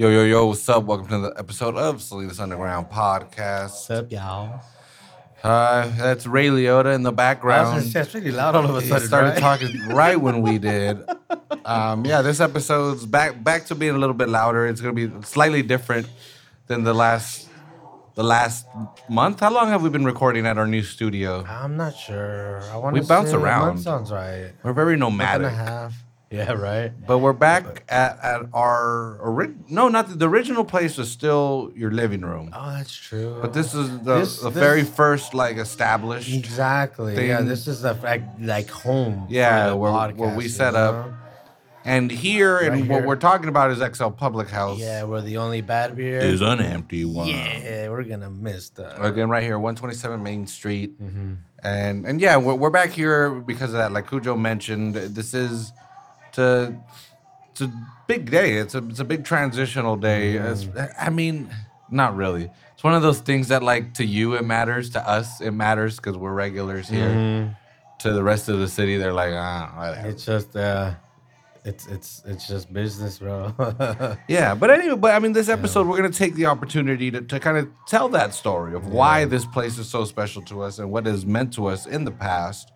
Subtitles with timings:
[0.00, 0.84] Yo, yo, yo, what's up?
[0.84, 3.70] Welcome to the episode of Salinas Underground Podcast.
[3.70, 4.60] What's up, y'all?
[5.42, 7.78] Uh, that's Ray Liotta in the I was background.
[7.80, 9.06] gonna say, it's pretty loud all of a He sudden.
[9.08, 9.38] started right?
[9.40, 11.02] talking right when we did.
[11.64, 14.66] Um, yeah, this episode's back back to being a little bit louder.
[14.66, 16.08] It's gonna be slightly different
[16.66, 17.46] than the last
[18.14, 18.64] the last
[19.10, 19.40] month.
[19.40, 21.44] How long have we been recording at our new studio?
[21.46, 22.62] I'm not sure.
[22.72, 23.78] I want We bounce around.
[23.78, 24.52] sounds right.
[24.62, 25.52] We're very Month and a nomadic.
[25.52, 25.94] half.
[26.30, 26.92] Yeah, right.
[27.06, 31.72] But we're back at, at our ori- no, not the, the original place was still
[31.74, 32.50] your living room.
[32.52, 33.38] Oh, that's true.
[33.40, 36.32] But this is the, This- the this- very first like established.
[36.34, 37.26] exactly.
[37.28, 39.26] Yeah, this is the like like home.
[39.30, 41.10] Yeah, where- podcast, where we you set up.
[41.84, 44.78] And here, Right and what we're talking about is XL Public House.
[44.78, 46.18] Yeah, we're the only bad beer.
[46.18, 47.28] is an empty one.
[47.28, 49.02] yeah, we're gonna miss the.
[49.02, 51.00] Again, right here, 127 Main Street.
[51.02, 51.34] Mm-hmm.
[51.64, 53.92] And and yeah, we're, we're back here because of that.
[53.92, 55.72] Like Cujo mentioned, this is
[56.38, 56.74] to
[57.50, 57.72] it's a
[58.06, 58.54] big day.
[58.54, 60.34] It's a it's a big transitional day.
[60.36, 60.68] It's-.
[60.98, 61.50] I mean,
[61.90, 62.50] not really.
[62.74, 65.96] It's one of those things that like to you it matters, to us it matters
[65.96, 67.08] because we're regulars here.
[67.10, 67.56] Mhm.
[68.00, 70.08] To the rest of the city, they're like, ah, whatever.
[70.08, 70.92] It's just uh,
[71.64, 73.52] it's it's it's just business, bro.
[74.28, 77.40] Yeah, but anyway, but I mean, this episode we're gonna take the opportunity to, to
[77.40, 80.92] kind of tell that story of why this place is so special to us and
[80.92, 82.70] what it has meant to us in the past.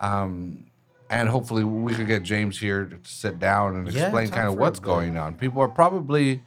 [0.00, 0.66] Um,
[1.12, 4.56] and hopefully, we could get James here to sit down and Yeah, explain kind of
[4.56, 5.34] what's going on.
[5.34, 6.42] People are probably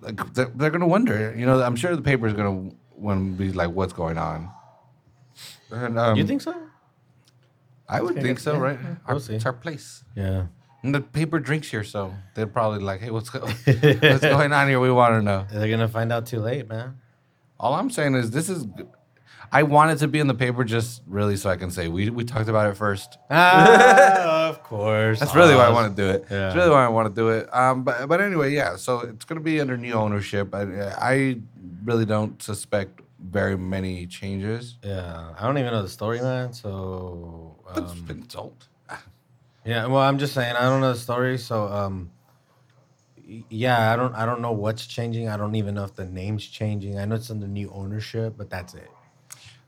[0.00, 1.34] like they're, they're gonna wonder.
[1.36, 4.50] You know, I'm sure the paper is gonna want to be like, "What's going on?"
[5.70, 6.54] And, um, you think so?
[7.88, 8.78] I would think so, yeah, right?
[8.82, 9.34] yeah, Our- we'll see.
[9.34, 10.02] It's our place.
[10.16, 10.46] Yeah.
[10.82, 13.40] And the paper drinks here, so they're probably like, "Hey, what's go-
[14.10, 14.80] what's going on here?
[14.80, 16.96] We want to know." They're gonna find out too late, man.
[17.60, 18.66] All I'm saying is, this is.
[19.52, 22.10] I want it to be in the paper just really so I can say we
[22.10, 23.18] we talked about it first.
[23.30, 25.20] Ah, of course.
[25.20, 26.24] That's really why I want to do it.
[26.30, 26.38] Yeah.
[26.38, 27.54] That's really why I want to do it.
[27.54, 28.76] Um, but but anyway, yeah.
[28.76, 30.54] So it's gonna be under new ownership.
[30.54, 30.62] I
[30.98, 31.38] I
[31.84, 34.76] really don't suspect very many changes.
[34.82, 36.52] Yeah, I don't even know the story, man.
[36.52, 38.68] So, It's um, been sold.
[39.64, 39.86] yeah.
[39.86, 41.38] Well, I'm just saying I don't know the story.
[41.38, 42.10] So, um,
[43.48, 44.14] yeah, I don't.
[44.14, 45.28] I don't know what's changing.
[45.28, 46.98] I don't even know if the name's changing.
[46.98, 48.90] I know it's under new ownership, but that's it.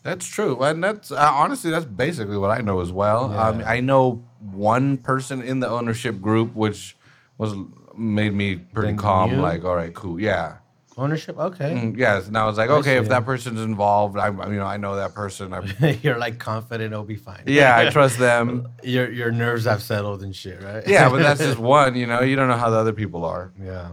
[0.03, 3.33] That's true, and that's uh, honestly that's basically what I know as well.
[3.39, 6.97] Um, I know one person in the ownership group, which
[7.37, 7.55] was
[7.97, 9.31] made me pretty calm.
[9.33, 9.37] you?
[9.41, 10.59] Like, all right, cool, yeah.
[10.97, 11.75] Ownership, okay.
[11.75, 14.67] Mm, Yes, and I was like, okay, if that person's involved, I, I- you know,
[14.67, 15.55] I know that person.
[16.03, 17.43] You're like confident it'll be fine.
[17.47, 18.69] yeah, I trust them.
[18.83, 20.87] your your nerves have settled and shit, right?
[20.89, 21.95] Yeah, but that's just one.
[21.97, 23.53] You know, you don't know how the other people are.
[23.63, 23.91] yeah.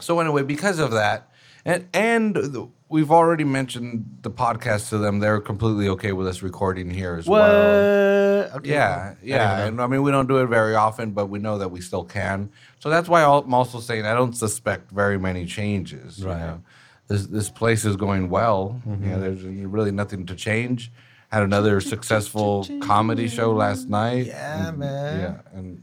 [0.00, 1.30] So anyway, because of that,
[1.64, 5.18] and and the, we've already mentioned the podcast to them.
[5.18, 7.40] They're completely okay with us recording here as What?
[7.40, 8.50] well.
[8.56, 8.70] Okay.
[8.70, 9.56] Yeah, yeah.
[9.56, 9.80] didn't And.
[9.80, 12.50] I mean, we don't do it very often, but we know that we still can.
[12.78, 16.24] So that's why I'm also saying I don't suspect very many changes.
[16.24, 16.36] Right.
[16.36, 16.46] Mm-hmm.
[16.46, 16.62] know?
[17.08, 18.80] This this place is going well.
[18.84, 20.90] You know, there's really nothing to change.
[21.30, 24.26] Had another successful comedy show last night.
[24.26, 25.20] Yeah, and- man.
[25.20, 25.82] Yeah, and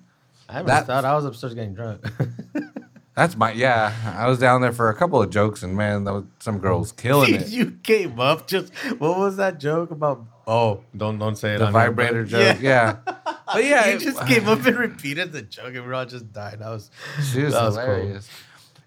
[0.50, 1.06] I That- out.
[1.06, 2.02] I was upstairs getting drunk.
[3.16, 3.94] that's my yeah.
[4.18, 6.92] I was down there for a couple of jokes, and man, that was some girls
[7.04, 7.50] killing it.
[7.50, 10.26] you came up just what was that joke about?
[10.46, 11.60] Oh, don't don't say it.
[11.60, 12.98] the on here, vibrator joke, yeah.
[13.54, 16.32] But yeah, you it- just came up and repeated the joke, and we all just
[16.34, 16.60] died.
[16.60, 16.90] That was
[17.32, 17.86] She was that was cool.
[17.86, 18.30] hilarious.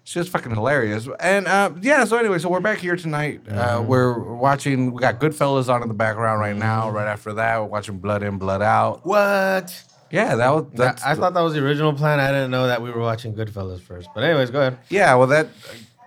[0.03, 1.07] She was fucking hilarious.
[1.19, 3.41] And uh, yeah, so anyway, so we're back here tonight.
[3.47, 3.87] Uh, Mm-hmm.
[3.87, 6.89] we're watching, we got Goodfellas on in the background right now.
[6.89, 9.05] Right after that, we're watching Blood In, Blood Out.
[9.05, 9.73] What?
[10.11, 12.19] Yeah, that was, that's, I thought that was the original plan.
[12.19, 14.09] I didn't know that we were watching Goodfellas first.
[14.15, 14.77] But anyways, go ahead.
[14.89, 15.47] yeah, well, that,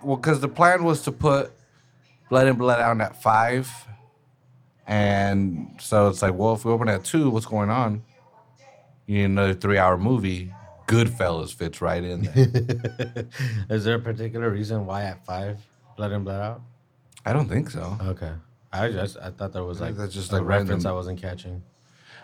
[0.03, 1.51] well, because the plan was to put
[2.29, 3.69] Blood In Blood Out at five.
[4.87, 8.03] And so it's like, well, if we open at two, what's going on?
[9.05, 10.53] You need another three hour movie.
[10.87, 13.25] Goodfellas fits right in there.
[13.69, 15.59] Is there a particular reason why at five,
[15.95, 16.61] Blood In Blood out?
[17.25, 17.97] I don't think so.
[18.01, 18.31] Okay.
[18.73, 20.91] I just I thought there was like that's just a like reference random.
[20.91, 21.61] I wasn't catching.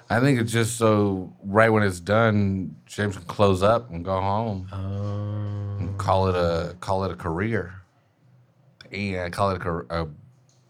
[0.10, 4.20] I think it's just so right when it's done, James can close up and go
[4.22, 7.82] home Um, and call it a call it a career.
[8.92, 10.08] And call it a, a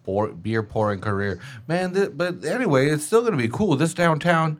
[0.04, 1.94] pour, beer pouring career, man.
[1.94, 3.76] Th- but anyway, it's still gonna be cool.
[3.76, 4.60] This downtown,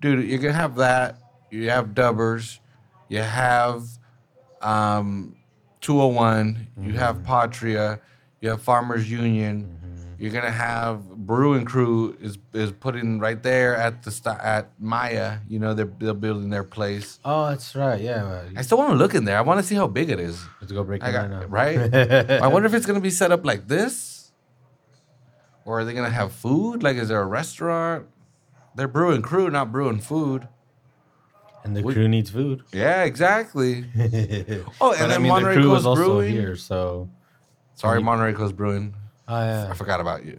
[0.00, 1.18] dude, you're gonna have that.
[1.50, 2.60] You have Dubbers,
[3.08, 3.84] you have
[4.62, 5.36] um,
[5.82, 8.00] 201, you have Patria,
[8.40, 9.78] you have Farmers Union.
[10.24, 15.40] You're gonna have Brewing Crew is is putting right there at the st- at Maya.
[15.46, 17.18] You know they're they're building their place.
[17.26, 18.00] oh, that's right.
[18.00, 18.40] Yeah.
[18.56, 19.36] I still want to look in there.
[19.36, 20.42] I want to see how big it is.
[20.62, 21.44] Let's go break it I right now.
[21.44, 21.94] right.
[22.42, 24.32] I wonder if it's gonna be set up like this,
[25.66, 26.82] or are they gonna have food?
[26.82, 28.06] Like, is there a restaurant?
[28.76, 30.48] They're brewing crew, not brewing food.
[31.64, 32.62] And the We- crew needs food.
[32.72, 33.84] Yeah, exactly.
[34.80, 36.32] oh, and then Monterey the crew Coast is also Brewing.
[36.32, 37.10] here, so
[37.74, 38.94] Sorry, Monterey Coast Brewing.
[39.28, 39.68] Oh, yeah.
[39.70, 40.38] I forgot about you.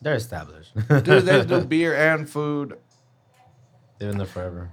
[0.00, 0.72] they're established.
[0.88, 2.76] Dude, they do beer and food.
[3.98, 4.70] They've been there forever.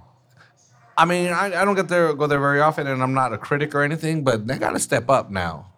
[0.96, 3.38] I mean, I, I don't get there go there very often, and I'm not a
[3.38, 5.72] critic or anything, but they got to step up now.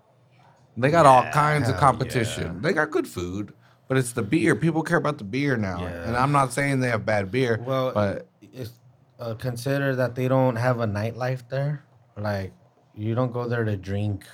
[0.77, 2.55] They got all kinds of competition.
[2.55, 2.61] yeah.
[2.63, 3.53] They got good food,
[3.89, 4.55] but it's the beer.
[4.57, 6.05] People care about the beer now, Yeah.
[6.07, 7.61] and I'm not saying they have bad beer.
[7.67, 8.71] Well, but it's,
[9.19, 11.85] uh, consider that they don't have a nightlife there.
[12.17, 12.53] Like,
[12.95, 14.25] you don't go there to drink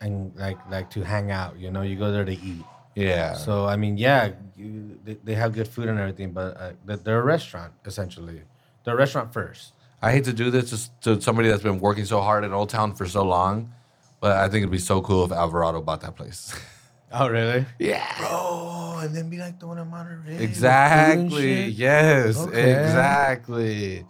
[0.00, 1.58] and like like to hang out.
[1.58, 2.64] You know, you go there to eat.
[2.94, 6.72] yeah, So I mean, yeah, you, they, they have good food and everything, but uh,
[6.84, 8.42] they- they're a restaurant essentially.
[8.84, 9.72] They're a restaurant first.
[10.02, 12.94] I hate to do this to somebody that's been working so hard in Old Town
[12.94, 13.72] for so long,
[14.20, 16.54] but I think it'd be so cool if Alvarado bought that place.
[17.12, 17.64] Oh, really?
[17.78, 20.38] yeah, Bro, and then be like the one in Monterey.
[20.42, 21.66] exactly.
[21.68, 22.72] Yes, Okay.
[22.72, 24.04] exactly.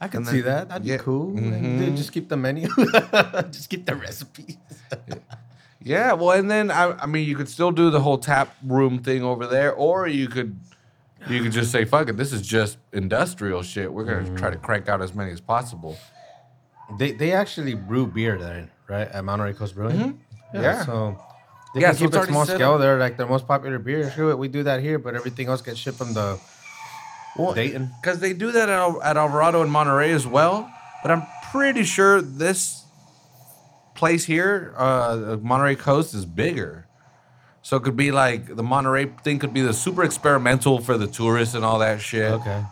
[0.00, 0.68] I can And see that.
[0.68, 1.32] That'd yeah, be cool.
[1.32, 1.78] mhm.
[1.78, 2.68] Dude, just keep the menu.
[3.50, 4.56] just keep the recipes.
[5.82, 8.98] Yeah, well, and then I, I mean, you could still do the whole tap room
[8.98, 10.58] thing over there, or you could,
[11.28, 13.90] you could just say, "Fuck it, this is just industrial shit.
[13.92, 15.96] We're gonna try to crank out as many as possible."
[16.98, 19.08] They they actually brew beer there, right?
[19.08, 20.20] At Monterey Coast Brewing.
[20.52, 20.84] Yeah.
[20.84, 21.18] So
[21.74, 22.76] they Yeah, can so keep it small scale.
[22.78, 24.10] They're like their most popular beer.
[24.10, 26.38] Sure, we do that here, but everything else gets shipped from the
[27.36, 27.90] Well, Dayton.
[28.00, 30.70] because they do that at, Al- at Alvarado and Monterey as well.
[31.02, 32.84] But I'm pretty sure this
[33.94, 36.86] place here, uh, Monterey Coast, is bigger.
[37.62, 41.06] So it could be like the Monterey thing could be the super experimental for the
[41.06, 42.32] tourists and all that shit.
[42.32, 42.64] Okay.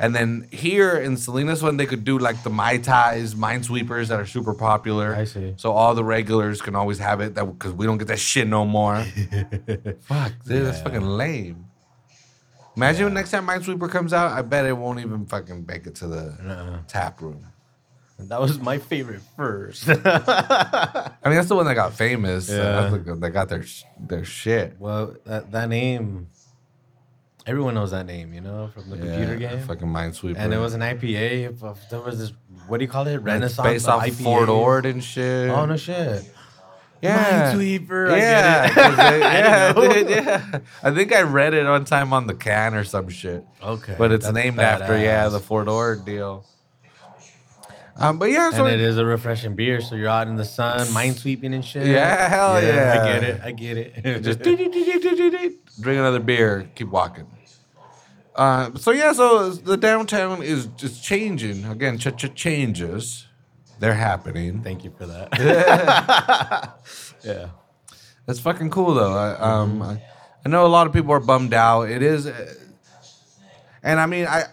[0.00, 4.20] And then here in Salinas one, they could do like the Mai Tais, Minesweepers that
[4.20, 5.12] are super popular.
[5.14, 5.54] I see.
[5.56, 8.46] So all the regulars can always have it that because we don't get that shit
[8.46, 9.02] no more.
[10.02, 11.64] Fuck, dude, that's fucking lame.
[12.78, 15.96] Imagine when next time Minesweeper comes out, I bet it won't even fucking make it
[15.96, 17.44] to the tap room.
[18.20, 19.88] That was my favorite first.
[19.88, 22.48] I mean, that's the one that got famous.
[22.48, 22.88] Yeah.
[22.90, 24.76] That's the, that got their sh- their shit.
[24.78, 26.28] well, that, that name,
[27.46, 29.66] everyone knows that name, you know, from the computer Yeah, game.
[29.66, 30.36] Fucking Minesweeper.
[30.36, 31.88] And it was an IPA.
[31.90, 32.32] There was this,
[32.68, 33.18] what do you call it?
[33.18, 34.22] Renaissance based off IPA.
[34.22, 35.50] Fort Ord and shit.
[35.50, 36.24] Oh no shit.
[37.00, 37.52] Yeah.
[37.54, 38.16] Minesweeper.
[38.18, 38.74] Yeah, get it.
[38.74, 39.92] 'cause they- I yeah, know.
[39.92, 40.58] dude, yeah.
[40.82, 43.44] I think I read it one time on the can or some shit.
[43.62, 43.94] Okay.
[43.96, 46.44] But it's named after yeah the Fort Ord deal.
[48.00, 50.44] Um, but yeah, so and it is a refreshing beer, so you're out in the
[50.44, 51.84] sun, mine sweeping and shit.
[51.86, 53.00] Yeah, hell yeah.
[53.02, 53.40] I get it.
[53.44, 54.22] I get it.
[54.22, 57.26] just drink another beer, keep walking.
[58.36, 61.98] Uh, so yeah, so the downtown is just changing again.
[61.98, 63.26] Ch- ch- changes,
[63.78, 64.62] they're happening.
[64.62, 65.28] Thank you for that.
[67.24, 67.48] yeah.
[68.26, 69.14] That's fucking cool though.
[69.16, 70.02] I, um, I,
[70.44, 71.90] I know a lot of people are bummed out.
[71.90, 72.54] It is, uh,
[73.82, 74.44] and I mean, I,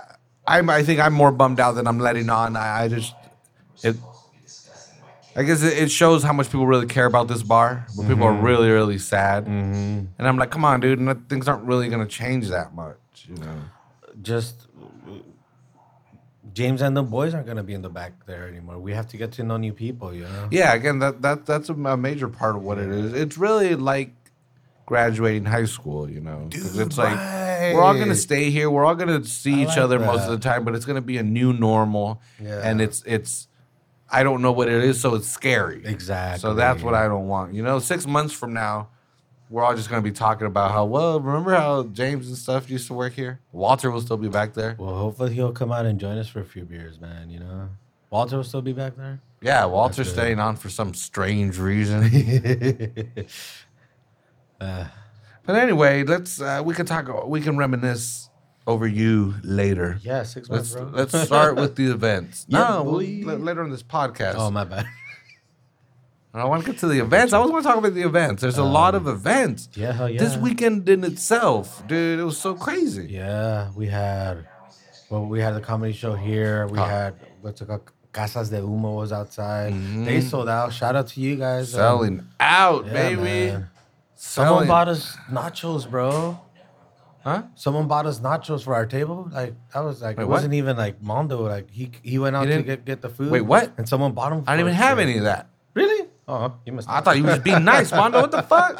[0.47, 2.55] I, I think I'm more bummed out than I'm letting on.
[2.55, 3.13] I, I just,
[3.83, 3.97] it,
[5.35, 7.85] I guess it, shows how much people really care about this bar.
[7.95, 11.89] When people are really, really sad, and I'm like, come on, dude, things aren't really
[11.89, 13.61] gonna change that much, you know.
[14.21, 14.67] Just
[16.55, 18.79] James and the boys aren't gonna be in the back there anymore.
[18.79, 20.47] We have to get to know new people, you know.
[20.49, 23.13] Yeah, again, that that that's a, major part of what it is.
[23.13, 24.13] It's really like
[24.85, 26.45] graduating high school, you know.
[26.47, 27.17] Dude, it's like
[27.73, 28.69] we're all gonna stay here.
[28.69, 31.01] We're all gonna see I each like other most of the time, but it's gonna
[31.01, 32.21] be a new normal.
[32.41, 32.61] Yeah.
[32.63, 33.49] And it's it's
[34.09, 35.85] I don't know what it is, so it's scary.
[35.85, 36.39] Exactly.
[36.39, 37.53] So that's what I don't want.
[37.53, 38.87] You know, six months from now,
[39.49, 41.19] we're all just gonna be talking about how well.
[41.19, 43.39] Remember how James and stuff used to work here?
[43.51, 44.75] Walter will still be back there.
[44.77, 47.29] Well, hopefully he'll come out and join us for a few beers, man.
[47.29, 47.69] You know,
[48.09, 49.19] Walter will still be back there.
[49.41, 52.03] Yeah, Walter's staying on for some strange reason.
[54.59, 54.85] uh,
[55.45, 57.27] But anyway, let's uh, we can talk.
[57.27, 58.29] We can reminisce
[58.67, 59.99] over you later.
[60.01, 60.97] yeah, six months, Let's bro.
[60.97, 62.45] let's start with the events.
[62.49, 63.01] Yeah, no, we'll,
[63.37, 64.35] later in this podcast.
[64.37, 64.87] Oh my bad.
[66.41, 67.33] I want to get to the events.
[67.33, 68.41] I always want to talk about the events.
[68.41, 69.69] There's a lot of events.
[69.75, 70.19] Yeah, hell yeah.
[70.19, 73.07] This weekend in itself, dude, it was so crazy.
[73.09, 74.47] Yeah, we had
[75.09, 76.67] well, we had the comedy show here.
[76.67, 76.83] We Oh.
[76.83, 77.91] had what's it called?
[78.11, 79.73] Casas de Humo was outside.
[80.05, 80.71] They sold out.
[80.73, 81.75] Shout out to you guys.
[81.75, 81.85] um, Mm-hmm.
[81.85, 83.21] Selling out, yeah, baby.
[83.21, 83.67] man.
[84.15, 84.67] Someone Selling.
[84.69, 86.39] bought us nachos, bro.
[87.23, 87.43] Huh?
[87.55, 89.29] Someone bought us nachos for our table.
[89.33, 90.35] Like that was like Wait, it what?
[90.35, 91.41] wasn't even like Mondo.
[91.47, 93.31] Like he he went out You to get, get the food.
[93.31, 93.71] Wait, what?
[93.77, 94.43] And someone bought them.
[94.47, 95.47] I didn't even have any of that.
[95.73, 96.04] Really?
[96.27, 96.89] Oh, you must.
[96.89, 98.21] I thought you was being nice, Mondo.
[98.21, 98.75] What the fuck?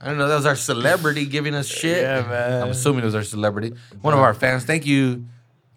[0.00, 0.28] I don't know.
[0.28, 2.02] That was our celebrity giving us shit.
[2.02, 2.62] Yeah, man.
[2.62, 3.72] I'm assuming it was our celebrity.
[4.02, 4.64] One of our fans.
[4.64, 5.24] Thank you.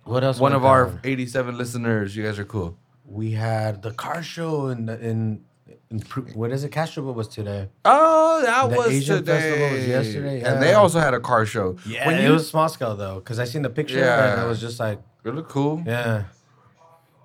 [0.03, 0.39] What else?
[0.39, 0.99] One of our down?
[1.03, 2.15] 87 listeners.
[2.15, 2.77] You guys are cool.
[3.05, 5.41] We had the car show in the- in.
[5.89, 5.99] in
[6.35, 6.71] what is it?
[6.71, 7.69] Castro was today.
[7.85, 9.31] Oh, that The was Asian today.
[9.41, 11.77] festival was yesterday, And they also had a car show.
[11.87, 14.33] Yeah, When it was scale though, because I seen the picture Yeah.
[14.33, 15.81] and it was just like They look cool.
[15.85, 16.23] Yeah.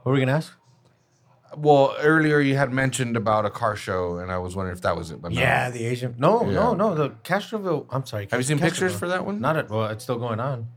[0.02, 0.52] What were we gonna ask?
[1.56, 4.96] Well, earlier you had mentioned about a car show, and I was wondering if that
[4.96, 5.20] was it.
[5.23, 5.40] But no.
[5.40, 6.14] Yeah, the Asian.
[6.18, 6.52] No, Yeah.
[6.52, 6.94] no, no.
[6.94, 7.87] The Castroville.
[7.90, 8.28] I'm sorry.
[8.30, 9.40] Have you seen pictures for that one?
[9.40, 9.70] Not at.
[9.70, 10.68] Well, it's still going on,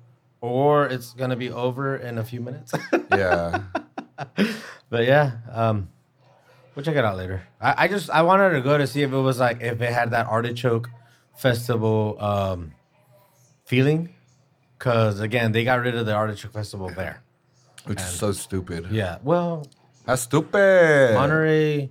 [0.41, 2.74] or it's gonna be over in a few minutes.
[3.12, 3.62] Yeah.
[4.89, 5.89] but yeah, um,
[6.75, 7.43] we'll check it out later.
[7.62, 9.91] I, I just I wanted to go to see if it was like if it
[9.93, 10.89] had that artichoke
[11.36, 12.74] festival um
[13.65, 14.10] feeling,
[14.77, 17.22] because again they got rid of the artichoke festival there.
[17.86, 18.88] Which is so stupid.
[18.91, 19.19] Yeah.
[19.24, 19.65] Well,
[20.08, 21.14] That's stupid.
[21.14, 21.90] Monterey,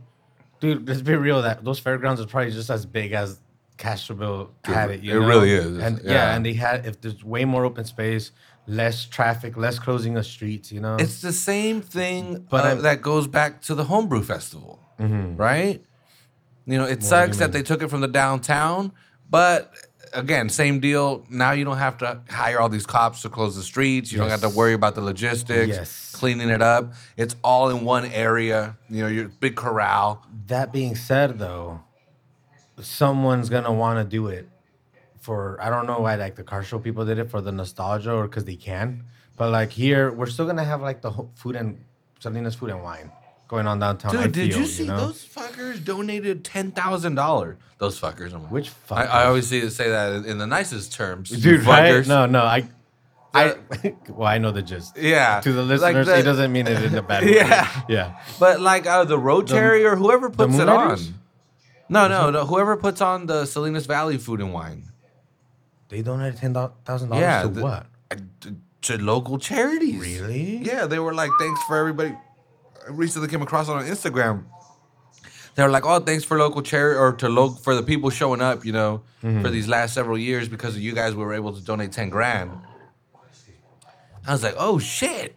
[0.60, 1.42] dude, let's be real.
[1.42, 3.38] That those fairgrounds are probably just as big as
[3.78, 5.04] Castroville had it.
[5.04, 5.26] It know?
[5.26, 6.12] really is, And yeah.
[6.12, 6.34] yeah.
[6.34, 8.32] and they had if there's way more open space,
[8.66, 10.72] less traffic, less closing of streets.
[10.72, 14.80] You know, It's the same thing But uh, that goes back to the homebrew festival,
[14.98, 15.36] Mm-hmm.
[15.36, 15.84] right?
[16.64, 18.92] You know, it sucks that they took it from the downtown,
[19.30, 19.72] but
[20.12, 21.24] again, same deal.
[21.30, 24.10] Now you don't have to hire all these cops to close the streets.
[24.12, 26.12] You don't have to worry about the logistics, Yes.
[26.14, 26.92] cleaning it up.
[27.16, 28.76] It's all in one area.
[28.88, 30.24] You know, your big corral.
[30.48, 31.80] that being said, though,
[32.80, 34.48] someone's gonna want to do it
[35.20, 38.12] for I don't know why like the car show people did it for the nostalgia
[38.12, 39.04] or because they can,
[39.36, 41.82] but like here we're still gonna have like the food and
[42.20, 43.10] Salinas food and wine
[43.48, 44.12] going on downtown.
[44.12, 44.96] Dude, I did feel, you see know?
[45.08, 47.56] those fuckers donated ten thousand dollars?
[47.78, 48.32] Those fuckers.
[48.32, 49.10] I'm- like, Which I, fuckers?
[49.10, 51.30] I always see say that in, the nicest terms.
[51.30, 51.92] dude, right?
[51.92, 52.08] fuckers.
[52.08, 52.68] No, no, I,
[53.34, 53.56] I,
[54.08, 54.96] well, I know the gist.
[54.96, 55.40] Yeah.
[55.40, 57.34] To the Like listeners, the- he doesn't mean it in a bad way.
[57.34, 57.82] Yeah.
[57.88, 58.20] yeah.
[58.40, 60.98] But like uh, the Rotary or whoever puts it on.
[61.88, 62.44] No, no, no.
[62.46, 64.84] Whoever puts on the Salinas Valley Food and Wine.
[65.88, 67.42] They donated ten thousand dollars Yeah.
[67.42, 67.86] to the- what?
[68.82, 70.00] To local charities.
[70.00, 70.58] Really?
[70.58, 72.14] Yeah, they were like, thanks for everybody.
[72.86, 74.44] I recently came across on Instagram.
[75.54, 78.40] They were like, oh, thanks for local charity or to lo- for the people showing
[78.42, 79.42] up, you know, Mm-hmm.
[79.42, 82.10] for these last several years because of you guys, we were able to donate ten
[82.10, 82.50] grand.
[84.26, 85.34] I was like, oh shit.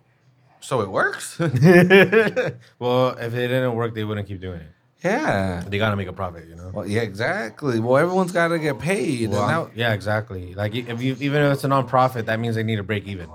[0.60, 1.40] So it works.
[2.80, 4.68] Well, if it didn't work, they wouldn't keep doing it.
[5.04, 5.64] yeah.
[5.68, 6.70] They gotta make a profit, you know.
[6.74, 7.80] Well, yeah, exactly.
[7.80, 9.30] Well, everyone's got to get paid.
[9.32, 10.54] Well, now- yeah, exactly.
[10.54, 13.30] Like if you even if it's a non-profit, that means they need to break even.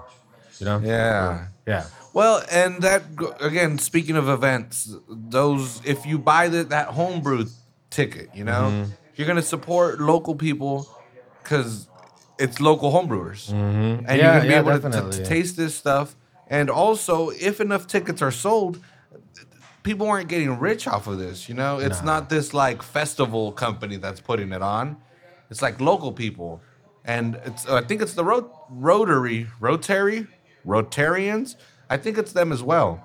[0.60, 0.78] You know?
[0.84, 1.46] yeah.
[1.66, 1.86] Yeah.
[2.14, 3.02] Well, and that
[3.40, 7.46] again, speaking of events, those if you buy the, that homebrew
[7.90, 8.90] ticket, you know, Mm-hmm.
[9.16, 10.88] you're gonna support local people
[11.42, 11.88] because
[12.38, 16.14] it's local homebrewers, and Yeah, you're gonna be yeah, able to, to, taste this stuff.
[16.46, 18.78] And also, if enough tickets are sold,
[19.82, 21.48] people aren't getting rich off of this.
[21.48, 24.96] You know, it's not this like festival company that's putting it on.
[25.50, 26.60] It's like local people,
[27.04, 30.26] and it's I think it's the Ro- Rotary, Rotary,
[30.64, 31.56] Rotarians.
[31.90, 33.02] I think it's them as well.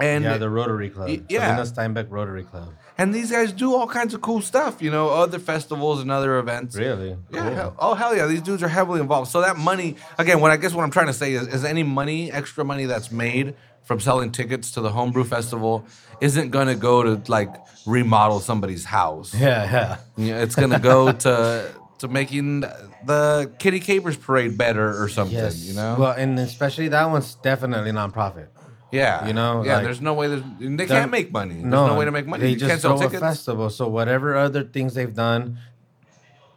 [0.00, 1.08] And yeah, the Rotary Club.
[1.08, 1.48] Y- yeah.
[1.48, 2.68] Salinas Steinbeck Rotary Club.
[2.98, 4.80] and these guys do all kinds of cool stuff.
[4.80, 6.76] You know, other festivals and other events.
[6.76, 7.16] Really?
[7.32, 7.62] Yeah.
[7.62, 7.74] Cool.
[7.80, 8.26] oh hell yeah!
[8.26, 9.28] These dudes are heavily involved.
[9.30, 11.82] So that money, again, what I guess what I'm trying to say is, is any
[11.82, 15.84] money, extra money that's made from selling tickets to the homebrew festival,
[16.20, 17.52] isn't gonna go to like
[17.84, 19.34] remodel somebody's house.
[19.34, 19.96] Yeah, yeah.
[20.16, 22.62] You know, it's gonna go to to making
[23.06, 25.36] the Kiddie Kapers parade better or something.
[25.36, 25.64] Yes.
[25.64, 25.96] You know.
[25.98, 28.50] Well, and especially that one's definitely non-profit.
[28.90, 29.26] yeah.
[29.26, 29.76] you know, Yeah.
[29.76, 30.28] like- there's no way.
[30.28, 31.54] There's, they can't make money.
[31.54, 32.42] There's no, way to make money.
[32.44, 33.70] They you just can't sell throw a festival.
[33.70, 35.58] So whatever other things they've done,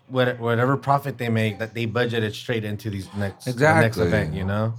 [0.07, 4.07] whatever profit they make, that they budget it straight into these next the next Exactly.
[4.07, 4.33] event.
[4.33, 4.73] You know.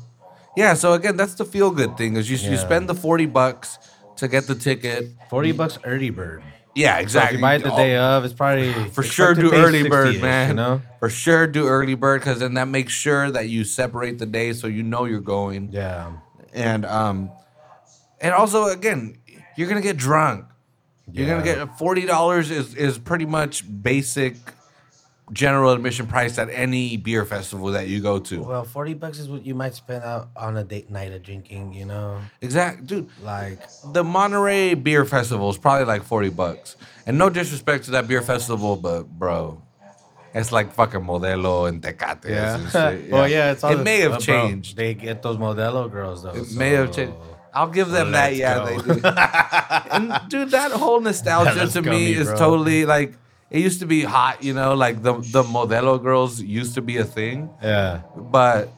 [0.57, 3.78] Yeah, so again, that's the feel good thing is you, you spend the 40 bucks
[4.16, 5.09] to get the ticket.
[5.31, 6.42] Forty bucks early bird.
[6.75, 7.37] Yeah, So if exactly.
[7.38, 10.49] you buy it the Oh, day of, it's probably for sure do early bird, man.
[10.49, 10.83] You know.
[11.00, 14.52] For sure do early bird because then that makes sure that you separate the day
[14.55, 15.69] so you know you're going.
[15.71, 16.12] Yeah.
[16.55, 17.31] And um
[18.21, 19.19] and also again,
[19.57, 20.47] you're gonna get drunk.
[21.12, 24.37] You're gonna get forty dollars is is pretty much basic
[25.33, 28.43] general admission price at any beer festival that you go to.
[28.43, 31.75] Well, forty bucks is what you might spend out on a date night of drinking.
[31.75, 33.09] You know, Exact dude.
[33.23, 33.59] like
[33.93, 36.77] the Monterey Beer Festival is probably like 40 bucks.
[37.07, 39.61] And no disrespect to that beer festival, but bro,
[40.35, 42.27] it's like fucking Modelo and Tecate.
[42.27, 42.71] and
[43.03, 43.11] shit.
[43.11, 44.77] well, yeah, it's all it may have uh, bro, changed.
[44.77, 46.31] they get those Modelo girls though.
[46.31, 47.15] it may have changed.
[47.55, 48.29] I'll give them that.
[48.33, 48.67] Let's Yeah, go.
[48.81, 49.07] they do.
[49.91, 53.15] and dude, that whole nostalgia Let's to go, me me, is totally like
[53.52, 56.97] it used to be hot, you know, like the the Modelo girls used to be
[56.97, 57.50] a thing.
[57.62, 58.00] Yeah.
[58.16, 58.71] But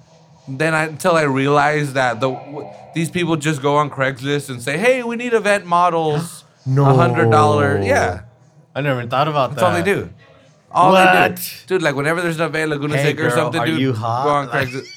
[0.48, 4.60] then I, until I realized that the w- these people just go on Craigslist and
[4.60, 6.84] say, "Hey, we need event models, No.
[6.90, 8.22] a hundred dollar." Yeah,
[8.74, 9.56] I never thought about that.
[9.56, 9.78] that's that.
[9.78, 10.10] all they do.
[10.70, 11.36] All they What?
[11.36, 11.42] do,
[11.78, 11.82] dude.
[11.82, 13.98] Like whenever there's an event, Laguna Hey, Seca or girl, something, are dude, you go
[13.98, 14.26] hot?
[14.26, 14.88] on Craigslist.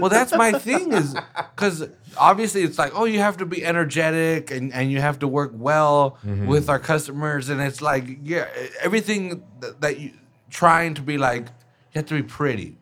[0.00, 1.14] Well, that's my thing is
[1.54, 5.28] because obviously it's like, oh, you have to be energetic and, and you have to
[5.28, 6.46] work well Mm-hmm.
[6.46, 8.46] with our customers, and it's like, yeah,
[8.82, 10.12] everything that, that you
[10.50, 11.42] trying to be like,
[11.92, 12.76] you have to be pretty.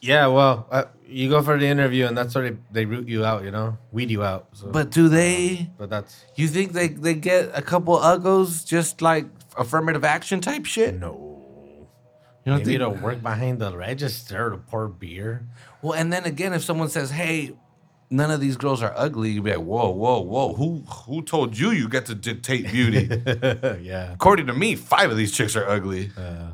[0.00, 3.24] Yeah, well, uh, you go for the interview and that's where they, they root you
[3.24, 4.48] out, you know, weed you out.
[4.52, 5.70] So, But do they?
[5.78, 9.26] but that's You think they they get a couple uggos just like
[9.56, 10.94] affirmative action type shit?
[11.00, 11.33] no.
[12.44, 15.46] You don't Maybe to work behind the register to pour beer.
[15.80, 17.52] Well, and then again, if someone says, "Hey,
[18.10, 20.52] none of these girls are ugly," you'd be like, "Whoa, whoa, whoa!
[20.52, 23.08] Who who told you you get to dictate beauty?"
[23.82, 24.12] yeah.
[24.12, 26.10] According to me, five of these chicks are ugly.
[26.18, 26.50] Uh,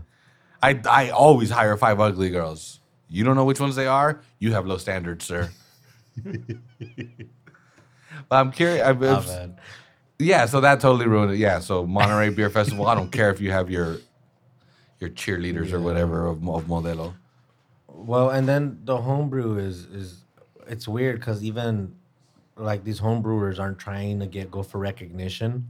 [0.62, 2.78] I I always hire five ugly girls.
[3.08, 4.20] You don't know which ones they are.
[4.38, 5.50] You have low standards, sir.
[6.24, 6.36] but
[8.30, 8.86] I'm curious.
[8.86, 9.50] I'm, oh,
[10.20, 11.38] yeah, so that totally ruined it.
[11.38, 12.86] Yeah, so Monterey Beer Festival.
[12.86, 13.98] I don't care if you have your
[15.00, 17.14] your cheerleaders or whatever of, of Modelo.
[17.88, 20.24] Well, and then the homebrew is is
[20.66, 21.94] it's weird because even
[22.56, 25.68] like these homebrewers aren't trying to get go for recognition.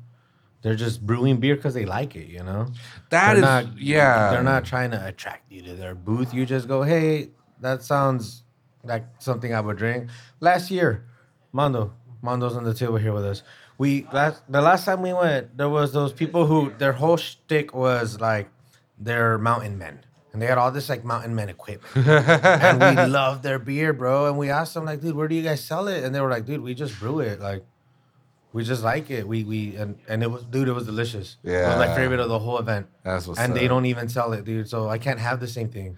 [0.62, 2.66] They're just brewing beer because they like it, you know.
[3.08, 4.30] That They're is, not, yeah.
[4.30, 6.34] They're not trying to attract you to their booth.
[6.34, 7.30] You just go, hey,
[7.62, 8.42] that sounds
[8.84, 10.10] like something I would drink.
[10.40, 11.06] Last year,
[11.52, 13.42] Mondo, Mondo's on the table here with us.
[13.78, 17.75] We last the last time we went, there was those people who their whole shtick
[17.75, 18.50] was like
[19.00, 20.00] they're mountain men.
[20.33, 22.07] And they had all this like mountain men equipment.
[22.07, 24.26] and we loved their beer, bro.
[24.26, 26.04] And we asked them, like, dude, where do you guys sell it?
[26.04, 27.40] And they were like, dude, we just brew it.
[27.40, 27.64] Like,
[28.52, 29.26] we just like it.
[29.26, 31.37] We we and, and it was dude, it was delicious.
[31.45, 32.87] It was my favorite of the whole event.
[33.04, 34.69] That's what's and they don't even sell it, dude.
[34.69, 35.97] So I can't have the same thing.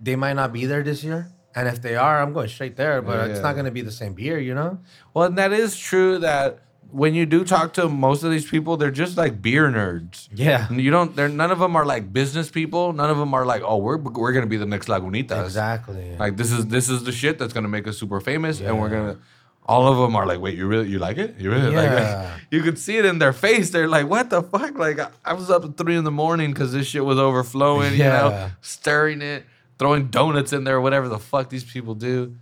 [0.00, 1.30] They might not be there this year.
[1.54, 3.42] And if they are, I'm going straight there, but it's Yeah.
[3.42, 4.80] not gonna be the same beer, you know?
[5.14, 6.58] Well, and that is true that
[6.94, 10.28] when you do talk to most of these people, they're just like beer nerds.
[10.32, 10.70] Yeah.
[10.72, 11.16] You don't.
[11.16, 12.92] They're none of them are like business people.
[12.92, 15.44] None of them are like, oh, we're we're gonna be the next Lagunitas.
[15.44, 16.16] Exactly.
[16.16, 18.90] Like this is this is the shit that's gonna make us super famous, and we're
[18.90, 19.18] gonna.
[19.66, 21.36] All of them are like, wait, you really you like it?
[21.38, 22.30] You really like it?
[22.54, 23.70] You could see it in their face.
[23.70, 24.78] They're like, what the fuck?
[24.78, 27.92] Like I, I was up at three in the morning because this shit was overflowing.
[27.94, 28.50] You know, Yeah.
[28.60, 29.44] stirring it,
[29.78, 32.36] throwing donuts in there, whatever the fuck these people do,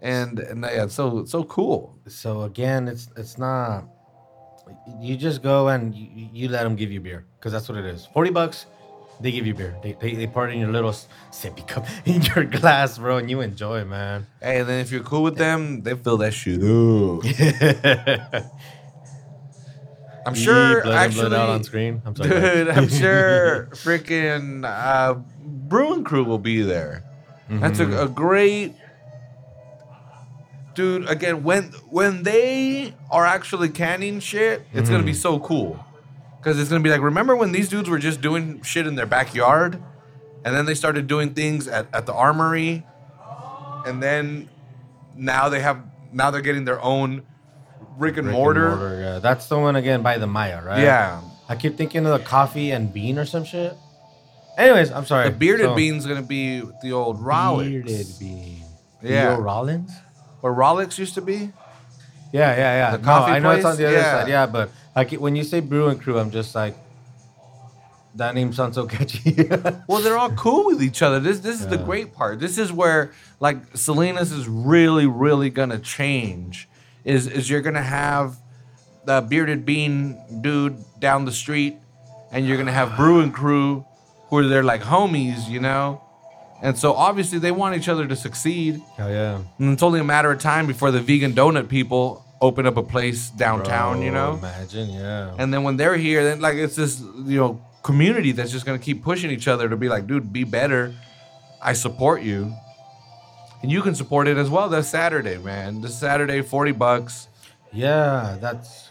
[0.00, 1.98] and and yeah, it's so so cool.
[2.06, 3.84] So again, it's it's not.
[5.00, 7.84] You just go and you, you let them give you beer because that's what it
[7.84, 8.06] is.
[8.06, 8.66] Forty bucks,
[9.20, 9.76] they give you beer.
[9.82, 10.90] They, they, they pour it in your little
[11.30, 14.26] sippy cup in your glass, bro, and you enjoy, man.
[14.40, 17.24] Hey, and then if you're cool with them, they fill that shit up.
[20.26, 22.02] I'm sure, blood actually, blood out on screen.
[22.04, 22.28] I'm sorry.
[22.30, 22.68] dude.
[22.68, 27.04] I'm sure freaking uh, Brewing Crew will be there.
[27.48, 27.92] That's Mm-hmm.
[27.94, 28.74] a, a great
[30.78, 31.08] dude.
[31.10, 35.18] Again, when when they are actually canning shit, it's gonna be Mm-hmm.
[35.20, 35.84] so cool
[36.38, 39.06] because it's gonna be like, remember when these dudes were just doing shit in their
[39.06, 39.82] backyard,
[40.44, 42.86] and then they started doing things at, at the armory,
[43.86, 44.48] and then
[45.16, 45.78] now they have
[46.12, 47.22] now they're getting their own
[47.98, 48.98] brick and Brick and mortar.
[49.02, 49.18] yeah.
[49.18, 50.80] That's the one again by the Maya, right?
[50.82, 51.20] Yeah.
[51.48, 53.74] I keep thinking of the coffee and bean or some shit.
[54.56, 55.28] Anyways, I'm sorry.
[55.30, 57.84] The bearded So- bean's gonna be the old Rollins.
[57.86, 58.62] Bearded bean.
[59.02, 59.34] Yeah.
[59.36, 59.90] Theo Rollins?
[60.40, 61.50] Where Rolex used to be?
[62.32, 62.90] Yeah, yeah, yeah.
[62.92, 63.78] The no, coffee I know it's on place?
[63.78, 64.20] the other Yeah.
[64.20, 64.28] side.
[64.28, 66.76] Yeah, but like when you say brew and crew, I'm just like,
[68.14, 69.48] that name sounds so catchy.
[69.86, 71.20] Well, they're all cool with each other.
[71.20, 72.40] This this is the great part.
[72.40, 76.68] This is where like Salinas is really, really gonna change.
[77.04, 78.36] Is is you're gonna have
[79.04, 81.76] the bearded bean dude down the street,
[82.32, 83.86] and you're gonna have Brew and Crew,
[84.28, 86.02] who are they're like homies, you know?
[86.62, 88.82] And so obviously they want each other to succeed.
[88.96, 89.40] Hell yeah.
[89.58, 92.82] And it's only a matter of time before the vegan donut people open up a
[92.82, 94.34] place downtown, you know?
[94.34, 95.34] Imagine, yeah.
[95.38, 98.78] And then when they're here, then like it's this you know community that's just gonna
[98.78, 100.94] keep pushing each other to be like, dude, be better.
[101.60, 102.52] I support you,
[103.62, 104.68] and you can support it as well.
[104.68, 105.80] This Saturday, man.
[105.80, 107.28] This Saturday, forty bucks.
[107.72, 108.90] Yeah, that's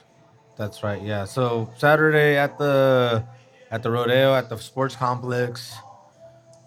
[0.58, 1.02] that's right.
[1.02, 1.26] Yeah.
[1.26, 3.24] So Saturday at the
[3.72, 5.74] at the rodeo at the sports complex,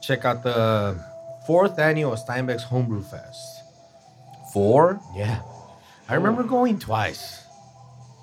[0.00, 0.98] check out the
[1.46, 3.62] fourth annual Steinbeck's Homebrew Fest.
[4.52, 5.00] Four.
[5.14, 5.42] Yeah.
[6.08, 7.44] I remember going twice.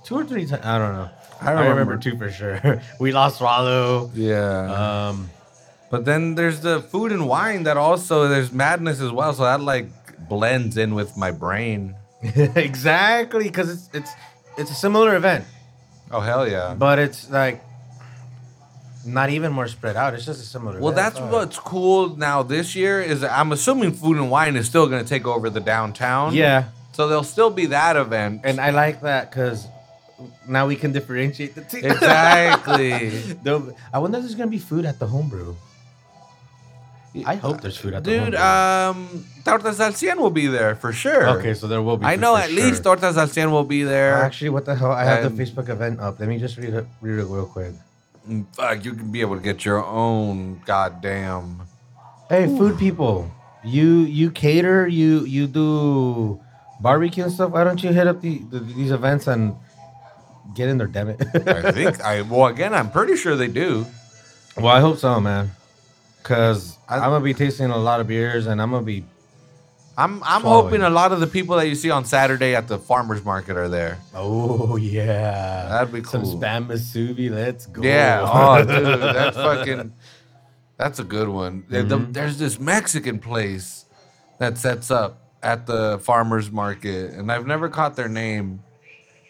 [0.03, 0.65] Two or three times.
[0.65, 1.09] I don't know.
[1.41, 1.97] I I remember, remember.
[1.97, 2.81] two for sure.
[2.99, 4.09] we lost Swallow.
[4.13, 5.07] Yeah.
[5.09, 5.29] Um,
[5.89, 9.33] but then there's the food and wine that also there's madness as well.
[9.33, 9.87] So that like
[10.27, 11.95] blends in with my brain.
[12.23, 14.11] exactly, because it's it's
[14.57, 15.45] it's a similar event,
[16.11, 16.73] Oh hell yeah.
[16.73, 17.61] but it's like
[19.07, 20.13] not even more spread out.
[20.13, 20.79] It's just a similar.
[20.79, 21.31] Well, that's Fuck.
[21.31, 25.07] what's cool now this year is I'm assuming food and wine is still going to
[25.09, 26.33] take over the downtown.
[26.33, 28.41] Yeah, So there'll still be that event.
[28.43, 29.65] and I like that because
[30.47, 31.77] now we can differentiate the two.
[31.77, 32.93] exactly.
[33.93, 35.55] I wonder if there's gonna be food at the homebrew.
[37.25, 39.01] I hope there's food at the Dude, homebrew.
[39.17, 41.29] um, Tortas al Cien will be there for sure.
[41.39, 42.05] okay, so there will be.
[42.05, 42.55] I know at sure.
[42.63, 44.13] least Tortas al Cien will be there.
[44.15, 44.91] Actually, what the hell?
[44.91, 46.19] I have And- the Facebook event up.
[46.19, 47.73] Let me just read it, read it real quick.
[48.27, 51.61] Mm, Fuck, you can be able to get your own goddamn.
[52.29, 53.31] Hey, food people,
[53.63, 56.39] You you cater, you you do
[56.81, 57.51] barbecue and stuff.
[57.51, 59.55] Why don't you hit up the, the these events and
[60.55, 60.87] get in there?
[60.87, 61.21] Damn it.
[61.47, 63.85] I think I well again I'm pretty sure they do.
[64.57, 65.51] well, I hope so, man.
[66.23, 69.05] Cause I- I, am gonna be tasting a lot of beers and I'm gonna be.
[69.99, 70.65] I'm I'm Swallowing.
[70.65, 73.57] hoping a lot of the people that you see on Saturday at the farmers market
[73.57, 73.97] are there.
[74.13, 76.37] Oh yeah, That'd be Some cool.
[76.39, 77.31] spam musubi.
[77.31, 77.81] Let's go.
[77.81, 78.21] Yeah.
[78.31, 79.93] Oh, dude, that's fucking.
[80.77, 81.65] That's a good one.
[81.67, 82.11] The- the- Mm-hmm.
[82.11, 83.85] there's this Mexican place
[84.37, 88.61] that sets up at the farmers market, and I've never caught their name,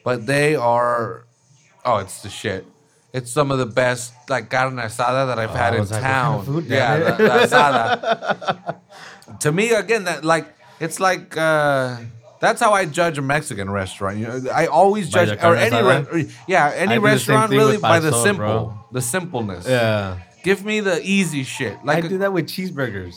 [0.03, 1.25] but they are.
[1.85, 2.65] Oh, it's the shit.
[3.13, 6.13] It's some of the best like carne asada that I've had in was like, kind
[6.13, 6.45] town.
[6.45, 8.75] food, yeah, the, the asada.
[9.39, 10.45] to me, again, that like
[10.79, 11.35] it's like.
[11.37, 11.97] uh
[12.39, 14.19] that's how I judge a Mexican restaurant.
[14.19, 16.11] You know, I always By judge the or carne any asada?
[16.13, 18.45] re- yeah any I do the same restaurant thing really with by the pastor, simple,
[18.45, 18.85] bro.
[18.91, 19.65] the simpleness.
[19.67, 20.19] Yeah.
[20.43, 21.83] Give me the easy shit.
[21.83, 23.15] Like I a- do that with cheeseburgers.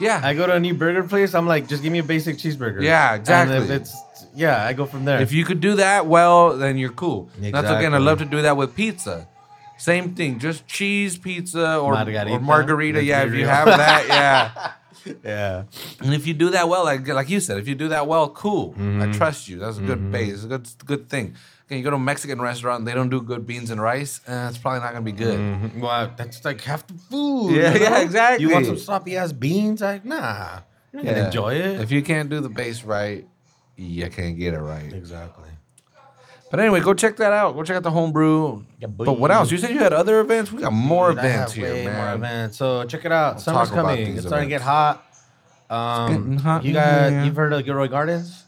[0.00, 1.34] yeah, I go to a new burger place.
[1.34, 2.80] I'm like, just give me a basic cheeseburger.
[2.82, 3.56] Yeah, And exactly.
[3.58, 3.94] if it's
[4.34, 5.20] yeah, I go from there.
[5.20, 7.28] if you could do that well, then you're cool.
[7.38, 7.54] That's again.
[7.66, 7.98] I Exactly.
[8.00, 9.28] love to do that with pizza.
[9.76, 12.30] Same thing, just cheese pizza or Margarita.
[12.30, 12.98] or margarita.
[13.00, 13.48] Let's Yeah, be if you real.
[13.50, 14.72] have that, yeah.
[15.24, 15.64] yeah,
[16.00, 18.28] And if you do that well, like like you said, if you do that well,
[18.30, 18.72] cool.
[18.72, 19.02] Mm-hmm.
[19.02, 19.58] I trust you.
[19.58, 20.34] That's a good base.
[20.34, 21.34] It's a good good thing.
[21.66, 24.20] Okay, you go to a Mexican restaurant, and they don't do good beans and rice.
[24.28, 25.38] Uh, it's probably not gonna be good.
[25.38, 25.80] Mhm.
[25.80, 27.56] well, that's like half the food.
[27.56, 28.42] Yeah, you yeah, exactly.
[28.46, 29.80] You want some sloppy ass beans?
[29.80, 30.60] Like, nah,
[30.92, 31.26] gonna Yeah.
[31.26, 31.80] enjoy it.
[31.80, 33.26] If you can't do the base right,
[33.76, 34.92] you can't get it right.
[34.92, 35.48] exactly.
[36.54, 37.56] But anyway, go check that out.
[37.56, 38.62] Go check out the homebrew.
[38.78, 39.50] Yeah, but what else?
[39.50, 40.52] You said you had other events.
[40.52, 41.96] We got more Dude, events here, man.
[41.96, 42.58] More events.
[42.58, 43.32] So check it out.
[43.32, 44.16] Let's Summer's coming.
[44.16, 45.04] It's starting to get hot.
[45.68, 47.24] Um, hot you got here.
[47.24, 48.44] you've heard of Gilroy Gardens?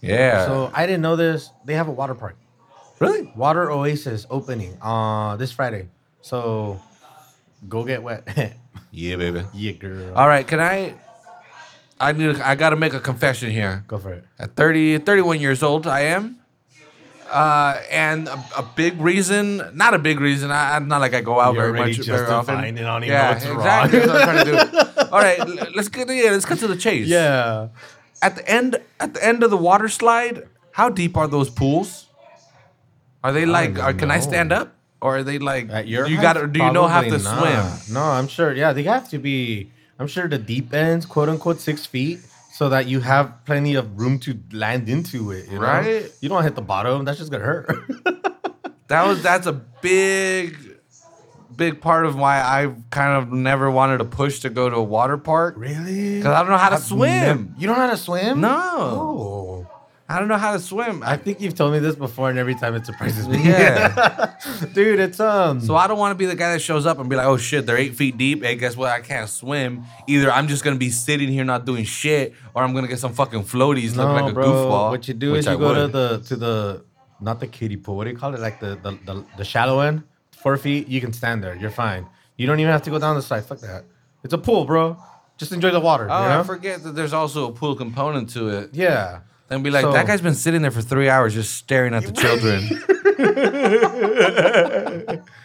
[0.00, 0.44] Yeah.
[0.46, 1.50] So I didn't know this.
[1.64, 2.34] They have a water park.
[2.98, 3.30] really?
[3.36, 5.86] Water Oasis opening uh this Friday.
[6.22, 6.80] So
[7.68, 8.26] go get wet.
[8.90, 9.44] Yeah, baby.
[9.54, 10.14] yeah, girl.
[10.16, 10.44] All right.
[10.44, 10.94] Can I?
[12.00, 12.40] I need.
[12.40, 13.84] I got to make a confession here.
[13.86, 14.24] Go for it.
[14.36, 16.40] At 30, 31 years old, I am.
[17.30, 20.50] Uh, and a, a big reason, not a big reason.
[20.50, 22.54] I, I'm not like I go out You're very much, very often.
[22.54, 22.58] it.
[22.58, 23.56] I even yeah, know what's wrong.
[23.56, 23.98] exactly.
[23.98, 25.10] That's what I'm trying to do.
[25.12, 27.06] All right, let's get yeah, let's cut to the chase.
[27.08, 27.68] Yeah.
[28.22, 32.06] At the end, at the end of the water slide, how deep are those pools?
[33.22, 33.78] Are they like?
[33.78, 35.68] Are, can I stand up, or are they like?
[35.70, 36.34] At your you got?
[36.52, 37.20] Do you know how to not.
[37.20, 37.94] swim?
[37.94, 38.52] No, I'm sure.
[38.52, 39.72] Yeah, they have to be.
[39.98, 42.20] I'm sure the deep ends, quote unquote, six feet,
[42.56, 45.46] so that you have plenty of room to land into it.
[45.50, 45.66] You know?
[45.66, 46.10] Right.
[46.20, 47.04] You don't hit the bottom.
[47.04, 47.68] That's just gonna hurt.
[48.88, 50.56] That was that's a big,
[51.56, 54.82] big part of why I kind of never wanted to push to go to a
[54.82, 56.18] water park really?
[56.18, 57.10] because I don't know how to I've swim.
[57.10, 58.40] nev- you don't know how to swim?
[58.40, 58.48] No.
[58.78, 59.55] Oh.
[60.08, 61.02] I don't know how to swim.
[61.04, 63.42] I think you've told me this before, and every time it surprises me.
[63.42, 64.36] Yeah.
[64.72, 65.60] dude, it's um.
[65.60, 67.36] so I don't want to be the guy that shows up and be like, "Oh
[67.36, 68.90] shit, they're eight feet deep." Hey, guess what?
[68.90, 69.84] I can't swim.
[70.06, 73.14] Either I'm just gonna be sitting here not doing shit, or I'm gonna get some
[73.14, 74.46] fucking floaties no, looking like a bro.
[74.46, 74.90] goofball.
[74.90, 76.84] What you do is you I go to the to the
[77.20, 77.96] not the kiddie pool.
[77.96, 78.40] What do you call it?
[78.40, 80.86] Like the the, the the shallow end, four feet.
[80.86, 81.56] You can stand there.
[81.56, 82.06] You're fine.
[82.36, 83.44] You don't even have to go down the side.
[83.44, 83.84] Fuck that.
[84.22, 84.96] It's a pool, bro.
[85.36, 86.06] Just enjoy the water.
[86.10, 86.40] Oh, you know?
[86.40, 88.70] I forget that there's also a pool component to it.
[88.72, 89.20] Yeah.
[89.50, 92.04] And be like, So- that guy's been sitting there for three hours just staring at
[92.04, 92.68] the children.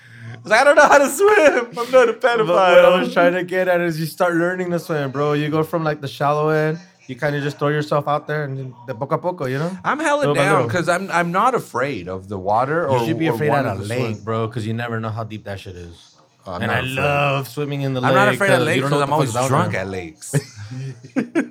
[0.44, 1.78] It's like, I don't know how to swim.
[1.78, 4.72] I'm not a But what I was trying to get at is you start learning
[4.72, 5.34] to swim, bro.
[5.34, 6.80] You go from like the shallow end.
[7.06, 9.60] You kind of just throw yourself out there and then the poco a poco, you
[9.60, 9.78] know.
[9.84, 10.68] I'm hella Little by down little.
[10.68, 12.88] because I'm I'm not afraid of the water.
[12.88, 14.24] Or You should be or afraid at a wanting to lake, swim.
[14.24, 16.16] bro, because you never know how deep that shit is.
[16.48, 16.96] Oh, I'm and not I afraid.
[16.96, 18.10] love swimming in the lake.
[18.10, 20.34] I'm not afraid of uh, lakes because I'm always the fuck's down drunk at lakes.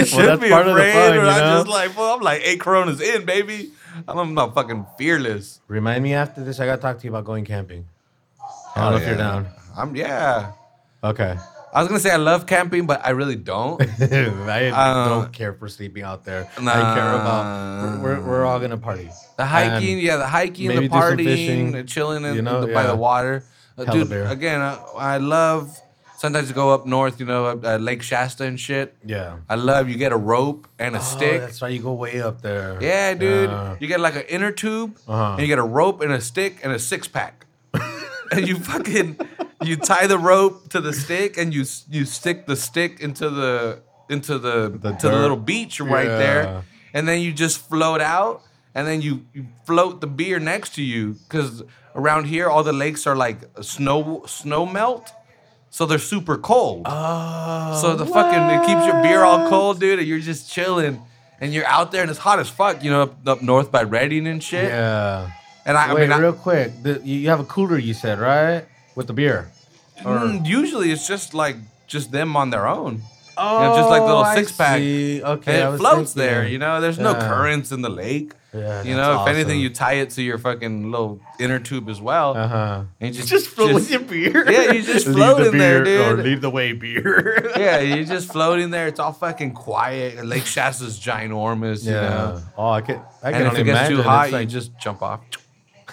[0.00, 2.20] I should be part of the afraid, fun, but you I'm just like, well, I'm
[2.20, 3.72] like eight Coronas in, baby.
[4.08, 5.60] I'm not fucking fearless.
[5.68, 6.60] Remind me after this.
[6.60, 7.86] I gotta talk to you about going camping.
[8.76, 9.46] I don't know if you're down.
[9.76, 10.52] I'm yeah.
[11.02, 11.36] Okay.
[11.72, 13.80] I was gonna say I love camping, but I really don't.
[14.00, 16.48] I Uh, don't care for sleeping out there.
[16.58, 16.94] I Nah.
[16.94, 18.02] care about.
[18.02, 19.08] We're, we're, we're all gonna party.
[19.36, 22.34] The hiking, And yeah, the hiking, the maybe do some partying, fishing, the chilling in,
[22.34, 23.44] you know, the, by the water.
[23.78, 25.78] Uh, dude, again, I, I love
[26.20, 28.88] sometimes go up north, you know, uh, Lake Shasta and shit.
[29.04, 29.38] Yeah.
[29.48, 31.40] I love you get a rope and a Oh, stick.
[31.40, 32.76] that's why you go way up there.
[32.80, 33.50] Yeah, dude.
[33.50, 33.76] Yeah.
[33.80, 35.32] You get like an inner tube, Uh-huh.
[35.32, 37.46] and you get a rope and a stick and a six pack,
[38.32, 39.08] and you fucking
[39.68, 41.64] you tie the rope to the stick and you
[41.96, 43.78] you stick the stick into the
[44.14, 46.42] into the, The to the little beach right there,
[46.94, 48.42] and then you just float out,
[48.74, 51.62] and then you, you float the beer next to you because
[51.94, 55.12] around here all the lakes are like snow snow melt,
[55.70, 56.82] so they're super cold.
[56.86, 57.78] Oh.
[57.80, 61.00] So the fucking it keeps your beer all cold, dude, and you're just chilling.
[61.40, 63.82] And you're out there and it's hot as fuck, you know, up, up north by
[63.84, 64.64] Redding and shit.
[64.64, 65.30] Yeah.
[65.64, 66.82] And I, I Wait, mean, I- real quick.
[66.82, 68.66] The, you you have a cooler, you said, right?
[68.94, 69.50] With the beer.
[70.04, 71.56] Or- mm, usually it's just like
[71.86, 73.02] just them on their own.
[73.38, 74.78] oh know, just like the little Oh, I six-pack.
[74.78, 75.22] see.
[75.22, 76.46] Okay, And it floats there.
[76.46, 78.32] You know, there's no currents in the lake.
[78.52, 82.00] Yeah, you know, if anything, you tie it to your fucking little inner tube as
[82.00, 82.36] well.
[82.36, 82.82] Uh huh.
[83.00, 84.50] And you just Just float with your beer.
[84.50, 86.24] Yeah, you just float the in there, beer, Or dude.
[86.24, 87.52] leave the way beer.
[87.56, 88.88] yeah, you're just floating there.
[88.88, 90.18] It's all fucking quiet.
[90.18, 91.84] And Lake Shasta's ginormous.
[91.84, 92.42] You know?
[92.58, 93.02] Oh, I can't.
[93.22, 93.96] I can And if only it gets imagine.
[93.98, 95.20] too hot, It's you like- just jump off.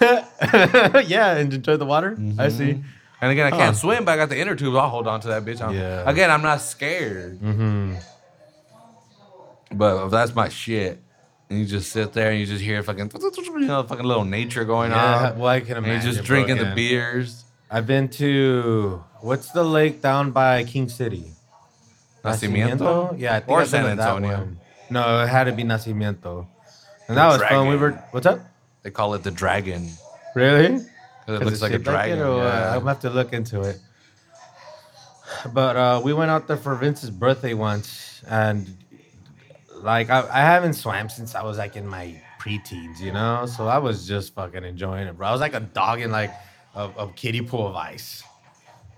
[0.00, 2.16] yeah, and enjoy the water.
[2.38, 2.82] I see.
[3.20, 3.72] And again, I can't Huh.
[3.74, 4.74] swim, but I got the inner tube.
[4.76, 5.60] I'll hold on to that bitch.
[5.60, 6.08] I'm- Yeah.
[6.10, 7.38] Again, I'm not scared.
[7.40, 7.94] Mm-hmm.
[9.72, 11.02] But if that's my shit,
[11.50, 14.64] and you just sit there and you just hear fucking, you know, fucking little nature
[14.64, 15.38] going Yeah, on.
[15.38, 16.06] well, I can and imagine.
[16.06, 17.44] you're just bro, drinking the beers.
[17.70, 21.32] I've been to what's the lake down by King City?
[22.24, 23.18] Nacimiento?
[23.18, 24.48] Yeah, I think Or I've San Antonio.
[24.90, 26.46] No, it had to be Nacimiento,
[27.08, 27.68] and that was fun.
[27.68, 27.92] We were.
[28.10, 28.40] What's up?
[28.82, 29.88] They call it the dragon.
[30.34, 30.84] Really?
[31.26, 32.20] Because it looks like a like dragon.
[32.20, 32.72] uh, yeah.
[32.72, 33.78] I'm gonna have to look into it.
[35.52, 38.66] But uh, we went out there for Vince's birthday once, and
[39.82, 43.46] like I, I haven't swam since I was like in my preteens, you know.
[43.46, 45.28] So I was just fucking enjoying it, bro.
[45.28, 46.32] I was like a dog in like
[46.74, 48.22] a, a kiddie pool of ice.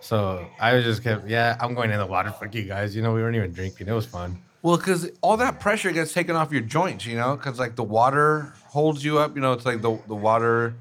[0.00, 2.30] So I was just kept, yeah, I'm going in the water.
[2.30, 2.96] Fuck you guys.
[2.96, 3.88] You know, we weren't even drinking.
[3.88, 4.40] It was fun.
[4.62, 7.82] Well, because all that pressure gets taken off your joints, you know, because like the
[7.82, 9.34] water holds you up.
[9.34, 10.74] You know, it's like the the water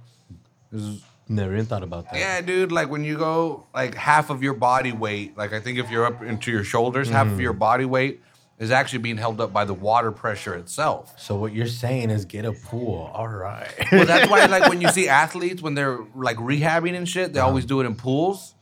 [0.72, 1.04] is.
[1.32, 2.18] Never even thought about that.
[2.20, 2.72] Yeah, dude.
[2.72, 5.38] Like when you go, like half of your body weight.
[5.38, 7.42] Like I think if you're up into your shoulders, half of mm.
[7.42, 8.22] your body weight
[8.60, 11.14] is actually being held up by the water pressure itself.
[11.18, 13.10] So what you're saying is get a pool.
[13.14, 13.70] All right.
[13.92, 17.40] Well, that's why, like, when you see athletes when they're like rehabbing and shit, they
[17.40, 18.56] always do it in pools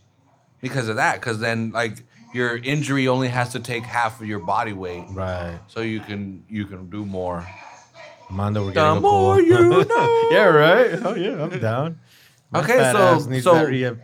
[0.61, 1.15] because of that.
[1.19, 5.57] Because then, like, your injury only has to take half of your body weight, right.
[5.67, 7.47] so you can you can do more.
[8.29, 9.43] Mondo, we're The getting a more pool.
[9.43, 10.27] you know.
[10.31, 10.89] yeah, right.
[11.05, 11.99] Oh yeah, I'm down.
[12.51, 13.99] My Okay, so- so- that rehab.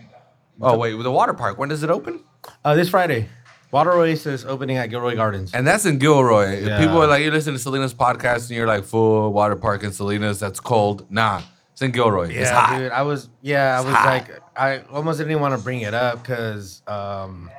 [0.61, 1.57] Oh wait, the water park.
[1.57, 2.23] When does it open?
[2.63, 3.27] Uh, this Friday,
[3.73, 5.51] Water Oasis opening at Gilroy Gardens.
[5.53, 6.51] And that's in Gilroy.
[6.57, 6.79] If Yeah.
[6.79, 9.91] people are like, you listen to Salinas podcast and you're like, full water park in
[9.91, 11.07] Salinas, that's cold.
[11.09, 12.25] Nah, it's in Gilroy.
[12.25, 12.77] it's yeah, hot.
[12.77, 12.91] dude.
[12.91, 14.05] I was yeah, I was hot.
[14.05, 17.49] like I almost didn't even want to bring it up because um,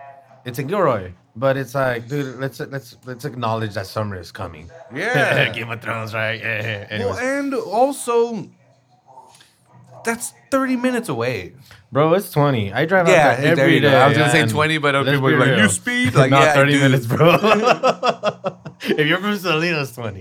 [0.45, 1.11] it's in Gilroy.
[1.35, 4.71] But it's like, dude, let's let's let's acknowledge that summer is coming.
[4.95, 5.49] Yeah.
[5.53, 6.39] Game of Thrones, right?
[6.41, 6.87] Yeah.
[6.91, 7.17] Anyways.
[7.17, 8.49] Well, and also,
[10.05, 11.55] that's 30 minutes away.
[11.93, 12.73] Bro, it's 20.
[12.73, 13.91] I drive Yeah, out there there every you go.
[13.91, 13.97] day.
[13.97, 15.59] I was gonna say and 20, but let's people be were like, real.
[15.61, 16.83] "You speed?" Like, Not yeah, 30 dude.
[16.83, 17.35] minutes, bro.
[18.83, 20.21] if you're from Salinas, 20.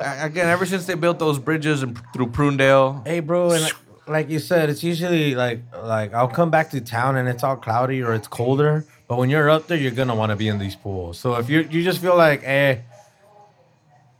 [0.00, 3.74] Again, ever since they built those bridges and through Prunedale, hey, bro, and like,
[4.06, 7.56] like you said, it's usually like like I'll come back to town and it's all
[7.56, 8.84] cloudy or it's colder.
[9.08, 11.18] But when you're up there, you're gonna want to be in these pools.
[11.18, 12.78] So if you you just feel like, eh,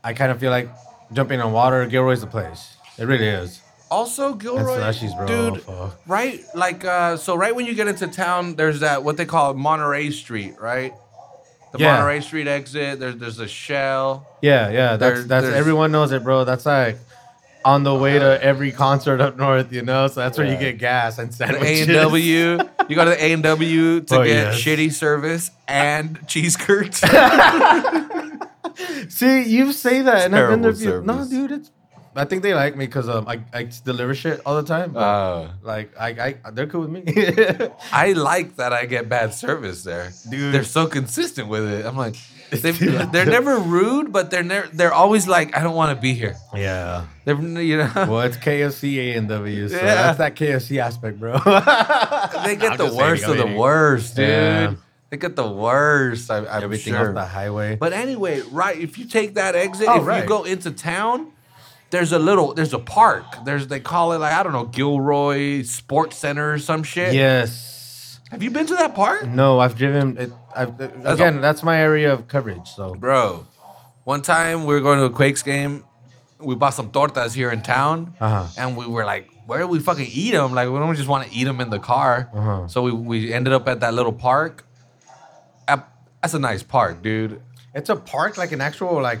[0.03, 0.69] I kind of feel like
[1.11, 1.85] jumping in water.
[1.87, 2.77] Gilroy's the place.
[2.97, 3.61] It really is.
[3.91, 4.93] Also Gilroy,
[5.27, 5.61] dude.
[5.61, 5.99] Fuck.
[6.07, 7.35] Right, like uh, so.
[7.35, 10.93] Right when you get into town, there's that what they call Monterey Street, right?
[11.73, 11.93] The Yeah.
[11.97, 12.99] Monterey Street exit.
[12.99, 14.27] There's there's a Shell.
[14.41, 14.97] Yeah, yeah.
[14.97, 16.43] That's There- that's everyone knows it, bro.
[16.45, 16.97] That's like
[17.63, 20.07] on the way to every concert up north, you know.
[20.07, 21.87] So that's where you get gas and sandwiches.
[21.87, 22.59] A and W.
[22.87, 24.61] You go to the A and W to Oh, get yes.
[24.61, 26.99] shitty service and cheese curds.
[29.09, 31.01] See, you say that, and I've been there.
[31.01, 31.71] No, dude, it's.
[32.17, 34.91] I think they like me because um, I, I deliver shit all the time.
[34.93, 37.03] but, Uh, like I, I, they're cool with me.
[37.91, 40.11] I like that I get bad service there.
[40.29, 40.53] Dude.
[40.53, 41.85] They're so consistent with it.
[41.85, 42.15] I'm like,
[42.51, 42.77] they've,
[43.11, 46.35] they're never rude, but they're never, they're always like, I don't want to be here.
[46.53, 47.05] yeah.
[47.25, 49.83] They're, you know, Well, it's KFC A and W, so Yeah.
[50.13, 51.33] that's that KFC aspect, bro.
[52.45, 53.57] they get I'm the just worst of the eating.
[53.57, 54.27] worst, dude.
[54.29, 54.73] Yeah.
[55.09, 56.31] They get the worst.
[56.31, 57.09] I, I'm Everything sure.
[57.09, 57.75] off the highway.
[57.75, 58.77] But anyway, right?
[58.77, 60.23] If you take that exit, Oh, if right.
[60.23, 61.31] you go into town,
[61.91, 63.25] there's a little, there's a park.
[63.45, 67.13] There's they call it like I don't know, Gilroy Sports Center or some shit.
[67.13, 68.19] yes.
[68.31, 69.25] Have you been to that park?
[69.27, 70.17] No, I've driven.
[70.17, 72.67] It, I've, again, that's my area of coverage.
[72.69, 73.45] So Bro,
[74.03, 75.83] one time we were going to a Quakes game.
[76.39, 78.47] We bought some tortas here in town, Uh-huh.
[78.57, 80.53] and we were like, "Where do we fucking eat them?
[80.53, 82.67] Like, we don't just want to eat them in the car." Uh-huh.
[82.67, 84.65] So we, we ended up at that little park.
[86.21, 87.39] That's a nice park, dude.
[87.75, 89.19] it's a park, like an actual like.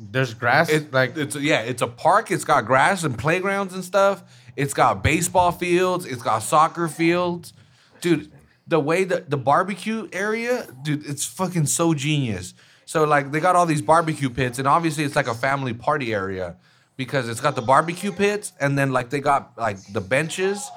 [0.00, 2.30] There's grass, It, like it's yeah, it's a park.
[2.30, 4.22] It's got grass and playgrounds and stuff.
[4.56, 6.06] It's got baseball fields.
[6.06, 7.52] It's got soccer fields,
[8.00, 8.32] dude.
[8.66, 12.54] The way that the barbecue area, dude, it's fucking so genius.
[12.86, 16.14] So like they got all these barbecue pits, and obviously it's like a family party
[16.14, 16.56] area
[16.96, 20.68] because it's got the barbecue pits, and then like they got like the benches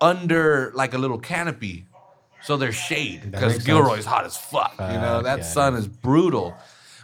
[0.00, 1.86] under like a little canopy,
[2.42, 4.06] so there's shade because Gilroy's sense.
[4.06, 4.74] hot as fuck.
[4.78, 6.54] you know that yeah, sun is brutal.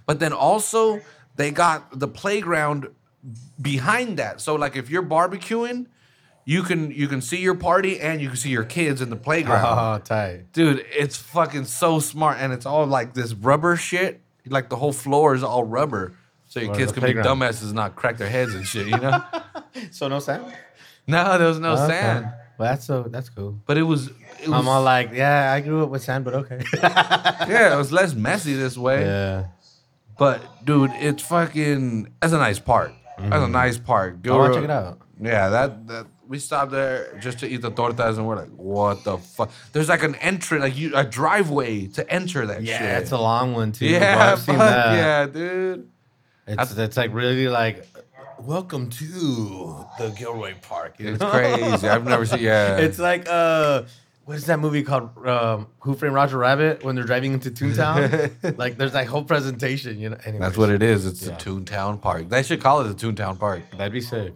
[0.07, 1.01] But then also
[1.40, 2.88] they got the playground
[3.61, 4.40] behind that.
[4.40, 5.87] So like if you're barbecuing,
[6.44, 9.16] you can you can see your party and you can see your kids in the
[9.16, 9.64] playground.
[9.79, 10.53] Oh, tight.
[10.53, 14.20] Dude, it's fucking so smart, and it's all like this rubber shit.
[14.46, 16.12] Like the whole floor is all rubber,
[16.48, 18.87] so your Or kids can be dumbasses and not crack their heads and shit.
[18.88, 19.22] You know?
[19.92, 20.44] So no sand.
[21.07, 21.87] no, there was no Okay.
[21.87, 22.24] sand,
[22.59, 23.61] Well, that's so that's cool.
[23.66, 24.09] but it was.
[24.42, 26.61] It was I'm all like, yeah, I grew up with sand, but okay.
[26.83, 29.05] yeah, it was less messy this way.
[29.05, 29.44] yeah.
[30.21, 32.13] But dude, it's fucking.
[32.21, 32.93] That's a nice park.
[33.19, 34.23] That's a nice park.
[34.23, 34.99] Go- check it out.
[35.21, 39.03] Yeah, that that we stopped there just to eat the tortas, and we're like, what
[39.05, 39.51] the fuck?
[39.73, 43.03] There's like an entrance, like you a driveway to enter that Yeah, shit.
[43.03, 43.87] it's a long one too.
[43.87, 44.95] yeah, I've seen fuck that.
[44.97, 45.89] yeah, dude.
[46.47, 47.87] It's, it's like really like,
[48.39, 50.97] welcome to the Gilroy Park.
[50.99, 51.31] you It's know?
[51.31, 51.89] crazy.
[51.89, 52.41] I've never seen.
[52.51, 53.85] Yeah, It's like uh,
[54.31, 55.11] what is that movie called?
[55.27, 56.85] Um, Who Framed Roger Rabbit?
[56.85, 59.99] When they're driving into Toontown, like there's that whole presentation.
[59.99, 61.05] You know, Anyways, that's what it is.
[61.05, 61.33] It's Yeah.
[61.35, 62.29] a Toontown Park.
[62.29, 63.62] They should call it the Toontown Park.
[63.77, 64.33] That'd be sick.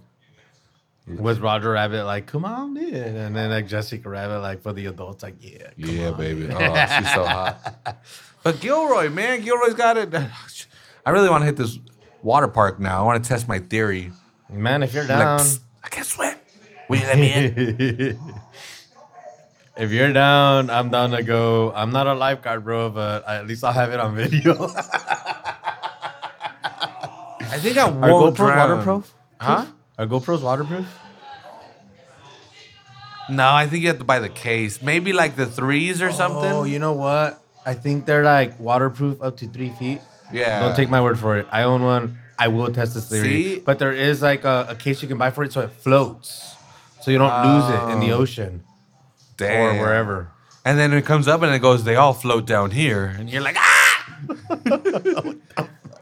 [1.07, 2.93] With Roger Rabbit, like, come on, in.
[2.95, 5.59] And then like Jessica Rabbit, like for the adults, like, yeah.
[5.81, 6.45] come Yeah, on baby.
[6.47, 6.53] in.
[6.53, 6.59] Oh,
[6.99, 7.99] she's so hot.
[8.43, 10.13] But Gilroy, man, Gilroy's got it.
[11.07, 11.79] I really want to hit this
[12.23, 13.01] water park now.
[13.01, 14.11] I want to test my theory.
[14.51, 16.37] Man, if you're down, "Psst, I can't swim.
[16.91, 18.19] Will you let me in?
[19.77, 21.73] if you're down, I'm down to go.
[21.75, 24.55] I'm not a lifeguard, bro, but at least I'll have it on video.
[27.55, 28.71] I think I Are won't GoPros drown.
[28.71, 29.15] waterproof?
[29.41, 29.67] Huh?
[29.99, 30.87] Are GoPros waterproof?
[33.31, 34.83] No, I think you have to buy the case.
[34.83, 36.51] Maybe like the threes or something.
[36.53, 37.41] Oh, you know what?
[37.65, 40.01] I think they're like waterproof up to three feet.
[40.33, 40.61] yeah.
[40.61, 41.47] Don't take my word for it.
[41.51, 42.19] I own one.
[42.39, 43.29] I will test this theory.
[43.29, 43.59] See?
[43.61, 46.55] But there is like a, a case you can buy for it so it floats.
[47.01, 48.19] So you don't lose it in the Oh.
[48.23, 48.63] ocean
[49.37, 49.77] Damn.
[49.77, 50.31] or wherever.
[50.65, 53.15] And then it comes up and it goes, they all float down here.
[53.19, 54.15] And you're like, ah!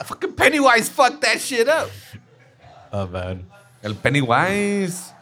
[0.04, 1.90] Fucking Pennywise fucked that shit up.
[2.92, 3.46] Oh, man.
[3.82, 5.12] El Pennywise.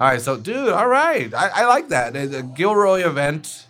[0.00, 2.14] All right, so dude, all right, I, I like that.
[2.14, 3.66] The, Gilroy event.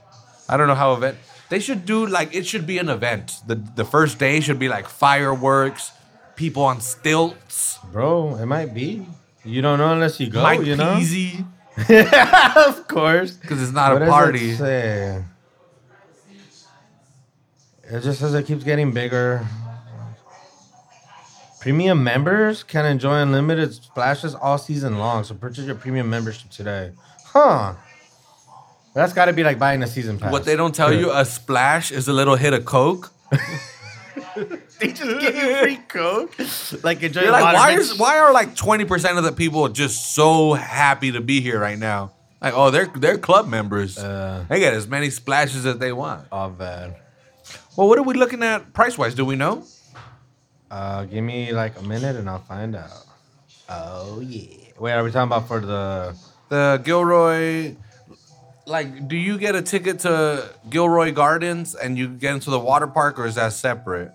[0.48, 1.18] I don't know how event.
[1.48, 3.40] They should do like it should be an event.
[3.48, 5.90] The the first day should be like fireworks,
[6.36, 9.04] people on stilts, Bro, it might be.
[9.44, 10.94] You don't know unless you go, Mike you know?
[10.94, 11.44] Peasy,
[12.56, 13.32] of course.
[13.32, 14.54] because it's not What a does it party.
[14.54, 15.24] say?
[17.84, 19.44] It just says it keeps getting bigger.
[21.60, 25.24] Premium members can enjoy unlimited splashes all season long.
[25.24, 26.92] So purchase your premium membership today.
[27.26, 27.74] Huh.
[28.94, 30.32] That's got to be like buying a season pass.
[30.32, 33.12] What they don't tell you, a splash is a little hit of coke.
[34.80, 36.34] they just give you free coke.
[36.82, 37.22] Like enjoy.
[37.22, 41.12] You're like, why is why are like twenty percent of the people just so happy
[41.12, 42.12] to be here right now?
[42.40, 43.98] Like, oh, they're they're club members.
[43.98, 44.44] Uh.
[44.48, 46.26] they get as many splashes as they want.
[46.32, 46.94] Oh man.
[47.76, 49.14] Well, what are we looking at price wise?
[49.14, 49.64] Do we know?
[50.70, 53.04] Uh, give me like a minute and I'll find out.
[53.68, 54.72] Oh yeah.
[54.78, 56.16] Wait, are we talking about for the?
[56.48, 57.76] The Gilroy,
[58.66, 62.86] like, do you get a ticket to Gilroy Gardens and you get into the water
[62.88, 64.12] park, or is that separate?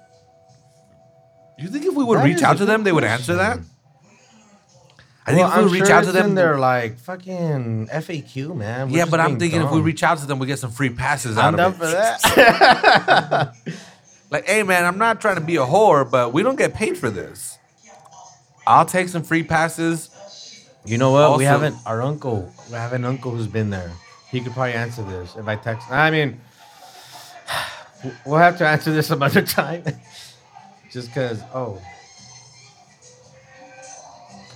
[1.58, 3.36] You think if we would That reach is out a to them, they would answer
[3.36, 3.60] that?
[3.60, 3.70] question.
[5.28, 8.89] I think if we reach out to them, they're like fucking FAQ, man.
[8.89, 9.02] We're yeah.
[9.04, 9.86] just But I'm being thinking if we dumb.
[9.86, 11.91] reach out to them, we get some free passes out I'm down of for it.
[11.91, 13.56] that.
[14.32, 16.98] Like, hey man, I'm not trying to be a whore, but we don't get paid
[16.98, 17.58] for this.
[18.68, 20.10] I'll take some free passes.
[20.84, 21.38] you know what?
[21.38, 21.76] we haven't.
[21.86, 22.52] Our uncle.
[22.68, 23.91] We have an uncle who's been there.
[24.32, 25.89] He could probably answer this if I text.
[25.91, 26.41] I mean,
[28.26, 29.84] we'll have to answer this some other time.
[30.95, 31.41] Just cause.
[31.53, 31.81] Oh,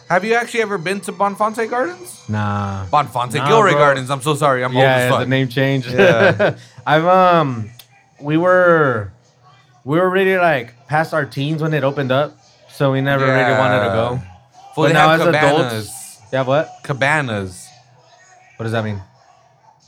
[0.10, 2.24] Have you actually ever been to Bonfante Gardens?
[2.30, 2.86] nah.
[2.86, 3.80] Bonfante Nah, Gilroy bro.
[3.80, 4.10] Gardens.
[4.10, 4.64] I'm so sorry.
[4.64, 5.20] I'm old as yeah, fuck.
[5.20, 5.86] the name change.
[5.86, 6.58] Yeah.
[6.88, 7.70] I've um,
[8.22, 9.12] we were,
[9.84, 12.38] we were really like past our teens when it opened up,
[12.72, 14.12] so we never really wanted to go.
[14.14, 14.24] Well,
[14.78, 15.74] But they now have as cabanas.
[15.74, 16.70] adults- Yeah, what?
[16.84, 17.68] cabanas.
[18.56, 19.02] What does that mean?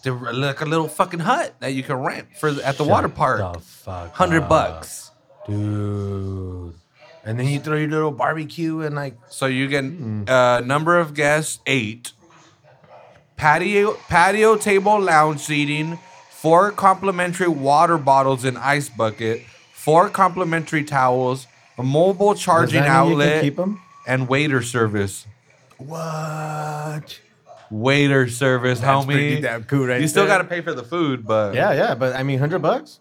[0.03, 3.53] They're like a little fucking hut that you can rent for at the water park.
[3.53, 5.00] The fuck Hundred bucks.
[5.47, 6.73] Dude.
[7.23, 9.85] And then you throw your little barbecue and like So you get
[10.29, 12.11] uh, number of guests eight.
[13.37, 15.99] Patio patio table lounge seating.
[16.31, 19.41] Four complimentary water bottles in ice bucket.
[19.73, 21.45] Four complimentary towels.
[21.77, 23.41] A mobile charging Does that mean you can outlet.
[23.43, 23.79] keep 'em?
[24.07, 25.27] And waiter service.
[25.77, 27.19] what?
[27.69, 29.11] Waiter service, That's homie.
[29.13, 30.37] pretty damn cool right you still there.
[30.39, 32.99] got to pay for the food, but Yeah, yeah, but I mean, hundred bucks.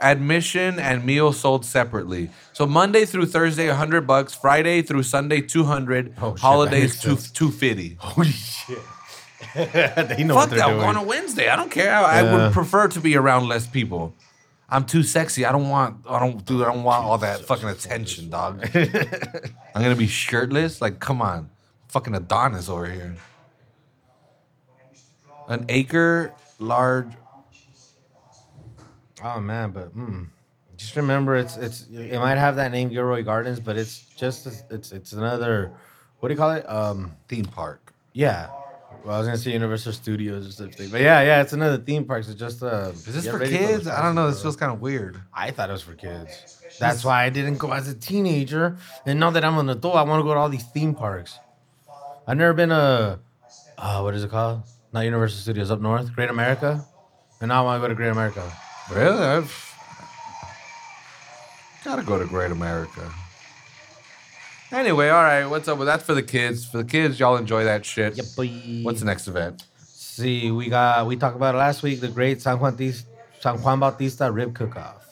[0.00, 2.30] Admission and meal sold separately.
[2.52, 4.34] So Monday through Thursday, hundred bucks.
[4.34, 6.14] Friday through Sunday, two hundred.
[6.20, 7.96] Oh, shit, Holidays, two two fifty.
[8.00, 8.78] Holy shit!
[9.54, 10.80] they know Fuck what that doing.
[10.80, 11.48] on a Wednesday.
[11.48, 11.94] I don't care.
[11.94, 14.14] I, I would prefer to be around less people.
[14.68, 15.44] I'm too sexy.
[15.44, 16.04] I don't want.
[16.08, 16.62] I don't do.
[16.62, 18.68] I don't want all that fucking attention, dog.
[18.74, 20.80] I'm gonna be shirtless.
[20.80, 21.50] Like, come on,
[21.88, 23.16] fucking Adonis over here.
[25.48, 27.12] An acre large.
[29.22, 30.26] Oh man, but mm,
[30.76, 34.92] just remember, it's it's it might have that name Gilroy Gardens, but it's just it's
[34.92, 35.72] it's another
[36.20, 36.68] what do you call it?
[36.68, 37.92] Um, theme park.
[38.12, 38.48] yeah.
[39.04, 42.04] Well, I was gonna say Universal Studios or something, but yeah, yeah, it's another theme
[42.04, 42.24] park.
[42.26, 43.86] It's just uh, Is this get for ready kids?
[43.86, 44.28] I don't know.
[44.28, 45.20] This feels kind of weird.
[45.32, 46.44] I thought it was for kids.
[46.80, 48.76] That's why I didn't go as a teenager.
[49.04, 51.38] And now that I'm an adult, I want to go to all these theme parks.
[52.26, 53.20] I've never been a,
[53.78, 54.62] uh, what is it called?
[54.92, 56.84] Not Universal Studios up north, Great America.
[57.40, 58.52] And now I want to go to Great America.
[58.90, 59.18] Really?
[59.24, 59.74] I've
[61.84, 63.12] gotta go to Great America.
[64.72, 65.46] Anyway, all right.
[65.46, 65.78] What's up?
[65.78, 66.64] Well, that's for the kids.
[66.66, 68.18] For the kids, y'all enjoy that shit.
[68.36, 68.48] boy.
[68.82, 69.64] What's the next event?
[69.78, 72.00] See, we got we talked about it last week.
[72.00, 73.06] The great San Juan Bautista,
[73.40, 75.02] San Juan Bautista rib cook-off.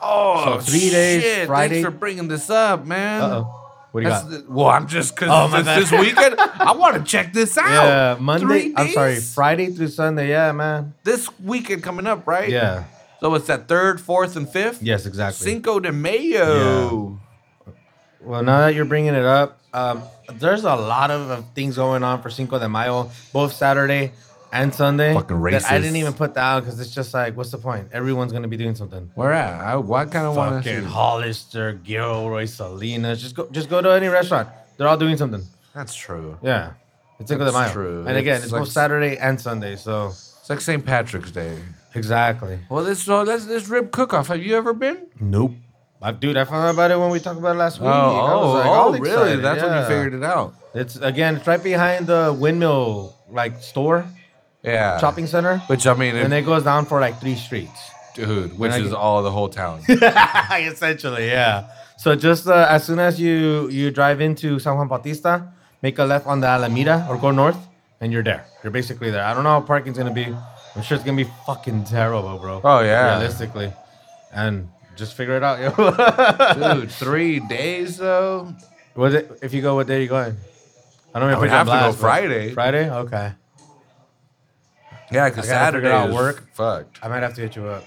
[0.00, 1.46] Oh, So three days, shit.
[1.46, 3.22] Friday- Thanks for bringing this up, man.
[3.22, 3.58] Uh oh.
[3.92, 4.30] What do you That's got?
[4.46, 6.36] the- well, I'm just because Oh, it's this weekend.
[6.40, 7.70] I want to check this out.
[7.70, 8.72] Yeah, Monday.
[8.76, 9.16] I'm sorry.
[9.20, 10.30] Friday through Sunday.
[10.30, 10.94] Yeah, man.
[11.04, 12.48] This weekend coming up, right?
[12.48, 12.84] Yeah.
[13.22, 14.82] So it's that third, fourth, and fifth.
[14.82, 15.44] Yes, exactly.
[15.46, 17.20] Cinco de Mayo.
[17.64, 17.72] Yeah.
[18.20, 20.02] Well, now that you're bringing it up, um,
[20.40, 24.10] there's a lot of, of things going on for Cinco de Mayo, both Saturday
[24.52, 25.14] and Sunday.
[25.14, 27.90] Fucking that I didn't even put down because it's just like, what's the point?
[27.92, 29.08] Everyone's gonna be doing something.
[29.14, 29.54] Where at?
[29.60, 30.88] I, I kind of want to Fucking.
[30.88, 33.22] Hollister, Gilroy, Salinas.
[33.22, 34.48] Just go, just go to any restaurant.
[34.76, 35.44] They're all doing something.
[35.76, 36.38] That's true.
[36.42, 36.72] Yeah,
[37.20, 37.72] it's Cinco de Mayo.
[37.72, 38.04] true.
[38.04, 39.76] And again, It's it's, like- both Saturday and Sunday.
[39.76, 40.84] So It's like St.
[40.84, 41.56] Patrick's Day.
[41.94, 42.58] Exactly.
[42.68, 44.28] Well, this so this this rib cook off.
[44.28, 45.06] Have you ever been?
[45.20, 45.52] Nope.
[46.00, 47.86] I, dude, I found out about it when we talked about it last week.
[47.86, 49.10] Oh, I was oh, like, oh, really?
[49.12, 50.54] excited, That's when you figured it out.
[50.74, 54.04] It's again, it's right behind the windmill like store
[54.64, 54.98] Yeah.
[54.98, 55.58] shopping center.
[55.68, 57.90] Which I mean, and it, it goes down for like three streets.
[58.14, 59.80] dude, which is get- all the whole town.
[59.88, 61.68] Essentially, yeah.
[61.98, 66.04] So just uh, as soon as you you drive into San Juan Bautista, make a
[66.04, 67.58] left on the Alameda or go north,
[68.00, 68.44] and you're there.
[68.64, 69.22] You're basically there.
[69.24, 70.34] I don't know how parking's gonna be.
[70.74, 72.60] I'm sure it's gonna be fucking terrible, bro.
[72.64, 73.18] Oh, yeah.
[73.18, 73.72] realistically,
[74.32, 76.74] and just figure it out, yo.
[76.80, 78.54] dude, three days though.
[78.94, 79.38] Was it?
[79.42, 80.36] If you go, what day are you going?
[81.14, 82.52] I don't I even would put you on have to go Friday.
[82.52, 83.32] Friday, okay.
[85.10, 86.48] Yeah, because I Saturday out work.
[86.54, 86.98] fucked.
[87.02, 87.84] I might have to hit you up.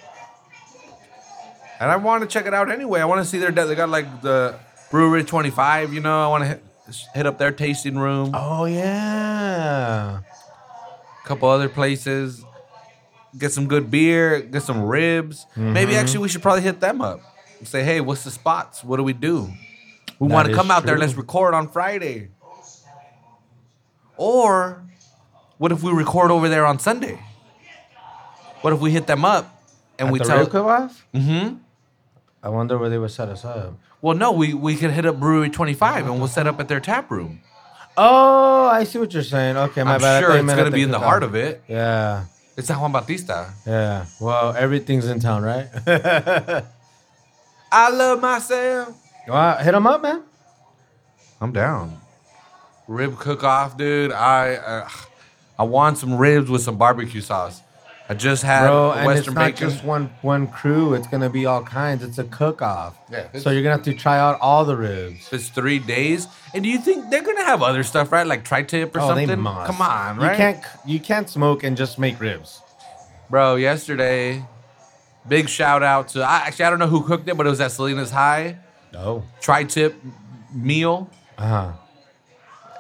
[1.80, 3.02] And I want to check it out anyway.
[3.02, 3.52] I want to see their.
[3.52, 4.58] They got like the
[4.92, 5.92] Brewery 25.
[5.94, 6.64] You know, I want to hit,
[7.16, 8.32] hit up their tasting room.
[8.34, 10.20] Oh yeah.
[10.20, 12.45] A couple other places.
[13.38, 14.42] Get some good beer.
[14.42, 15.46] Get some ribs.
[15.52, 15.74] Mm-hmm.
[15.74, 17.22] Maybe actually we should probably hit them up.
[17.64, 18.84] Say, hey, what's the spots?
[18.84, 19.50] What do we do?
[20.20, 20.98] We want to come out there.
[20.98, 22.30] Let's record on Friday.
[24.18, 24.84] Or
[25.58, 27.20] what if we record over there on Sunday?
[28.62, 29.62] What if we hit them up
[30.00, 30.40] and At we the tell?
[30.40, 31.06] rib cook-off?
[31.14, 31.56] hmm
[32.42, 33.74] I wonder where they would set us up.
[34.02, 36.80] Well, no, we we could hit up Brewery 25 and we'll set up at their
[36.80, 37.42] tap room.
[37.98, 39.58] Oh, I see what you're saying.
[39.58, 40.20] Okay, my I'm bad.
[40.22, 41.64] Sure it's gonna be in the heart of it.
[41.68, 42.26] Yeah,
[42.58, 43.54] It's San Juan Bautista.
[43.66, 44.06] yeah.
[44.20, 45.68] Well, everything's in town, right?
[47.72, 48.96] I love myself.
[49.28, 50.24] well, hit them up, man.
[51.42, 52.00] I'm down.
[52.88, 54.12] Rib cook off, dude.
[54.12, 54.90] I uh,
[55.60, 57.62] I want some ribs with some barbecue sauce.
[58.08, 59.70] I just had Bro, and Western it's not bacon.
[59.70, 60.94] just one one crew.
[60.94, 62.04] It's gonna be all kinds.
[62.04, 62.96] It's a cook-off.
[63.12, 65.28] Yeah, So you're gonna have to try out all the ribs.
[65.32, 66.28] It's three days.
[66.54, 68.28] And do you think they're gonna have other stuff, right?
[68.28, 69.28] Like tri-tip or oh, something?
[69.28, 69.72] they must.
[69.72, 70.32] Come on, right?
[70.32, 72.62] You can't you can't smoke and just make ribs.
[73.30, 74.46] Bro, yesterday,
[75.28, 77.62] big shout out to I actually I don't know who cooked it, but it was
[77.62, 78.58] at Salinas High.
[78.94, 79.24] No.
[79.42, 79.96] Tri-tip
[80.54, 81.10] meal.
[81.40, 81.72] Uh huh.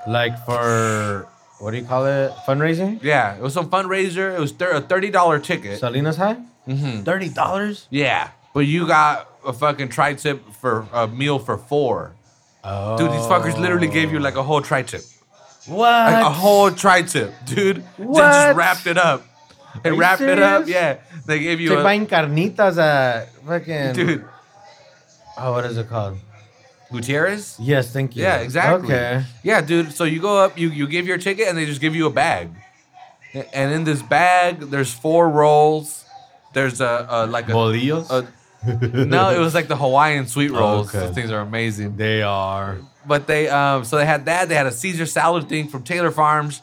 [0.07, 1.27] Like for
[1.59, 2.31] what do you call it?
[2.47, 3.01] Fundraising?
[3.03, 4.35] Yeah, it was some fundraiser.
[4.35, 5.79] It was thir- a thirty dollar ticket.
[5.79, 6.37] Salinas High?
[6.67, 7.05] Mhm.
[7.05, 7.87] Thirty dollars?
[7.89, 12.13] Yeah, but you got a fucking tri-tip for a meal for four.
[12.63, 12.97] Oh.
[12.97, 15.01] Dude, these fuckers literally gave you like a whole tri-tip.
[15.67, 16.11] what?
[16.13, 17.83] Like a whole tri-tip, dude.
[17.97, 18.21] They What?
[18.21, 19.23] just wrapped it up.
[19.83, 20.67] They Are you wrapped it up.
[20.67, 20.97] Yeah.
[21.25, 23.93] They gave you Check a buying carnitas at fucking.
[23.93, 24.25] dude.
[25.37, 26.17] Oh, what is it called?
[26.91, 27.57] Gutierrez?
[27.59, 28.23] Yes, thank you.
[28.23, 28.93] Yeah, exactly.
[28.93, 29.23] Okay.
[29.43, 29.91] Yeah, dude.
[29.93, 32.11] So you go up, you you give your ticket, and they just give you a
[32.11, 32.49] bag.
[33.53, 36.05] And in this bag, there's four rolls.
[36.53, 38.09] There's a, a like a, Bolillos?
[38.09, 38.27] a
[39.05, 40.89] no, it was like the Hawaiian sweet rolls.
[40.89, 41.05] okay.
[41.05, 41.97] Those things are amazing.
[41.97, 42.79] they are.
[43.05, 44.49] But they um so they had that.
[44.49, 46.61] They had a Caesar salad thing from Taylor Farms.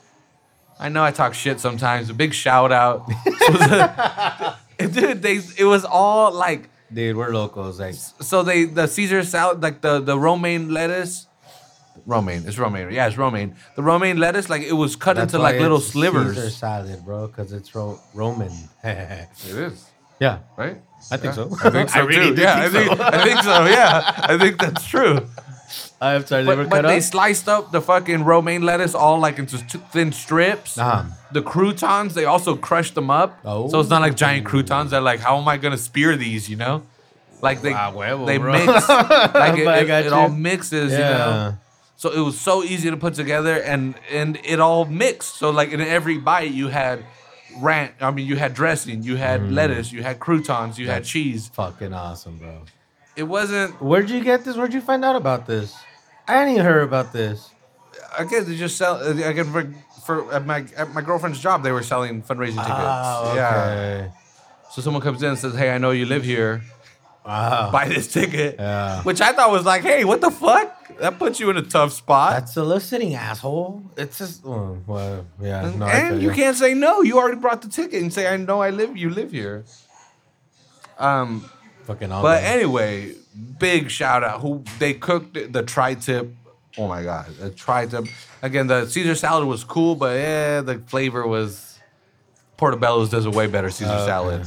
[0.78, 2.10] I know I talk shit sometimes.
[2.10, 3.06] A big shout out.
[4.78, 7.80] Dude, they it was all like Dude, we're locals.
[7.80, 11.26] Like, so they the Caesar salad like the the romaine lettuce.
[12.06, 12.90] Romaine, it's romaine.
[12.90, 13.54] Yeah, it's romaine.
[13.76, 16.34] The romaine lettuce, like it was cut that's into why like little it's slivers.
[16.34, 18.52] Caesar salad, bro, because it's ro- Roman.
[18.84, 19.88] It is
[20.20, 20.38] yeah.
[20.56, 20.80] right.
[21.10, 21.50] I think so.
[21.64, 22.36] I think so I really too.
[22.36, 23.04] do yeah, think I think so.
[23.04, 23.64] I think so.
[23.66, 25.26] Yeah, I think that's true.
[26.00, 27.02] I'm sorry, they But, were but cut they up.
[27.02, 29.58] sliced up the fucking romaine lettuce all like into
[29.92, 30.76] thin strips.
[30.78, 31.04] Uh-huh.
[31.32, 33.38] The croutons, they also crushed them up.
[33.44, 33.68] Oh.
[33.68, 34.90] So it's not like giant croutons.
[34.90, 36.48] They're like, how am I gonna spear these?
[36.50, 36.82] You know,
[37.40, 38.52] like they Ah, huevo, they bro.
[38.52, 38.88] mix
[39.34, 40.92] like it, it, it all mixes.
[40.92, 41.56] You know.
[41.96, 45.36] So it was so easy to put together, and and it all mixed.
[45.36, 47.04] So like in every bite, you had
[47.60, 47.92] ranch.
[48.00, 49.52] I mean, you had dressing, you had Mm.
[49.54, 51.48] lettuce, you had croutons, you had cheese.
[51.54, 52.62] Fucking awesome, bro.
[53.14, 54.56] It wasn't Where'd you get this?
[54.56, 55.74] Where'd you find out about this?
[56.26, 57.50] I didn't even hear about this.
[58.18, 59.74] I guess They just sell uh, again
[60.04, 61.62] for, at my at my girlfriend's job.
[61.62, 62.68] They were selling fundraising tickets.
[62.70, 64.10] Ah, Yeah.
[64.72, 66.62] So someone comes in and says, "Hey, I know you live here.
[67.26, 67.70] Wow.
[67.70, 69.02] Buy this ticket." Yeah.
[69.02, 70.96] Which I thought was like, "Hey, what the fuck?
[70.98, 73.82] That puts you in a tough spot." That's soliciting, asshole.
[73.96, 75.70] It's just, oh, well, yeah.
[75.76, 77.02] No, and you can't say no.
[77.02, 78.96] You already brought the ticket and say, "I know I live.
[78.96, 79.64] You live here."
[80.98, 81.48] Um,
[81.84, 83.14] Fucking all but anyway,
[83.58, 84.40] big shout out.
[84.40, 86.32] Who they cooked the tri-tip.
[86.78, 88.06] Oh my god, the tri-tip.
[88.42, 91.78] Again, the Caesar salad was cool, but yeah, the flavor was.
[92.56, 94.06] Portobello's does a way better Caesar oh, Okay.
[94.06, 94.46] salad.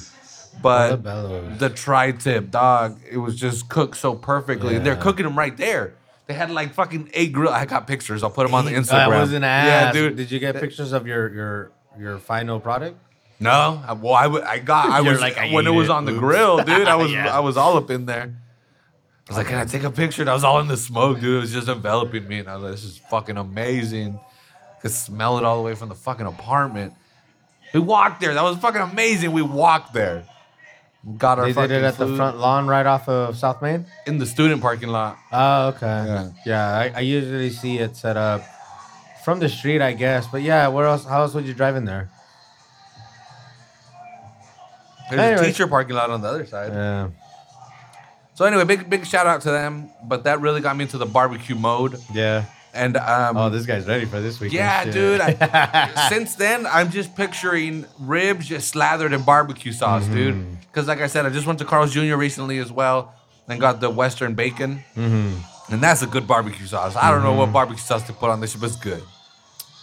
[0.62, 1.60] But Portobello's.
[1.60, 4.78] the tri-tip dog, it was just cooked so perfectly.
[4.80, 5.96] They're cooking them right there.
[6.28, 7.52] They had like fucking eight grill.
[7.52, 8.24] I got pictures.
[8.24, 9.20] I'll put them on the I Instagram.
[9.20, 9.68] was an ass.
[9.68, 10.16] Yeah, dude.
[10.16, 12.98] Did you get pictures of your your your final product?
[13.40, 14.90] No, I- well, I, I got.
[14.90, 15.92] I You're was like, I when it was it.
[15.92, 16.20] on the Oops.
[16.20, 16.88] grill, dude.
[16.88, 17.36] I was Yeah.
[17.36, 18.34] I was all up in there.
[19.28, 20.22] I was like, can I take a picture?
[20.22, 21.38] And I was all in the smoke, dude.
[21.38, 24.20] It was just enveloping me, and I was like, this is fucking amazing.
[24.82, 26.94] Could smell it all the way from the fucking apartment.
[27.74, 28.36] We walked there.
[28.36, 29.32] That was fucking amazing.
[29.32, 30.26] We walked there.
[31.18, 33.62] Got our They fucking did it at the food front lawn right off of South
[33.62, 33.86] Main.
[34.06, 35.18] in the student parking lot.
[35.32, 35.86] Oh, okay.
[35.86, 36.30] Yeah.
[36.46, 38.44] Yeah, I, I usually see it set up
[39.24, 40.28] from the street, I guess.
[40.28, 41.04] But yeah, where else?
[41.04, 42.10] How else would you drive in there?
[45.10, 46.72] There's a teacher parking lot on the other side.
[46.72, 47.10] Yeah.
[48.36, 49.90] So anyway, big big shout out to them.
[50.04, 52.00] But that really got me into the barbecue mode.
[52.14, 52.46] Yeah.
[52.74, 54.52] And um, Oh, this guy's ready for this week.
[54.52, 54.94] Yeah, shit.
[54.94, 55.22] dude.
[55.22, 60.14] I, since then, I'm just picturing ribs just slathered in barbecue sauce, Mm-hmm.
[60.14, 60.62] dude.
[60.68, 62.16] Because, like I said, I just went to Carl's Jr.
[62.18, 63.14] recently as well
[63.48, 64.84] and got the Western bacon.
[64.98, 65.74] Mm-hmm.
[65.74, 66.98] And that's a good barbecue sauce.
[66.98, 69.02] I don't know what barbecue sauce to put on this, but it's good.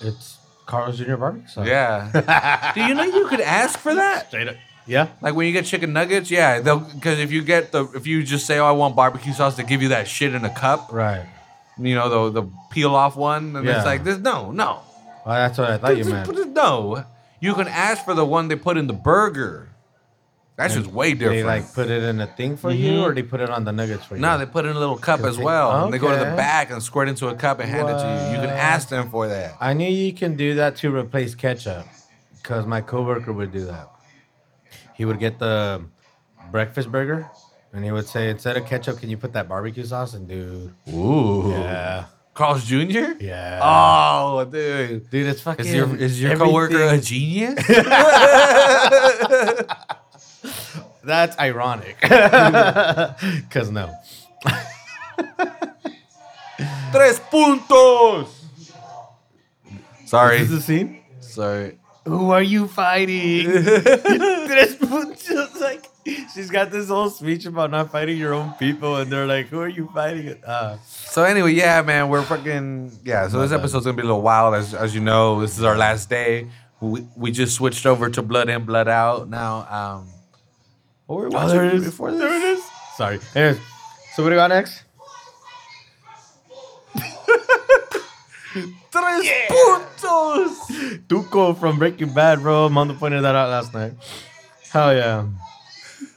[0.03, 0.37] it's
[0.67, 1.17] Carl's Jr.
[1.17, 1.49] Barbecue.
[1.49, 1.67] sauce.
[1.67, 2.73] Yeah.
[2.75, 4.29] Do you know you could ask for that?
[4.29, 4.57] Straight up.
[4.87, 5.09] Yeah.
[5.21, 8.23] Like when you get chicken nuggets, yeah, they'll because if you get the if you
[8.23, 10.89] just say, "Oh, I want barbecue sauce," they give you that shit in a cup,
[10.93, 11.25] Right.
[11.79, 13.77] you know, the the peel off one, and Yeah.
[13.77, 14.19] it's like, this.
[14.19, 14.81] no, no,
[15.25, 16.55] Well, that's what I thought you meant.
[16.55, 17.05] No,
[17.41, 19.69] you can ask for the one they put in the burger.
[20.57, 21.39] That's just way different.
[21.41, 23.03] They like put it in a thing for you, Mhm.
[23.05, 24.21] or they put it on the nuggets for you.
[24.21, 25.85] no, they put it in a little cup as well.
[25.85, 26.37] And they go to the okay.
[26.37, 28.35] back and squirt into a cup and hand it to you.
[28.35, 28.59] You can What?
[28.73, 29.55] ask them for that.
[29.61, 31.87] I knew you can do that to replace ketchup,
[32.43, 33.89] because my coworker would do that.
[35.03, 35.83] He would get the
[36.53, 37.29] breakfast burger,
[37.73, 40.15] and he would say, instead of ketchup, can you put that barbecue sauce?
[40.15, 41.51] And dude, Ooh.
[41.51, 43.15] yeah, Carl's Jr.
[43.19, 43.59] yeah.
[43.61, 45.11] Oh, dude.
[45.11, 45.67] dude, it's fucking.
[45.67, 47.67] Is your is your coworker a genius?
[51.03, 52.01] That's ironic.
[53.51, 53.93] Cause no.
[56.93, 58.29] Tres puntos.
[60.07, 60.37] Sorry.
[60.37, 61.01] Is this the scene?
[61.19, 61.81] Sorry.
[62.05, 63.49] Who are you fighting?
[65.61, 65.87] Like
[66.35, 69.61] she's got this whole speech about not fighting your own people, and they're like, "Who
[69.61, 73.29] are you fighting?" Uh, So anyway, yeah, man, we're fucking yeah.
[73.29, 75.41] So this episode's gonna be a little wild, as as you know.
[75.41, 76.49] This is our last day.
[76.81, 79.67] We we just switched over to Blood In, Blood Out now.
[79.71, 80.09] Um,
[81.07, 81.85] what were we watching is.
[81.85, 82.21] before this?
[82.21, 82.65] There it is.
[82.97, 83.19] Sorry.
[83.37, 83.61] Anyways,
[84.15, 84.83] so what do we got next?
[88.91, 90.55] Tres puntos.
[91.09, 92.69] Tuco from Breaking Bad, bro.
[92.69, 93.93] Mondo pointed that out last night.
[94.73, 95.27] Hell yeah.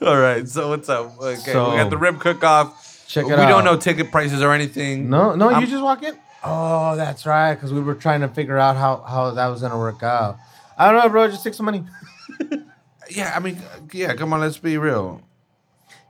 [0.00, 0.48] All right.
[0.48, 1.18] So what's up?
[1.20, 3.04] Okay, So- we got the rib cook off.
[3.08, 3.40] Check it we out.
[3.40, 5.08] We don't know ticket prices or anything.
[5.10, 6.16] No, no, I'm- you just walk in.
[6.42, 7.54] Oh, that's right.
[7.54, 10.38] Because we were trying to figure out how how that was gonna work out.
[10.78, 11.28] I don't know, bro.
[11.28, 11.84] Just take some money.
[13.08, 14.14] Yeah, I mean, yeah.
[14.14, 15.22] Come on, let's be real.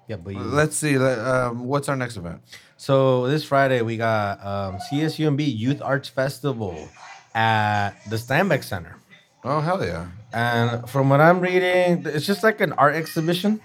[0.08, 0.96] Yeah, but you- Let's see.
[0.96, 2.40] Um, what's our next event?
[2.78, 6.88] So this Friday we got um, CSUMB Youth Arts Festival
[7.34, 8.96] at the Steinbeck Center,
[9.44, 10.06] Oh hell yeah!
[10.32, 13.60] And from what I'm reading, it's just like an art exhibition.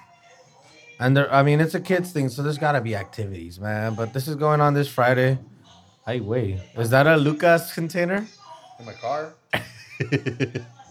[0.99, 3.95] And there, I mean, it's a kids thing, so there's gotta be activities, man.
[3.95, 5.39] But this is going on this Friday.
[6.05, 8.27] Hey, wait, is that a Lucas container?
[8.79, 9.33] In my car.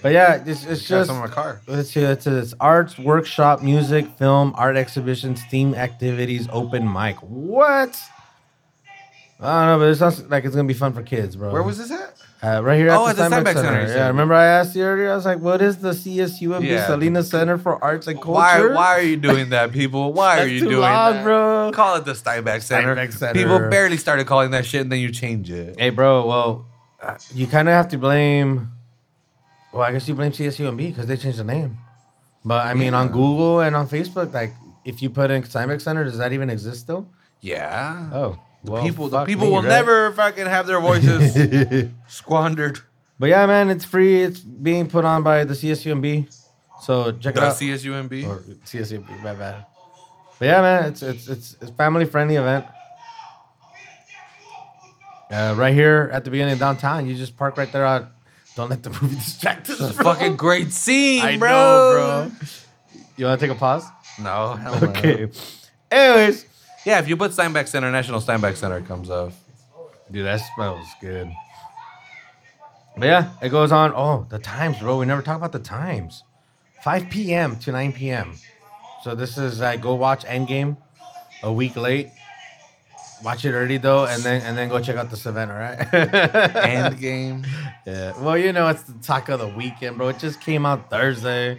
[0.00, 1.60] But yeah, it's, it's Just in my car.
[1.66, 2.00] See.
[2.00, 7.16] It's, it's arts workshop, music, film, art exhibitions, theme activities, open mic.
[7.16, 8.00] What?
[9.40, 11.52] I don't know, but it sounds like it's gonna be fun for kids, bro.
[11.52, 12.14] Where was this at?
[12.40, 13.86] Uh, right here Oh, at at the the Steinbeck Steinbeck Center.
[13.88, 15.10] Center, Yeah, remember I asked you earlier?
[15.10, 16.86] I was like, what is the CSUMB Yeah.
[16.86, 18.32] Salinas Center for Arts and Culture?
[18.38, 18.74] Why?
[18.74, 20.12] Why are you doing that, people?
[20.12, 21.72] Why are you too doing long, that, bro.
[21.74, 22.94] Call it the Steinbeck Center.
[22.94, 23.34] Steinbeck Center.
[23.34, 25.78] People barely started calling that shit, and then you change it.
[25.80, 26.26] Hey, bro.
[26.26, 26.66] Well,
[27.34, 28.70] you kind of have to blame.
[29.72, 31.78] Well, I guess you blame CSUMB because they changed the name.
[32.44, 36.04] But I mean, on Google and on Facebook, like if you put in Steinbeck Center,
[36.04, 37.08] does that even exist still?
[37.40, 38.10] Yeah.
[38.12, 39.68] Oh, The well, people, the people me, will right?
[39.68, 42.80] never fucking have their voices squandered.
[43.18, 44.22] But yeah, man, it's free.
[44.22, 46.32] It's being put on by the CSUMB.
[46.82, 47.54] So check The it out.
[47.56, 48.26] CSUMB.
[48.26, 49.64] or CSUMB, my bad.
[50.38, 52.64] But yeah, man, it's it's it's it's family friendly event.
[55.30, 57.84] Uh, right here at the beginning of downtown, you just park right there.
[57.84, 58.08] Out.
[58.56, 59.80] Don't let the movie distract us.
[59.80, 60.14] It's a bro.
[60.14, 61.48] fucking great scene, I bro.
[61.50, 62.48] know, bro.
[63.16, 63.84] You want to take a pause?
[64.20, 64.88] No, hell no.
[64.88, 65.28] Okay.
[65.90, 66.44] Anyways,
[66.88, 69.34] Yeah, if you put Steinbeck Center, National Steinbeck Center comes up.
[70.10, 71.30] dude, that smells good.
[72.96, 73.92] But yeah, it goes on.
[73.94, 74.98] Oh, the times, bro.
[74.98, 76.24] We never talk about the times.
[76.82, 77.56] 5 p.m.
[77.56, 78.36] to 9 p.m.
[79.02, 80.78] So this is like go watch Endgame
[81.42, 82.08] a week late.
[83.22, 85.50] Watch it early though, and then and then go check out this event.
[85.50, 85.92] All right.
[85.92, 87.44] End game.
[87.86, 88.12] Yeah.
[88.22, 90.08] Well, you know it's the talk of the weekend, bro.
[90.08, 91.58] It just came out Thursday.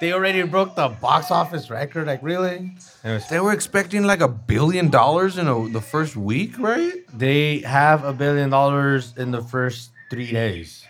[0.00, 2.06] They already broke the box office record.
[2.06, 2.72] Like really?
[3.02, 6.92] Anyways, They were expecting like a billion dollars in a, the first week, right?
[7.12, 10.84] They have a billion dollars in the first three days.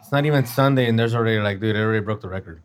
[0.00, 2.62] It's not even Sunday, and there's already like, dude, they already broke the record.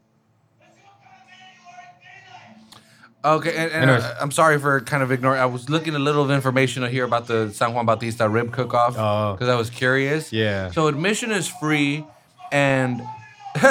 [3.25, 4.03] Okay, and, and Anyways.
[4.03, 5.39] uh, I'm sorry for kind of ignoring.
[5.41, 8.95] I was looking a little of information here about the San Juan Bautista rib cook-off
[8.97, 9.34] Oh.
[9.34, 10.32] because I was curious.
[10.32, 10.71] Yeah.
[10.71, 12.05] So admission is free,
[12.51, 13.01] and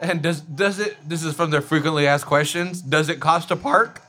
[0.00, 0.96] and does does it?
[1.08, 2.80] This is from their frequently asked questions.
[2.82, 4.02] Does it cost to park?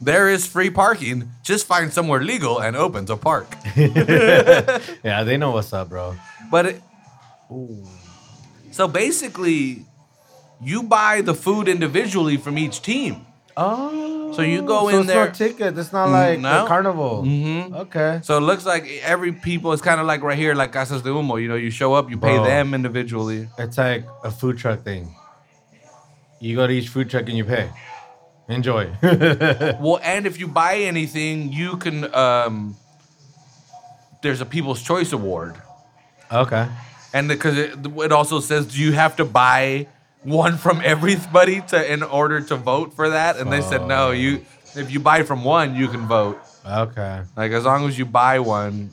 [0.00, 1.30] There is free parking.
[1.42, 3.48] Just find somewhere legal and open to park.
[3.76, 6.16] Yeah, they know what's up, bro.
[6.50, 6.82] But it,
[8.72, 9.84] so basically,
[10.62, 13.24] you buy the food individually from each team.
[13.56, 15.78] Oh, So you go so in it's there- No ticket.
[15.78, 16.62] It's not Mm, like no.
[16.62, 17.22] the carnival.
[17.24, 17.74] Mhm.
[17.88, 18.20] Okay.
[18.22, 21.08] So it looks like every people is kind of like right here, like Casas de
[21.08, 21.40] Humo.
[21.40, 22.44] You know, you show up, you pay Bro.
[22.44, 23.48] them individually.
[23.56, 25.14] It's like a food truck thing.
[26.40, 27.70] You go to each food truck and you pay.
[28.48, 28.90] Enjoy.
[29.80, 32.12] Well, and if you buy anything, you can.
[32.14, 32.76] um
[34.22, 35.54] There's a People's Choice Award,
[36.32, 36.66] okay.
[37.12, 37.74] and because it,
[38.06, 39.86] it also says do you have to buy
[40.22, 44.10] one from everybody to in order to vote for that, and they said no.
[44.10, 46.38] You if you buy from one, you can vote.
[46.66, 47.22] Okay.
[47.36, 48.90] Like as long as you buy one.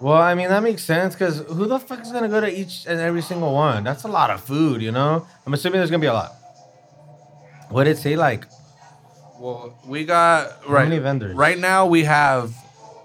[0.00, 2.86] Well, I mean that makes sense because who the fuck is gonna go to each
[2.86, 3.82] and every single one?
[3.84, 5.26] That's a lot of food, you know.
[5.44, 6.32] I'm assuming there's gonna be a lot.
[7.70, 8.16] What did it say?
[8.16, 8.46] Like,
[9.38, 11.34] Well, we got right many vendors?
[11.34, 12.54] Right now we have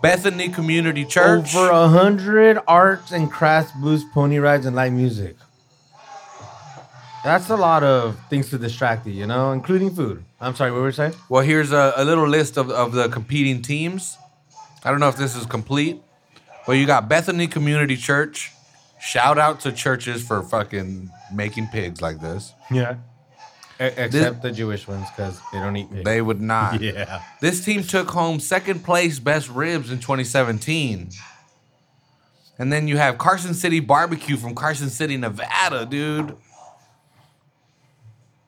[0.01, 1.55] Bethany Community Church.
[1.55, 5.35] over a hundred arts and crafts, booths, pony rides, and live music.
[7.23, 10.25] That's a lot of things to distract you, you know, including food.
[10.41, 11.13] I'm sorry, what were you saying?
[11.29, 14.17] Well, here's a, a little list of, of the competing teams.
[14.83, 16.01] I don't know if this is complete,
[16.65, 18.51] but you got Bethany Community Church.
[19.01, 22.53] Shout out to churches for fucking making pigs like this.
[22.71, 22.97] Yeah.
[23.79, 26.05] except the Jewish ones because they don't eat meat.
[26.05, 26.81] They would not.
[26.81, 27.21] yeah.
[27.41, 31.09] This team took home second place best ribs in 2017.
[32.57, 36.37] And then you have Carson City Barbecue from Carson City, Nevada, dude.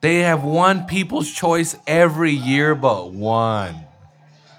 [0.00, 3.74] They have won People's Choice every year but one.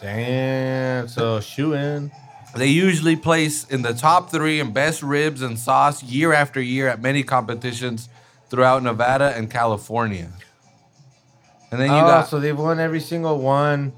[0.01, 1.07] Damn.
[1.07, 2.11] So shoe in.
[2.55, 6.87] They usually place in the top three in best ribs and sauce year after year
[6.87, 8.09] at many competitions
[8.49, 10.29] throughout Nevada and California.
[11.71, 13.91] And then you oh, got so they've won every single one,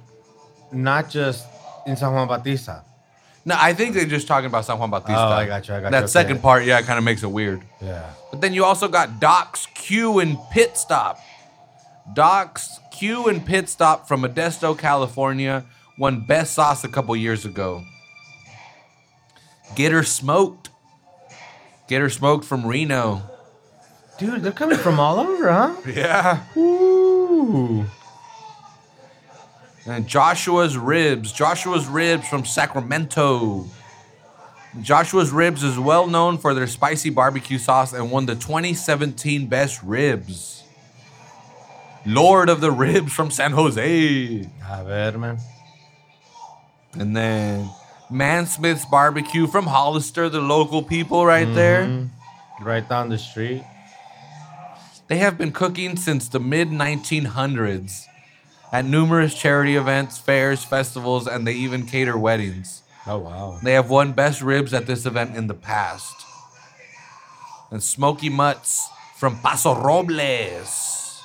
[0.71, 1.45] not just
[1.85, 2.83] in San Juan Bautista.
[3.45, 5.19] no, I think they're just talking about San Juan Bautista.
[5.19, 6.41] Oh, I got you, I got that you, second okay.
[6.41, 7.61] part, yeah, it kind of makes it weird.
[7.81, 8.09] Yeah.
[8.31, 11.19] But then you also got Doc's Q and Pit Stop.
[12.13, 15.63] Doc's Q and Pit Stop from Modesto, California,
[15.97, 17.83] won Best Sauce a couple years ago.
[19.75, 20.69] Get her smoked.
[21.87, 23.23] Get her smoked from Reno.
[24.17, 25.75] Dude, they're coming from all over, huh?
[25.87, 26.43] Yeah.
[26.57, 27.85] Ooh.
[29.85, 31.31] And Joshua's Ribs.
[31.31, 33.65] Joshua's Ribs from Sacramento.
[34.81, 39.81] Joshua's Ribs is well known for their spicy barbecue sauce and won the 2017 Best
[39.81, 40.63] Ribs.
[42.05, 44.47] Lord of the Ribs from San Jose.
[44.69, 45.39] A ver, man.
[46.93, 47.69] And then
[48.11, 51.85] Mansmith's Barbecue from Hollister, the local people right there.
[51.85, 52.63] Mm-hmm.
[52.63, 53.63] Right down the street.
[55.07, 58.05] They have been cooking since the mid 1900s
[58.71, 62.83] at numerous charity events, fairs, festivals, and they even cater weddings.
[63.07, 63.59] Oh wow.
[63.63, 66.13] They have won best ribs at this event in the past.
[67.71, 68.87] and Smoky Mutts
[69.17, 71.21] from Paso Robles.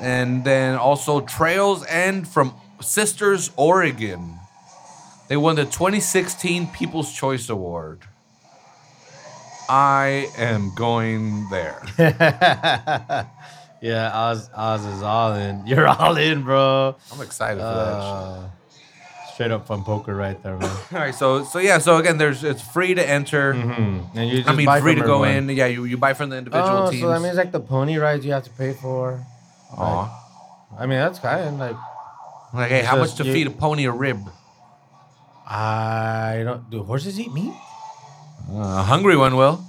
[0.00, 4.38] And then also Trails End from Sisters, Oregon.
[5.28, 8.00] They won the 2016 People's Choice Award.
[9.68, 11.82] I am going there.
[13.80, 15.66] Yeah, Oz Oz is all in.
[15.66, 16.96] You're all in, bro.
[17.12, 18.80] I'm excited for that shit.
[18.80, 20.70] Uh, straight up fun poker right there, man.
[20.92, 23.52] All right, so so yeah, so again, there's it's free to enter.
[23.52, 24.16] Mm-hmm.
[24.18, 25.50] And you just I mean, buy free to go everyone.
[25.50, 25.56] in.
[25.58, 27.02] Yeah, you, you buy from the individual Oh, teams.
[27.02, 29.22] so that means like the pony rides you have to pay for.
[29.76, 30.76] Aw.
[30.78, 31.76] I mean, that's kind of like
[32.54, 34.30] Like, hey, how much to feed a pony a rib?
[35.46, 36.70] I don't.
[36.70, 37.52] Do horses eat meat?
[38.50, 39.64] Uh, a hungry one will.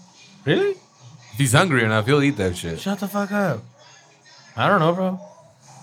[0.46, 0.72] Really?
[0.72, 2.80] If he's hungry enough, he'll eat that shit.
[2.80, 3.62] Shut the fuck up.
[4.56, 5.20] I don't know, bro.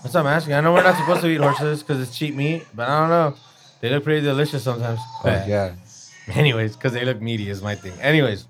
[0.01, 0.53] That's what I'm asking.
[0.53, 3.09] I know we're not supposed to eat horses because it's cheap meat, but I don't
[3.09, 3.35] know.
[3.81, 4.99] They look pretty delicious sometimes.
[5.23, 5.75] Oh, yeah.
[6.33, 7.93] Anyways, because they look meaty is my thing.
[7.99, 8.45] Anyways,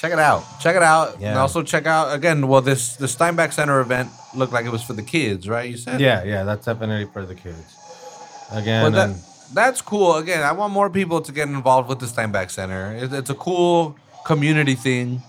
[0.00, 0.44] Check it out.
[0.60, 1.14] Check it out.
[1.14, 1.40] And Yeah.
[1.40, 2.46] also check out again.
[2.46, 5.68] Well, this the Steinbeck Center event looked like it was for the kids, right?
[5.68, 6.00] You said.
[6.00, 7.74] yeah, yeah, that's definitely for the kids.
[8.52, 9.20] Again, Well, that, and-
[9.52, 10.14] that's cool.
[10.16, 12.94] Again, I want more people to get involved with the Steinbeck Center.
[12.94, 15.22] It, it's a cool community thing.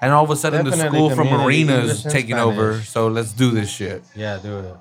[0.00, 2.58] And all of a sudden, the school from Marina is taking Spanish.
[2.58, 2.80] over.
[2.82, 4.02] So let's do this shit.
[4.14, 4.76] yeah, do it.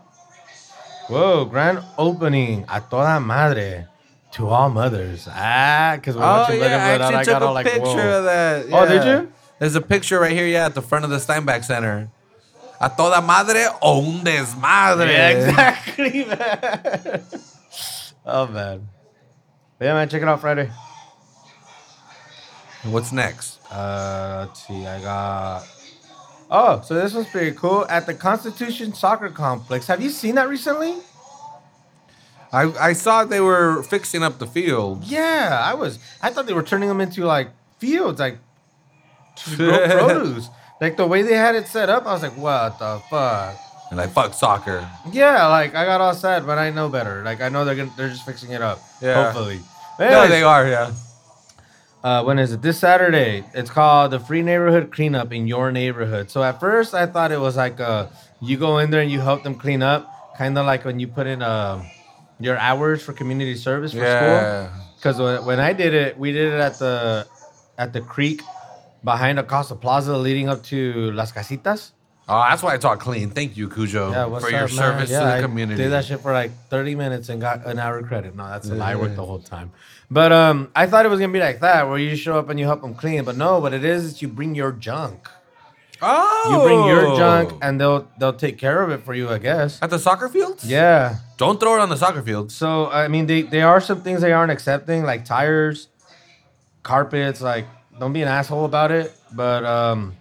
[1.07, 3.86] Whoa, grand opening a toda madre
[4.36, 5.27] to all mothers.
[5.31, 7.45] Ah, because we're Oh watching yeah, I and Blood Out, actually I took got a
[7.45, 8.17] all like, picture whoa.
[8.19, 8.65] of that.
[8.71, 9.31] Oh, did you?
[9.59, 12.09] There's a picture right here, yeah, at the front of the Steinbeck Center.
[12.81, 15.07] A toda madre o un desmadre.
[15.07, 17.23] Yeah, exactly, man.
[18.25, 18.89] oh man.
[19.79, 20.69] But yeah, man, check it out Friday.
[22.83, 23.59] What's next?
[23.71, 24.86] Uh, let's see.
[24.86, 25.67] I got.
[26.51, 27.86] Oh, so this one's pretty cool.
[27.89, 29.88] At the Constitution Soccer Complex.
[29.88, 30.97] Have you seen that recently?
[32.56, 35.03] I, I saw they were fixing up the field.
[35.03, 35.99] Yeah, I was.
[36.22, 37.49] I thought they were turning them into like
[37.80, 38.38] fields, like
[39.36, 40.47] to grow produce.
[40.80, 43.58] Like the way they had it set up, I was like, what the fuck?
[43.89, 44.89] And like, fuck soccer.
[45.12, 47.24] Yeah, like I got all sad, but I know better.
[47.24, 48.80] Like I know they're gonna, they're just fixing it up.
[49.01, 49.26] Yeah.
[49.26, 49.60] Hopefully.
[49.99, 50.93] No, they are, yeah.
[52.03, 52.62] Uh, when is it?
[52.62, 53.43] This Saturday.
[53.53, 56.32] It's called the Free Neighborhood Cleanup in your neighborhood.
[56.32, 58.08] So at first I thought it was like uh
[58.41, 61.08] you go in there and you help them clean up, kind of like when you
[61.08, 61.84] put in uh,
[62.39, 64.07] your hours for community service for school.
[64.07, 64.69] Yeah.
[64.97, 67.27] Because when, I did it, we did it at the
[67.77, 68.41] at the creek
[69.03, 71.91] behind Acosta Plaza, leading up to Las Casitas.
[72.27, 73.29] Oh, that's why it's all clean.
[73.29, 74.67] Thank you, Cujo, Yeah, what's for your man?
[74.69, 75.83] service Yeah, to the I community.
[75.83, 78.36] Did that shit for like 30 minutes and got an hour credit.
[78.36, 78.93] No, that's a lie.
[78.93, 79.71] I worked the whole time.
[80.09, 82.59] But um, I thought it was gonna be like that, where you show up and
[82.59, 83.23] you help them clean.
[83.25, 85.29] But no, what it is is you bring your junk.
[86.01, 89.38] oh, You bring your junk, and they'll they'll take care of it for you, I
[89.38, 89.79] guess.
[89.83, 90.65] at the soccer fields.
[90.65, 91.17] Yeah.
[91.38, 92.51] Don't throw it on the soccer field.
[92.51, 95.89] So I mean, they there are some things they aren't accepting, like tires,
[96.83, 97.41] carpets.
[97.41, 97.65] Like,
[97.99, 99.13] don't be an asshole about it.
[99.33, 100.15] But um,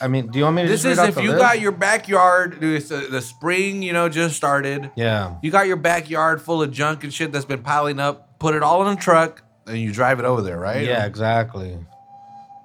[0.00, 0.68] I mean, do you want me to?
[0.68, 1.40] This is if you list?
[1.40, 2.62] got your backyard.
[2.62, 4.90] It's the, the spring, you know, just started.
[4.96, 5.36] Yeah.
[5.42, 8.38] You got your backyard full of junk and shit that's been piling up.
[8.38, 10.84] Put it all in a truck and you drive it over there, right?
[10.84, 11.78] Yeah, exactly.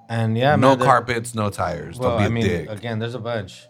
[0.08, 1.98] And yeah, no man, carpets, no tires.
[1.98, 2.70] Well, Don't be I a mean, dick.
[2.70, 3.66] again, there's a bunch.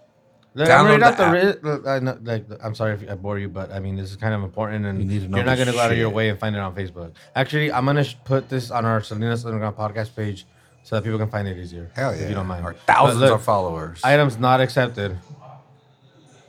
[0.64, 3.38] Download I'm out the the ri- uh, I know, like I'm sorry if I bore
[3.38, 5.46] you, but I mean this is kind of important, and You need to know you're
[5.46, 7.12] not gonna go out of your way and find it on Facebook.
[7.34, 10.46] Actually, I'm gonna sh- put this on our Salinas Underground podcast page
[10.82, 11.90] so that people can find it easier.
[11.94, 12.22] Hell yeah.
[12.22, 12.64] if you don't mind.
[12.64, 14.00] But thousands look, of followers.
[14.02, 15.18] Items not accepted: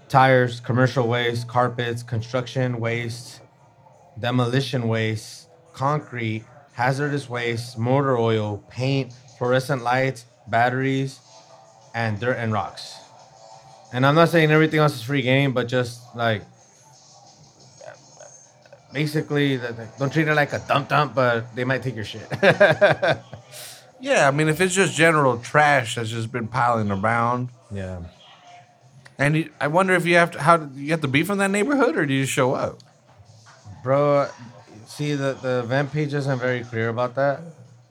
[0.07, 3.41] tires, commercial waste, carpets, construction waste,
[4.17, 11.19] demolition waste, concrete, hazardous waste, motor oil, paint, fluorescent lights, batteries,
[11.93, 12.95] and dirt and rocks.
[13.93, 16.43] And I'm not saying everything else is free game, but just like
[18.93, 19.59] basically,
[19.99, 22.27] don't treat it like a dump dump, but they might take your shit.
[24.01, 27.99] yeah, I mean, if it's just general trash that's just been piling around, yeah.
[29.17, 31.51] and you, I wonder if you have to, how you have to be from that
[31.51, 32.79] neighborhood or do you show up?
[33.83, 34.29] Bro,
[34.85, 37.41] see the the event page isn't very clear about that,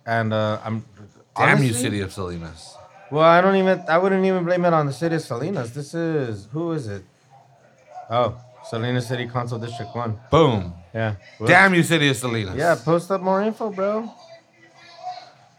[0.04, 0.84] and uh, I'm
[1.36, 2.76] Damn you, city of Salinas.
[3.10, 3.82] Well, I don't even.
[3.88, 5.72] I wouldn't even blame it on the city of Salinas.
[5.72, 7.04] This is who is it?
[8.10, 8.38] Oh,
[8.68, 10.18] Salinas City Council District One.
[10.30, 10.74] Boom.
[10.92, 11.16] Yeah.
[11.38, 11.50] Whoops.
[11.50, 12.56] Damn you, city of Salinas.
[12.56, 14.10] Yeah, post up more info, bro.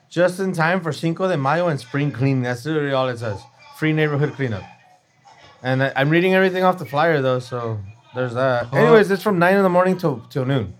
[0.10, 2.42] Just in time for Cinco de Mayo and spring cleaning.
[2.44, 3.40] That's literally all it says.
[3.78, 4.64] Free neighborhood cleanup.
[5.64, 7.80] And I, I'm reading everything off the flyer though, so
[8.16, 8.68] there's that.
[8.68, 8.78] Huh.
[8.78, 10.74] Anyways, it's from nine in the morning till till noon.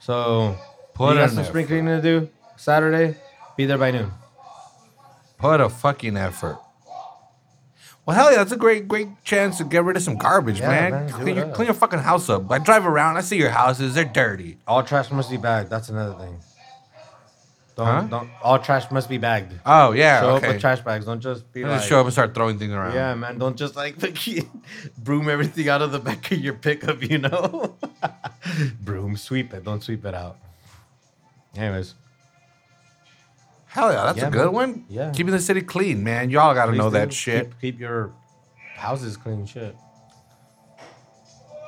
[0.00, 0.56] So
[0.94, 2.28] Put you got some spring cleaning to do.
[2.56, 3.16] Saturday,
[3.56, 4.12] be there by noon.
[5.38, 6.58] Put a fucking effort.
[8.06, 10.68] Well, hell yeah, that's a great, great chance to get rid of some garbage, Yeah,
[10.68, 10.90] man.
[10.92, 11.54] man, do clean, it your, up.
[11.54, 12.50] clean your fucking house up.
[12.50, 14.58] I drive around, I see your houses, they're dirty.
[14.66, 15.70] All trash must be bagged.
[15.70, 16.38] That's another thing.
[17.76, 18.02] Don't, Huh?
[18.02, 18.30] don't.
[18.42, 19.54] All trash must be bagged.
[19.66, 20.46] Oh yeah, Show okay.
[20.46, 21.06] up with trash bags.
[21.06, 21.78] Don't just be like.
[21.78, 22.94] just show up and start throwing things around.
[22.94, 23.36] Yeah, man.
[23.38, 23.96] Don't just like
[24.98, 27.02] broom everything out of the back of your pickup.
[27.02, 27.74] You know,
[28.80, 29.64] broom sweep it.
[29.64, 30.36] Don't sweep it out.
[31.56, 31.94] Anyways,
[33.74, 34.52] Hell yeah, that's Yeah, a good man.
[34.52, 34.84] one.
[34.88, 35.10] Yeah.
[35.12, 36.30] keeping the city clean, man.
[36.30, 36.98] Y'all got to please know do.
[36.98, 37.50] that shit.
[37.50, 38.12] Keep, keep your
[38.76, 39.74] houses clean, shit.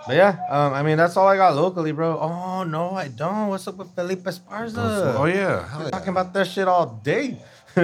[0.07, 2.17] But yeah, um, I mean that's all I got locally, bro.
[2.21, 3.49] Oh no, I don't.
[3.49, 5.17] What's up with Felipe Esparza?
[5.19, 5.91] oh yeah, hell yeah.
[5.91, 7.39] talking about that shit all day.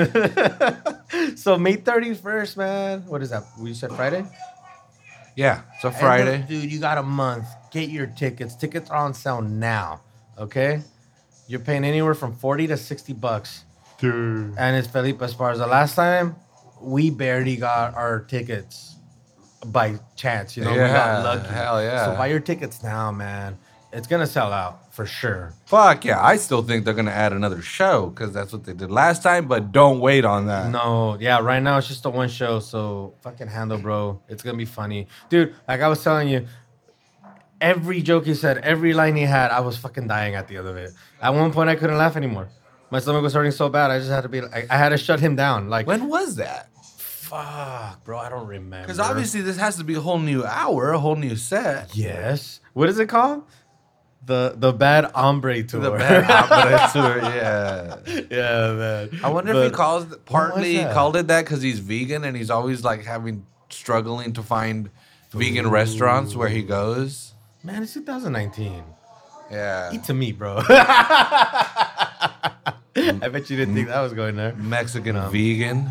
[1.37, 3.01] so May 31st, man.
[3.07, 3.43] What is that?
[3.59, 4.25] We said Friday?
[5.35, 5.63] yeah.
[5.75, 6.45] It's a End of- Friday.
[6.49, 7.47] dude, you got a month.
[7.73, 8.55] Get your tickets.
[8.55, 10.01] Tickets are on sale now.
[10.39, 10.81] Okay?
[11.49, 13.65] You're paying anywhere from 40 to 60 bucks.
[14.03, 14.55] Dude.
[14.59, 15.67] And it's Felipe Esparza.
[15.69, 16.37] Last time,
[16.81, 18.97] we barely got our tickets
[19.67, 20.57] by chance.
[20.57, 21.49] You know, we got lucky.
[21.49, 22.07] hell yeah.
[22.07, 23.57] So buy your tickets now, man.
[23.93, 25.55] It's going to sell out for sure.
[25.67, 26.23] Fuck yeah!
[26.23, 29.49] I still think they're gonna add another show because that's what they did last time.
[29.49, 30.71] But don't wait on that.
[30.71, 34.21] No, yeah, right now it's just the one show, so fucking handle, bro.
[34.29, 35.55] It's gonna be funny, dude.
[35.67, 36.47] Like I was telling you,
[37.61, 40.67] every joke he said, every line he had, I was fucking dying at the end
[40.67, 40.91] of it.
[41.21, 42.49] At one point, I couldn't laugh anymore.
[42.93, 44.41] My stomach was hurting so bad, I just had to be.
[44.43, 45.71] I, I had to shut him down.
[45.71, 46.69] Like, When was that?
[46.87, 48.87] fuck, bro, I don't remember.
[48.87, 51.97] Because obviously this has to be a whole new hour, a whole new set.
[51.97, 52.61] yes.
[52.75, 53.45] What is it called?
[54.27, 55.81] The the bad hombre tour.
[55.81, 57.97] The bad opera tour, yeah.
[58.31, 59.21] yeah, man.
[59.25, 60.93] I wonder if he calls partly he that?
[60.95, 64.91] called it that because he's vegan and he's always like having struggling to find
[65.33, 67.33] vegan restaurants where he goes.
[67.65, 68.85] Man, it's 2019.
[69.51, 70.61] Yeah, Eat to me, bro.
[73.23, 74.55] I bet you didn't think that was going there.
[74.55, 75.91] Mexican vegan.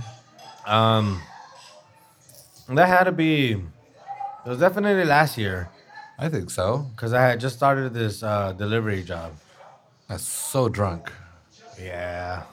[0.65, 1.21] Um,
[2.69, 3.51] that had to be.
[3.53, 5.69] It was definitely last year
[6.17, 6.85] I think so.
[6.95, 9.33] because I had just started this uh, delivery job.
[10.07, 11.11] That's so drunk.
[11.79, 12.43] Yeah.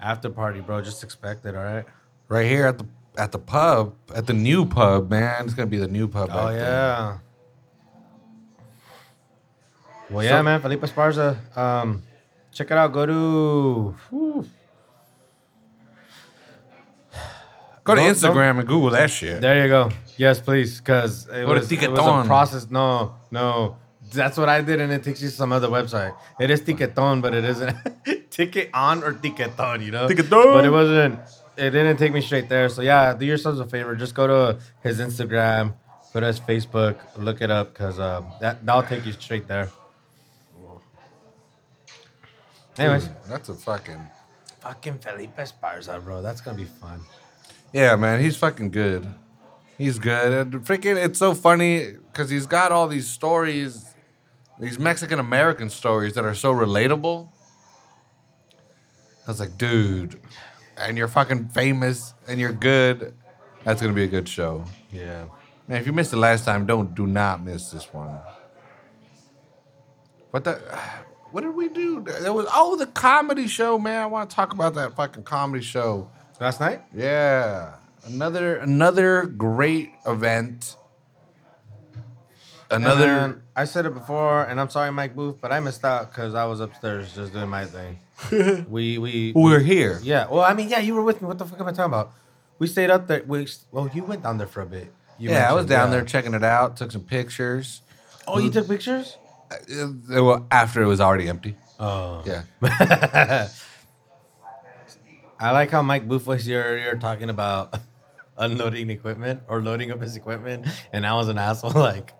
[0.00, 0.80] After party, bro.
[0.80, 1.84] Just expect it, all right?
[2.28, 2.86] Right here at the
[3.18, 5.44] at the pub, at the new pub, man.
[5.44, 6.30] It's gonna be the new pub.
[6.32, 6.64] Oh back there.
[6.64, 7.18] yeah.
[10.08, 10.60] Well, yeah, man.
[10.60, 11.36] Felipe Esparza.
[11.56, 12.02] Um,
[12.52, 12.92] check it out.
[12.92, 13.94] Go to.
[14.10, 14.46] whew,
[17.84, 19.40] Go to Don't- Instagram and Google that shit.
[19.40, 19.90] There you go.
[20.16, 22.70] Yes, please, because it, was, it was a process.
[22.70, 23.76] No, no,
[24.12, 26.14] that's what I did, and it takes you to some other website.
[26.38, 27.74] It is Tiqueton, but it isn't
[28.30, 30.06] Ticket on or Tiqueton, you know.
[30.08, 30.28] Tiqueton.
[30.52, 31.20] But it wasn't.
[31.56, 32.68] It didn't take me straight there.
[32.68, 33.96] So yeah, do yourselves a favor.
[33.96, 35.74] Just go to his Instagram,
[36.12, 39.70] go to his Facebook, look it up, cause um, that that'll take you straight there.
[42.80, 44.00] Anyways, Dude, that's a fucking
[44.60, 46.22] fucking Felipe Esparza, bro.
[46.22, 47.00] That's gonna be fun.
[47.74, 48.20] yeah, man.
[48.20, 49.06] He's fucking good.
[49.76, 50.32] He's good.
[50.32, 53.84] And freaking, it's so funny because he's got all these stories,
[54.58, 57.28] these Mexican American stories that are so relatable.
[59.26, 60.18] I was like, dude,
[60.78, 63.14] and you're fucking famous and you're good.
[63.64, 64.64] That's gonna be a good show.
[64.90, 65.26] Yeah.
[65.68, 68.18] Man, if you missed it last time, don't do not miss this one.
[70.30, 70.60] What the?
[71.32, 72.00] What did we do?
[72.02, 74.02] There was oh the comedy show, man.
[74.02, 76.10] I want to talk about that fucking comedy show.
[76.40, 76.80] Last night.
[76.94, 77.74] Yeah,
[78.04, 80.76] another another great event.
[82.70, 86.34] Another I said it before, and I'm sorry, Mike Booth, but I missed out because
[86.34, 87.98] I was upstairs just doing my thing.
[88.68, 90.00] we we we're here.
[90.02, 90.28] yeah.
[90.28, 91.28] Well, I mean, yeah, you were with me.
[91.28, 92.12] What the fuck am I talking about?
[92.58, 93.22] We stayed up there.
[93.26, 94.92] We well, you went down there for a bit.
[95.18, 96.76] You yeah, I was down there checking it out.
[96.76, 97.82] Took some pictures.
[98.26, 99.18] Oh, you took pictures?
[99.50, 101.56] Uh, well, after it was already empty.
[101.78, 102.42] Oh, Yeah.
[105.42, 107.74] I like how Mike Booth was here earlier talking about
[108.36, 111.72] unloading equipment or loading up his equipment, and I was an asshole.
[111.74, 112.12] Like,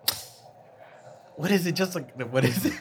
[1.35, 1.75] what is it?
[1.75, 2.73] Just like what is it?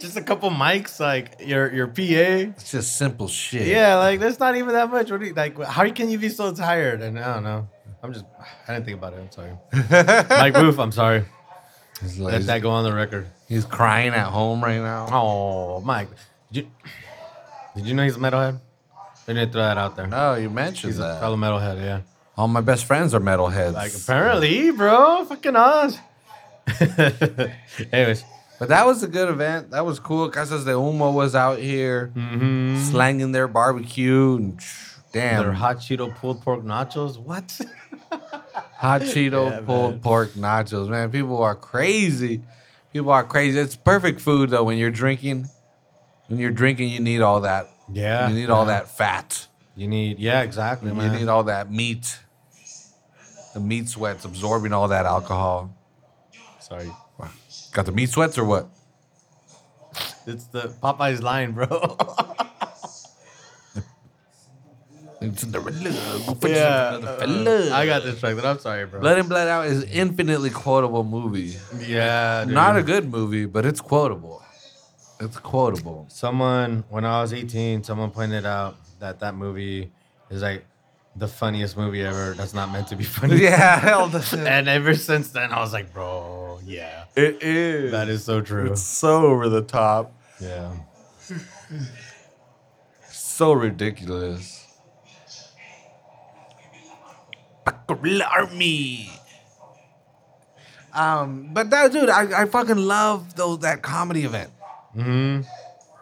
[0.00, 2.54] just a couple mics, like your your PA.
[2.54, 3.66] It's just simple shit.
[3.66, 5.10] Yeah, like that's not even that much.
[5.10, 5.60] What do you, like?
[5.62, 7.02] How can you be so tired?
[7.02, 7.68] And I don't know.
[8.02, 8.24] I'm just.
[8.68, 9.18] I didn't think about it.
[9.20, 9.52] I'm sorry,
[10.30, 10.78] Mike Booth.
[10.78, 11.24] I'm sorry.
[12.02, 13.28] He's, Let that go on the record.
[13.48, 15.08] he's crying at home right now.
[15.10, 16.08] Oh, Mike.
[16.52, 16.70] Did you,
[17.76, 18.58] did you know he's a metalhead?
[19.26, 20.06] They didn't throw that out there.
[20.06, 21.20] No, you mentioned He's a that.
[21.20, 21.76] fellow metalhead.
[21.80, 22.00] Yeah.
[22.36, 23.74] All my best friends are metalheads.
[23.74, 25.96] Like apparently, bro, fucking us.
[27.92, 28.24] Anyways,
[28.58, 29.70] But that was a good event.
[29.70, 30.28] That was cool.
[30.30, 32.82] Casas de Humo was out here mm-hmm.
[32.90, 34.36] slanging their barbecue.
[34.36, 34.60] And
[35.12, 37.18] damn, their hot Cheeto pulled pork nachos.
[37.18, 37.60] What?
[38.82, 40.00] hot Cheeto Yeah, pulled man.
[40.00, 40.88] pork nachos.
[40.88, 42.42] Man, people are crazy.
[42.92, 43.58] People are crazy.
[43.58, 45.48] It's perfect food though when you're drinking.
[46.28, 47.68] When you're drinking, you need all that.
[47.92, 49.46] Yeah, You need all that fat.
[49.76, 51.12] You need, yeah, exactly, You man.
[51.12, 52.18] need all that meat.
[53.54, 55.74] The meat sweats absorbing all that alcohol.
[56.60, 56.90] Sorry,
[57.72, 58.68] Got the meat sweats or what?
[60.26, 61.66] it's the Popeye's line, bro.
[65.36, 65.90] Cinderella,
[66.26, 67.74] go fetch another fella.
[67.74, 68.44] I got distracted.
[68.44, 69.00] I'm sorry, bro.
[69.00, 71.56] Blood In Blood Out is infinitely quotable movie.
[71.78, 72.54] yeah, dude.
[72.54, 74.42] Not a good movie, but it's quotable.
[75.20, 76.06] It's quotable.
[76.08, 79.92] Someone when I was 18, someone pointed out that that movie
[80.30, 80.64] is like
[81.14, 82.34] the funniest movie ever.
[82.34, 83.36] That's not meant to be funny.
[83.42, 87.92] Yeah, hell, And ever since then, I was like, bro, yeah, it is.
[87.92, 88.72] that is so true.
[88.72, 90.72] It's so over the top, Yeah.
[93.10, 94.61] so ridiculous.
[97.66, 99.10] Army.
[100.92, 104.50] Um, but that dude, I, I fucking love those that comedy event.
[104.94, 105.40] hmm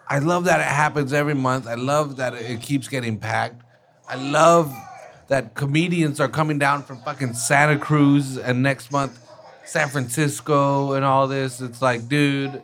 [0.09, 1.69] I love that it happens every month.
[1.69, 3.63] I love that it keeps getting packed.
[4.09, 4.75] I love
[5.29, 9.25] that comedians are coming down from fucking Santa Cruz and next month
[9.65, 11.61] San Francisco and all this.
[11.61, 12.61] It's like, dude,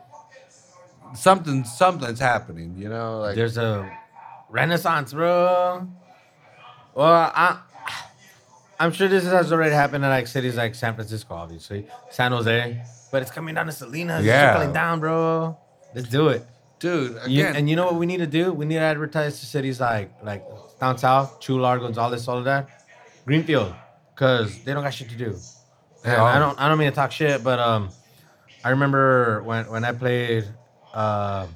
[1.14, 3.20] something something's happening, you know?
[3.20, 3.88] Like There's a
[4.48, 5.86] renaissance, bro.
[6.94, 7.60] Well, I,
[8.78, 12.82] I'm sure this has already happened in like cities like San Francisco, obviously, San Jose,
[13.10, 14.20] but it's coming down to Salinas.
[14.20, 14.52] It's Yeah.
[14.52, 15.56] trickling down, bro.
[15.94, 16.46] Let's do it.
[16.78, 18.52] dude, You, again, and you know what we need to do?
[18.52, 20.44] We need to advertise to cities like like
[20.78, 22.68] down south, Chualar, Gonzales, all of that,
[23.24, 23.74] Greenfield,
[24.14, 25.30] because they don't got shit to do.
[26.04, 26.22] And Yeah.
[26.22, 27.88] I don't I don't mean to talk shit, but um,
[28.62, 30.44] I remember when when I played
[30.92, 31.46] uh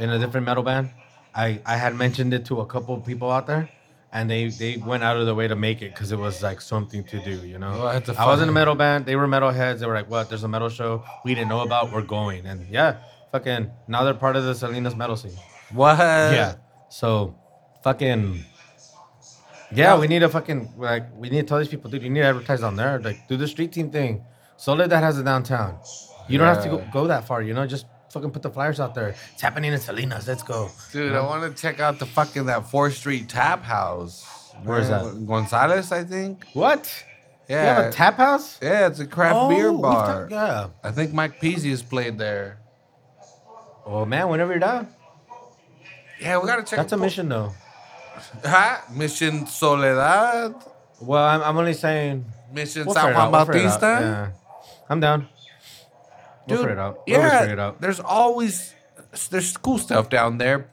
[0.00, 0.90] in a different metal band,
[1.36, 3.68] I I had mentioned it to a couple of people out there.
[4.10, 6.62] And they, they went out of their way to make it because it was like
[6.62, 7.72] something to do, you know.
[7.72, 9.04] Well, I was in a metal band.
[9.04, 9.80] They were metalheads.
[9.80, 10.30] They were like, "What?
[10.30, 11.92] There's a metal show we didn't know about.
[11.92, 13.00] We're going." And yeah,
[13.32, 15.36] fucking now they're part of the Salinas metal scene.
[15.72, 15.98] what?
[15.98, 16.54] yeah.
[16.88, 17.36] So,
[17.84, 18.44] fucking.
[19.74, 22.02] Yeah, we need to fucking like we need to tell these people, dude.
[22.02, 22.98] You need to advertise on there.
[23.00, 24.24] Like, do the street team thing.
[24.56, 25.78] Soledad has a downtown.
[26.28, 27.42] You don't have to go, go that far.
[27.42, 29.14] You know, just fucking put the flyers out there.
[29.32, 30.26] It's happening in Salinas.
[30.28, 30.70] Let's go.
[30.92, 34.26] Dude, I want to check out the fucking that 4th Street Tap House.
[34.64, 35.02] Where is that?
[35.26, 36.44] Gonzales, I think.
[36.52, 37.04] What?
[37.48, 37.62] Yeah.
[37.62, 38.58] You have a tap house?
[38.60, 40.06] Yeah, it's a craft beer Oh, we've bar.
[40.28, 40.66] talked- yeah.
[40.84, 42.58] I think Mike Peasy has played there.
[43.86, 44.88] Oh man, whenever you're down.
[46.20, 46.78] Yeah, we gotta check.
[46.78, 46.82] Out.
[46.82, 47.52] That's a the- mission though.
[48.44, 48.78] Huh?
[48.92, 50.54] Mission Soledad.
[51.00, 52.24] Well, I'm, I'm only saying.
[52.52, 53.80] Mission We'll San Juan out, we'll figure it out.
[53.80, 54.30] Bautista.
[54.32, 54.82] Yeah.
[54.90, 55.28] I'm down.
[56.48, 57.02] We'll Dude, it out.
[57.06, 57.80] We'll yeah, out.
[57.80, 58.74] there's always
[59.30, 60.70] there's cool stuff down there.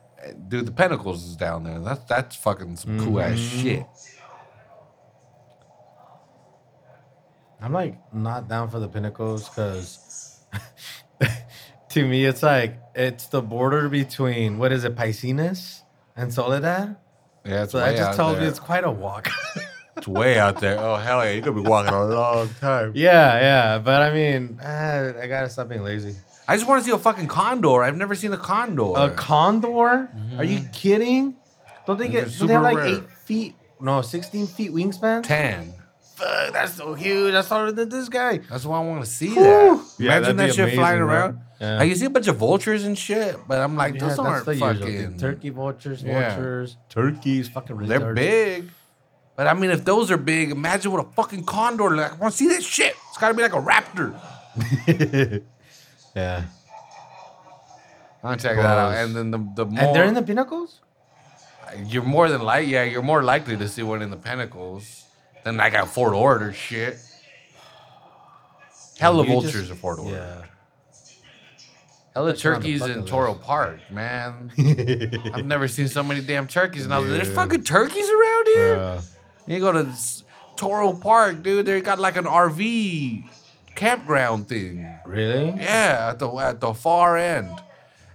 [0.48, 1.80] Dude, the Pinnacles is down there.
[1.80, 3.62] That's that's fucking some cool ass Mm-hmm.
[3.62, 3.86] shit.
[7.62, 10.40] I'm like not down for the Pinnacles because
[11.90, 15.82] to me it's like it's the border between what is it, Paicines
[16.16, 16.98] and Soledad.
[17.46, 18.44] Yeah, it's So I just told there.
[18.44, 19.30] you it's quite a walk.
[19.98, 20.78] It's way out there.
[20.80, 22.92] Oh hell yeah, you're gonna be walking a long time.
[22.96, 26.16] yeah, yeah, but I mean, ah, I gotta stop being lazy.
[26.48, 27.82] I just want to see a fucking condor.
[27.84, 28.94] I've never seen a condor.
[28.96, 30.10] A condor?
[30.38, 31.36] Are you kidding?
[31.88, 32.26] Don't they get?
[32.28, 32.86] They're Do they have super like rare.
[32.88, 33.56] eight feet?
[33.80, 35.24] No, sixteen feet wingspan.
[35.24, 35.74] Ten.
[36.16, 37.34] Fuck, that's so huge.
[37.34, 38.38] That's taller than this guy.
[38.50, 39.44] That's why I want to see Whew.
[39.44, 39.86] that.
[40.00, 41.08] Yeah, Imagine that'd that be shit amazing, flying bro.
[41.08, 41.40] around.
[41.60, 41.80] Yeah.
[41.80, 44.20] I can see a bunch of vultures and shit, but I'm like, Yeah, those that's
[44.20, 44.82] aren't the usual, dude.
[45.04, 45.18] fucking.
[45.20, 46.30] turkey vultures, Yeah.
[46.36, 47.78] vultures, turkeys, fucking.
[47.88, 48.16] They're retarded.
[48.16, 48.70] big.
[49.36, 51.96] But I mean, if those are big, imagine what a fucking condor.
[51.96, 52.96] Like, I want to see that shit.
[53.10, 54.18] It's got to be like a raptor.
[56.16, 56.44] yeah.
[58.24, 58.94] I'll check that out.
[58.96, 60.80] And then the the more And they're in the pinnacles.
[61.86, 65.04] you're more than like yeah, you're more likely to see one in the pinnacles
[65.44, 66.98] than like at Fort Ord or shit.
[69.00, 70.14] Hella You vultures just- at Fort Ord.
[70.14, 70.44] Yeah.
[72.14, 73.12] Hella That's on turkeys bucket in list.
[73.12, 74.50] Toro Park, man.
[75.34, 78.48] I've never seen so many damn turkeys, and I was like, "There's fucking turkeys around
[78.48, 79.06] here." Bruh.
[79.48, 79.88] You go to
[80.56, 81.66] Toro Park, dude.
[81.66, 83.24] They got like an RV
[83.76, 84.88] campground thing.
[85.06, 85.50] Really?
[85.58, 87.50] Yeah, at the at the far end,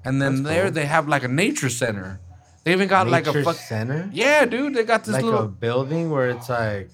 [0.05, 0.73] and then That's there cool.
[0.73, 2.21] they have like a nature center.
[2.65, 3.57] They even got like a fuck.
[3.57, 4.09] center.
[4.13, 4.75] Yeah, dude.
[4.75, 5.49] They got this Like a little.
[5.49, 6.91] building where it's like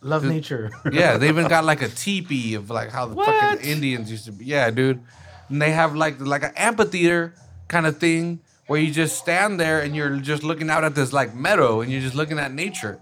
[0.00, 0.70] love Dude, nature.
[0.92, 3.26] yeah, they even got like a teepee of like how the What?
[3.26, 4.44] fucking Indians used to be.
[4.44, 5.00] Yeah, dude.
[5.48, 7.34] And they have like like an amphitheater
[7.68, 11.12] kind of thing where you just stand there and you're just looking out at this
[11.12, 13.00] like meadow and you're just looking at nature.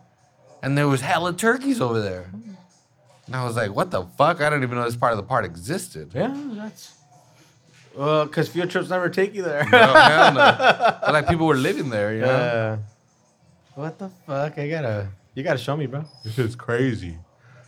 [0.62, 2.30] And there was hella turkeys over there.
[3.26, 4.40] And I was like, what the fuck?
[4.40, 6.10] I didn't even know this part of the park existed.
[6.14, 6.94] yeah, that's.
[7.94, 9.64] Well, because field trips never take you there.
[9.70, 10.40] No, hell no.
[11.00, 12.26] But, like people were living there, you know?
[12.26, 12.76] Yeah.
[13.74, 14.58] What the fuck?
[14.58, 15.08] I gotta.
[15.34, 16.04] You gotta show me, bro.
[16.24, 17.16] This is crazy.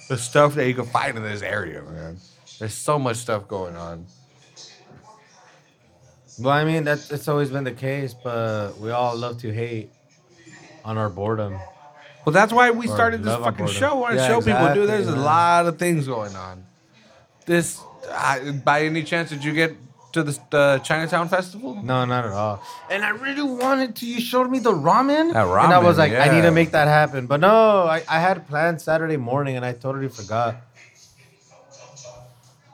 [0.09, 2.18] The stuff that you can find in this area, man.
[2.59, 4.07] There's so much stuff going on.
[6.38, 9.90] Well, I mean that's it's always been the case, but we all love to hate
[10.84, 11.59] on our boredom.
[12.25, 13.75] Well, that's why we started this fucking boredom.
[13.75, 13.91] show.
[13.91, 16.64] I want to Yeah, show people, exactly, dude, there's a lot of things going on.
[17.47, 17.81] This,
[18.12, 19.75] I, by any chance, did you get
[20.12, 21.81] to the uh, Chinatown festival?
[21.83, 22.62] No, not at all.
[22.91, 24.07] And I really wanted to.
[24.07, 26.70] You showed me the ramen, That and I was ramen, like, I need to make
[26.73, 27.27] that happen.
[27.27, 30.57] But no, I, I had plans Saturday morning, and I totally forgot.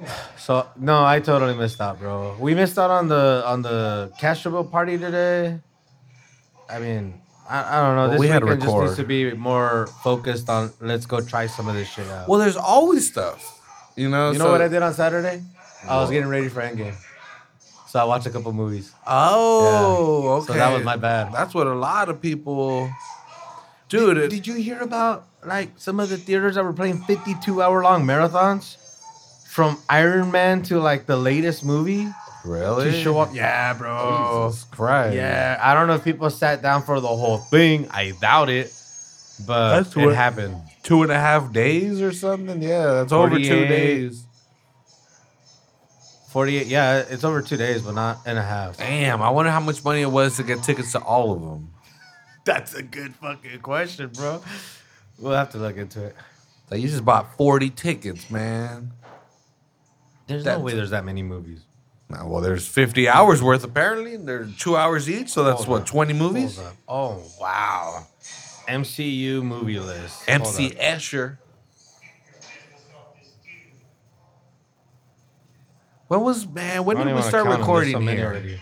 [0.38, 2.34] So no, I totally missed out, bro.
[2.38, 5.58] We missed out on the on the Castroville party today.
[6.70, 8.02] I mean, I, I don't know.
[8.02, 10.70] Well, this we had to just needs to be more focused on.
[10.80, 12.28] Let's go try some of this shit out.
[12.28, 13.60] Well, there's always stuff.
[13.96, 14.30] You know.
[14.32, 15.42] you know so- what I did on Saturday?
[15.88, 16.96] I was getting ready for Endgame,
[17.86, 18.92] so I watched a couple movies.
[19.06, 20.46] Oh, okay.
[20.46, 21.32] So that was my bad.
[21.32, 22.90] That's what a lot of people.
[23.88, 26.98] Dude, Did, it- did you hear about like some of the theaters that were playing
[27.02, 28.76] 52 hour long marathons
[29.48, 32.08] from Iron Man to like the latest movie
[32.44, 33.30] really to show up?
[33.34, 34.48] Yeah, bro.
[34.48, 35.16] Jesus Christ.
[35.16, 37.88] Yeah, I don't know if people sat down for the whole thing.
[37.90, 38.72] I doubt it,
[39.46, 40.62] but That's it what- happened.
[40.82, 42.62] Two and a half days or something.
[42.62, 44.24] Yeah, that's over two days.
[46.30, 46.66] 48.
[46.66, 48.76] Yeah, it's over two days, but not and a half.
[48.78, 51.70] Damn, I wonder how much money it was to get tickets to all of them.
[52.44, 54.42] That's a good fucking question, bro.
[55.18, 56.16] We'll have to look into it.
[56.70, 58.92] Like you just bought forty tickets, man.
[60.26, 61.60] There's That- no way there's that many movies.
[62.10, 64.14] Well, there's fifty hours worth apparently.
[64.14, 65.86] and They're two hours each, so that's Hold what up.
[65.86, 66.56] twenty movies.
[66.56, 66.76] Hold up.
[66.88, 68.06] Oh wow.
[68.66, 70.28] MCU movie list.
[70.28, 70.78] Hold MC up.
[70.78, 71.36] Escher.
[76.08, 76.84] When was man?
[76.84, 77.50] When I don't did even we wanna start count 'em.
[77.50, 78.26] There's recording many here?
[78.26, 78.60] already.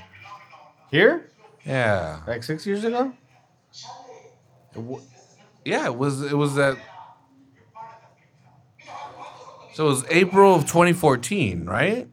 [0.91, 1.31] Here?
[1.65, 3.13] Yeah, Like six years ago?
[5.65, 5.87] yeah.
[5.87, 6.23] It was.
[6.23, 6.77] It was that.
[9.75, 12.09] So it was April of 2014, right?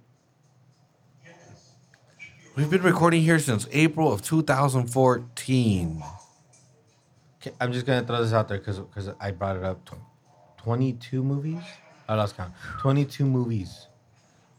[2.55, 6.03] We've been recording here since April of 2014.
[7.41, 9.83] Okay, I'm just gonna throw this out there because because I brought it up.
[9.85, 9.95] Tw-
[10.63, 11.61] Twenty-two movies.
[12.07, 12.53] I lost count.
[12.79, 13.87] Twenty-two movies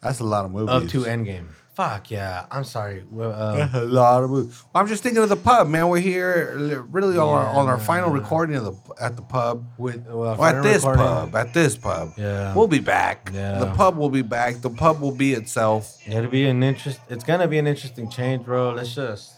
[0.02, 0.68] That's a lot of movies.
[0.70, 1.46] up to Endgame.
[1.74, 2.46] Fuck yeah!
[2.52, 3.02] I'm sorry.
[3.10, 4.62] Well, uh, a lot of movies.
[4.72, 5.88] Well, I'm just thinking of the pub, man.
[5.88, 9.66] We're here really on, our, on our final recording of the at the pub.
[9.76, 11.34] with well, Or at this recording- pub.
[11.34, 12.12] At this pub.
[12.16, 12.54] Yeah.
[12.54, 13.30] We'll be back.
[13.34, 13.58] Yeah.
[13.58, 14.60] The pub will be back.
[14.60, 15.98] The pub will be itself.
[16.06, 17.00] It'll be an interest.
[17.08, 18.70] It's gonna be an interesting change, bro.
[18.72, 19.32] Let's just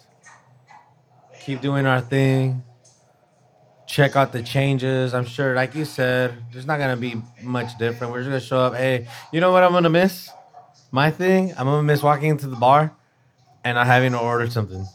[1.40, 2.62] keep doing our thing.
[3.86, 5.14] Check out the changes.
[5.14, 8.12] I'm sure, like you said, there's not gonna be much different.
[8.12, 8.74] We're just gonna show up.
[8.74, 10.28] Hey, you know what I'm gonna miss?
[10.92, 11.52] My thing.
[11.58, 12.92] I'm gonna miss walking into the bar
[13.64, 14.86] and not having to order something.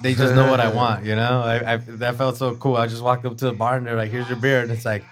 [0.00, 1.42] They just know what I want, you know.
[1.42, 2.76] I, I that felt so cool.
[2.76, 4.84] I just walked up to the bar and they're like, "Here's your beer," and it's
[4.84, 5.04] like,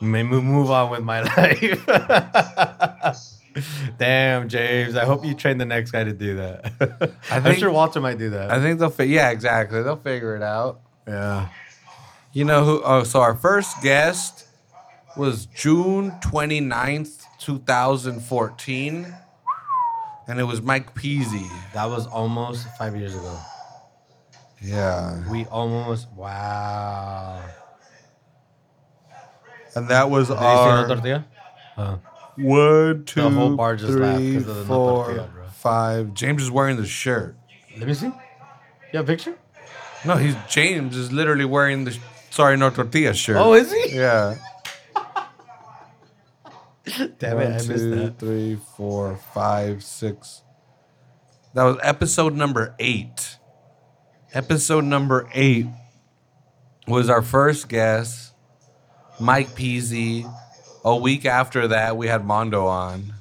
[0.00, 1.86] "May move move on with my life."
[3.98, 4.96] Damn, James.
[4.96, 7.12] I hope you train the next guy to do that.
[7.30, 8.50] I am think- sure Walter might do that.
[8.50, 8.90] I think they'll.
[8.90, 9.82] Fi- yeah, exactly.
[9.82, 10.80] They'll figure it out.
[11.06, 11.48] yeah.
[12.32, 12.82] You know who?
[12.84, 14.46] Oh, so our first guest
[15.16, 19.14] was June 29th, 2014,
[20.28, 21.48] and it was Mike Peasy.
[21.74, 23.38] That was almost five years ago.
[24.62, 27.42] Yeah, We almost wow.
[29.74, 31.24] and that was Did you see no our tortilla?
[31.76, 31.96] Uh,
[32.36, 35.44] one, two, whole bar just laughed three, 'cause of the no four, tortilla, bro.
[35.52, 36.14] five.
[36.14, 37.36] James is wearing the shirt.
[37.78, 38.06] let me see.
[38.06, 38.12] You
[38.94, 39.34] have a picture?
[40.04, 41.96] No, he's James is literally wearing the
[42.30, 43.36] sorry no tortilla shirt.
[43.36, 43.96] Oh, is he?
[43.96, 44.36] yeah.
[47.18, 48.18] Damn One, it, I missed two, that.
[48.18, 50.42] three, four, five, six.
[51.54, 53.38] That was episode number eight.
[54.34, 55.66] Episode number eight
[56.86, 58.32] was our first guest,
[59.18, 60.30] Mike Peasy.
[60.84, 63.14] A week after that, we had Mondo on.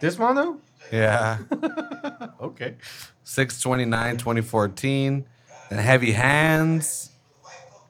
[0.00, 0.58] This Mondo?
[0.90, 1.38] Yeah.
[2.40, 2.74] Okay.
[3.22, 5.24] 629 2014.
[5.70, 7.10] And Heavy Hands.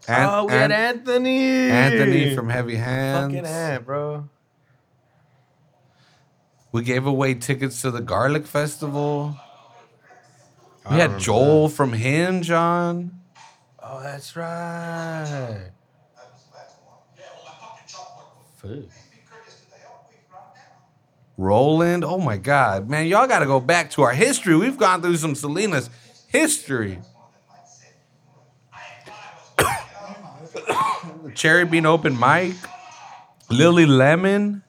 [0.06, 1.40] An- oh, we had Anthony.
[1.70, 3.32] Anthony from Heavy Hands.
[3.32, 4.28] fucking Ant, bro.
[6.72, 9.36] We gave away tickets to the Garlic Festival.
[10.90, 13.20] We had remember Joel from Hinge on.
[13.82, 15.70] Oh, that's right.
[18.56, 18.70] Fuck.
[21.36, 22.04] Roland.
[22.04, 24.56] Oh my God, man, y'all got to go back to our history.
[24.56, 25.90] We've gone through some Salinas
[26.28, 26.98] history.
[31.34, 32.54] Cherry Bean Open Mic,
[33.50, 34.61] Lily Lemon,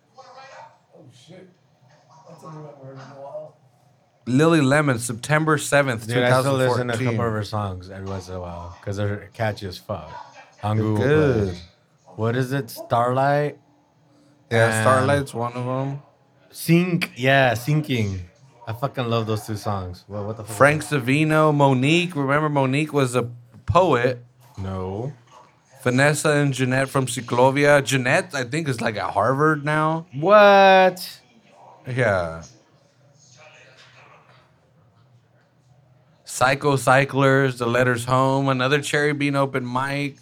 [4.26, 7.90] Lily Lemon, September seventh, two Dude, I still listen to a couple of her songs
[7.90, 10.12] every once in a while because they're catchy as fuck.
[10.64, 11.48] On Google Good.
[11.50, 11.62] Play.
[12.16, 12.70] What is it?
[12.70, 13.58] Starlight?
[14.50, 16.02] Yeah, Starlight's one of them.
[16.52, 17.12] Sink.
[17.16, 18.30] Yeah, Sinking.
[18.66, 20.06] I fucking love those two songs.
[20.08, 20.56] What, what the fuck?
[20.56, 22.16] Frank Savino, Monique.
[22.16, 23.30] Remember, Monique was a
[23.66, 24.24] poet.
[24.58, 25.12] No.
[25.82, 27.84] Vanessa and Jeanette from Ciclovia.
[27.84, 30.06] Jeanette, I think, is like at Harvard now.
[30.14, 31.20] What?
[31.86, 32.44] Yeah.
[36.38, 40.18] Psycho Cyclers, The Letters Home, another Cherry Bean open mic.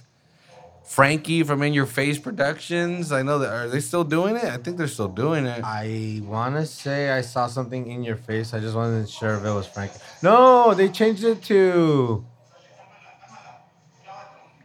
[0.84, 3.14] Frankie from In Your Face Productions.
[3.14, 4.44] I know that are they still doing it?
[4.44, 5.64] I think they're still doing it.
[5.64, 8.54] I want to say I saw something in your face.
[8.54, 9.94] I just wasn't sure if it was Frank.
[10.22, 12.26] No, they changed it to.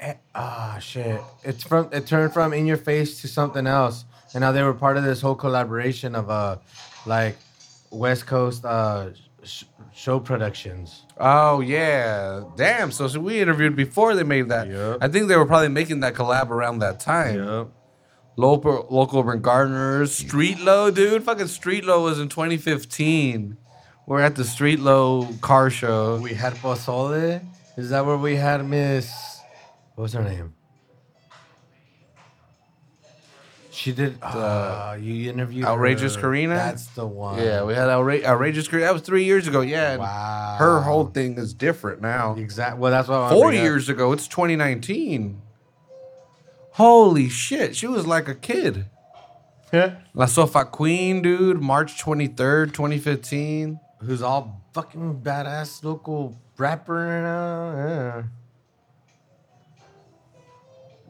[0.01, 1.21] Eh, Ah, shit!
[1.45, 4.05] It's from it turned from in your face to something else,
[4.35, 6.57] and now they were part of this whole collaboration of uh,
[7.07, 7.37] like
[7.93, 9.11] West Coast uh
[9.45, 9.63] sh-
[9.97, 11.05] show productions.
[11.17, 12.93] Oh yeah, damn.
[12.93, 14.69] So, so we interviewed before they made that.
[14.69, 14.99] Yep.
[15.01, 17.39] I think they were probably making that collab around that time.
[17.43, 17.69] Yep.
[18.37, 21.25] Local local urban gardeners, Street Low, dude.
[21.25, 23.57] Fucking Street Low was in 2015.
[24.07, 26.21] We're at the Street Low car show.
[26.21, 27.43] We had Pozole.
[27.79, 29.11] Is that where we had Miss?
[29.95, 30.53] What was her name?
[33.77, 34.17] She did.
[34.23, 36.21] Uh, you interviewed Outrageous her.
[36.23, 36.55] Karina?
[36.55, 37.39] That's the one.
[37.39, 38.69] Yeah, we had outra- outrageous.
[38.69, 39.61] Cre- That was three years ago.
[39.61, 40.57] Yeah, and Wow.
[40.59, 42.35] her whole thing is different now.
[42.37, 42.79] Exact.
[42.79, 43.21] Well, that's what.
[43.21, 43.65] I Four bring up.
[43.65, 45.43] years ago, it's 2019.
[46.73, 48.87] Holy shit, she was like a kid.
[49.73, 49.97] Yeah.
[50.15, 53.79] La Sofa Queen, dude, March 23rd, 2015.
[54.01, 57.77] Who's all fucking badass local rapper now?
[57.77, 58.23] Yeah.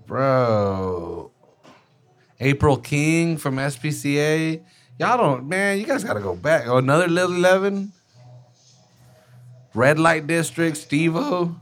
[0.07, 1.31] Bro.
[2.41, 4.63] April King from SPCA.
[4.99, 6.67] Y'all don't, man, you guys got to go back.
[6.67, 7.93] Oh, another Lil 11.
[9.75, 11.57] Red Light District, Steve O.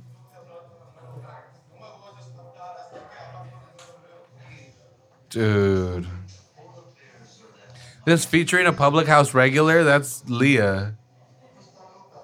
[5.30, 6.06] Dude.
[8.04, 10.94] This featuring a public house regular, that's Leah.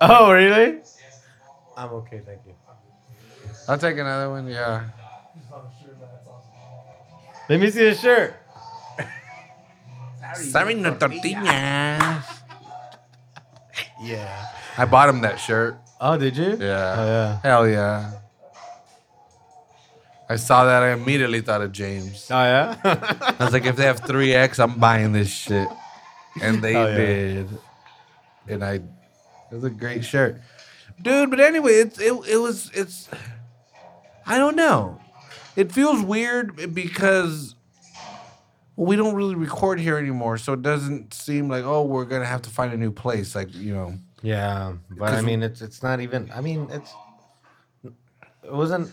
[0.01, 0.79] Oh, really?
[1.77, 2.55] I'm okay, thank you.
[3.67, 4.91] I'll take another one, yeah.
[7.49, 8.40] Let me see the shirt.
[10.35, 12.25] Sorry, no tortillas.
[14.03, 14.47] Yeah.
[14.79, 15.77] I bought him that shirt.
[16.01, 16.57] Oh, did you?
[16.59, 16.95] Yeah.
[16.97, 17.41] Oh, yeah.
[17.43, 18.13] Hell yeah.
[20.29, 20.83] I saw that.
[20.83, 22.27] I immediately thought of James.
[22.31, 22.77] Oh, yeah.
[23.39, 25.69] I was like, if they have 3X, I'm buying this shit.
[26.41, 26.97] And they Oh, yeah.
[26.97, 27.49] did.
[28.49, 28.83] And I, it
[29.53, 30.41] was a great shirt.
[31.03, 33.09] Dude, but anyway, it's, it, it was, it's,
[34.27, 34.99] I don't know.
[35.57, 37.55] It feels weird because
[38.81, 40.39] well, we don't really record here anymore.
[40.39, 43.35] So it doesn't seem like, oh, we're going to have to find a new place.
[43.35, 43.95] Like, you know.
[44.23, 46.31] Yeah, but I mean, it's it's not even.
[46.35, 46.93] I mean, it's
[47.85, 48.91] it wasn't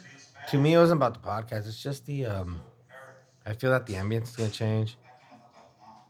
[0.50, 0.74] to me.
[0.74, 1.68] It wasn't about the podcast.
[1.68, 2.26] It's just the.
[2.26, 2.62] um
[3.46, 4.98] I feel that the ambience is gonna change.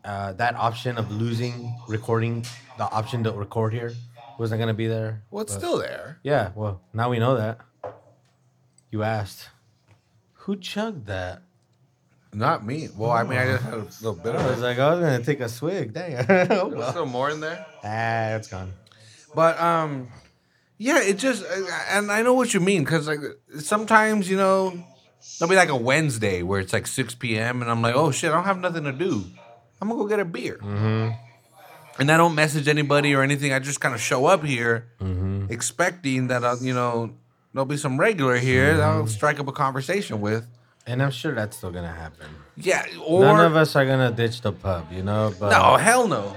[0.05, 2.45] Uh, that option of losing recording,
[2.77, 3.93] the option to record here,
[4.37, 5.23] wasn't gonna be there.
[5.31, 6.19] Well, it's but- still there.
[6.23, 7.59] Yeah, well, now we know that.
[8.91, 9.49] You asked.
[10.45, 11.41] Who chugged that?
[12.33, 12.89] Not me.
[12.95, 14.61] Well, I mean, I just had a little bit I of was it.
[14.61, 15.93] like, I was gonna take a swig.
[15.93, 16.15] Dang.
[16.17, 16.91] oh, There's well.
[16.91, 17.65] still more in there.
[17.83, 18.73] Ah, it's gone.
[19.33, 20.09] But um,
[20.77, 21.43] yeah, it just
[21.89, 23.19] and I know what you mean because like
[23.59, 24.71] sometimes you know
[25.39, 27.61] there'll be like a Wednesday where it's like six p.m.
[27.61, 29.23] and I'm like, oh shit, I don't have nothing to do.
[29.81, 30.57] I'm gonna go get a beer.
[30.61, 31.11] Mm-hmm.
[31.99, 33.53] And I don't message anybody or anything.
[33.53, 35.51] I just kind of show up here Mm-hmm.
[35.51, 37.15] expecting that uh, you know
[37.53, 38.97] there'll be some regular here that Mm-hmm.
[38.99, 40.45] I'll strike up a conversation with.
[40.87, 42.27] And I'm sure that's still gonna happen.
[42.55, 45.33] Yeah, or None of us are gonna ditch the pub, you know.
[45.39, 46.35] But No, hell no.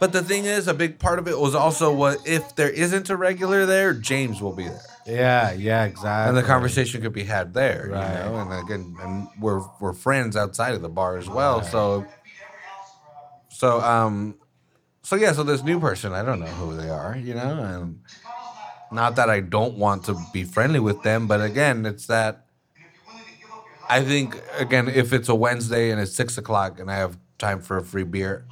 [0.00, 3.08] But the thing is, a big part of it was also what if there isn't
[3.08, 6.28] a regular there, James will be there, yeah, yeah, exactly.
[6.28, 7.88] and the conversation could be had there.
[7.92, 8.24] Right.
[8.24, 11.62] You know, and again, and we're we're friends outside of the bar as well.
[11.62, 12.04] So,
[13.48, 14.34] so um,
[15.02, 17.16] so yeah, so this new person, I don't know who they are.
[17.16, 18.00] You know, and
[18.90, 22.41] not that I don't want to be friendly with them, but again, it's that.
[23.88, 27.60] I think again, if it's a Wednesday and it's six o'clock and I have time
[27.60, 28.46] for a free beer,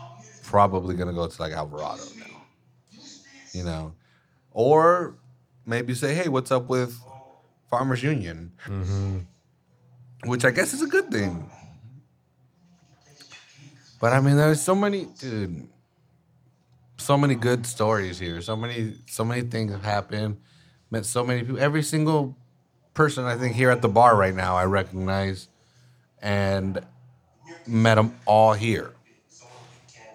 [0.44, 2.42] probably gonna go to like Alvarado now.
[3.52, 3.94] You know,
[4.50, 5.16] or
[5.66, 6.98] maybe say, hey, what's up with
[7.70, 8.52] Farmers Union?
[8.66, 9.18] Mm-hmm.
[10.24, 11.50] Which I guess is a good thing.
[14.00, 15.68] But I mean, there's so many, dude.
[16.96, 18.40] So many good stories here.
[18.42, 20.38] So many, so many things have happened.
[20.90, 21.60] Met so many people.
[21.60, 22.36] Every single
[22.94, 25.48] person I think here at the bar right now, I recognize,
[26.20, 26.80] and
[27.66, 28.92] met them all here.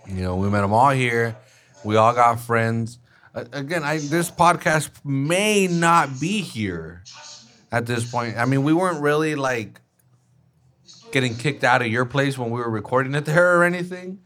[0.08, 1.36] You know, we met them all here.
[1.84, 3.00] We all got friends.
[3.34, 7.04] Again, I this podcast may not be here
[7.72, 8.38] at this point.
[8.38, 9.82] I mean, we weren't really like
[11.12, 14.20] getting kicked out of your place when we were recording it there or anything.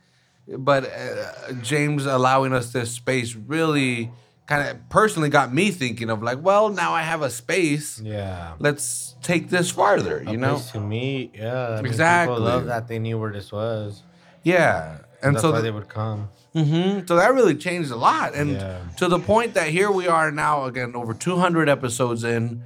[0.48, 4.12] But uh, James allowing us this space really
[4.50, 8.02] kind of personally got me thinking of like, well, now I have a space.
[8.02, 10.56] yeah, Let's take this farther, you A know?
[10.56, 11.36] place to meet.
[11.36, 12.36] Yeah, I mean, Exactly.
[12.36, 14.02] People love that they knew where this was.
[14.44, 14.98] Yeah.
[15.22, 16.30] And That's so th- they would come.
[16.56, 17.06] Mm-hmm.
[17.06, 18.34] So that really changed a lot.
[18.34, 18.80] And Yeah.
[18.98, 22.64] to the point that here we are now, again, over 200 episodes in.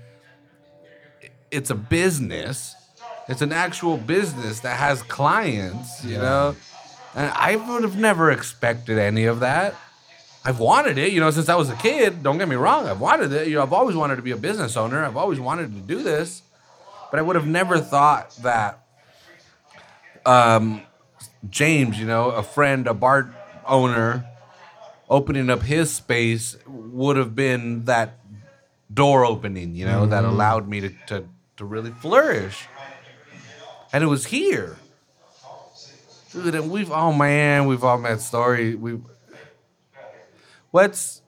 [1.52, 2.76] It's a business.
[3.28, 6.56] It's an actual business that has clients, you know?
[7.16, 9.76] And I would have never expected any of that.
[10.46, 12.22] I've wanted it, you know, since I was a kid.
[12.22, 12.88] Don't get me wrong.
[12.88, 13.48] I've wanted it.
[13.48, 15.06] You know, I've always wanted to be a business owner.
[15.06, 16.42] I've always wanted to do this.
[17.12, 18.84] But I would have never thought that
[20.26, 20.82] um,
[21.50, 23.34] James, you know, a friend, a bar
[23.66, 24.26] owner,
[25.10, 28.20] opening up his space would have been that
[28.94, 32.68] door opening, you know, that allowed me to, to, to really flourish.
[33.92, 34.78] And it was here.
[36.32, 38.74] Dude, and we've oh man, we've all met story.
[38.74, 39.00] We
[40.74, 41.22] what's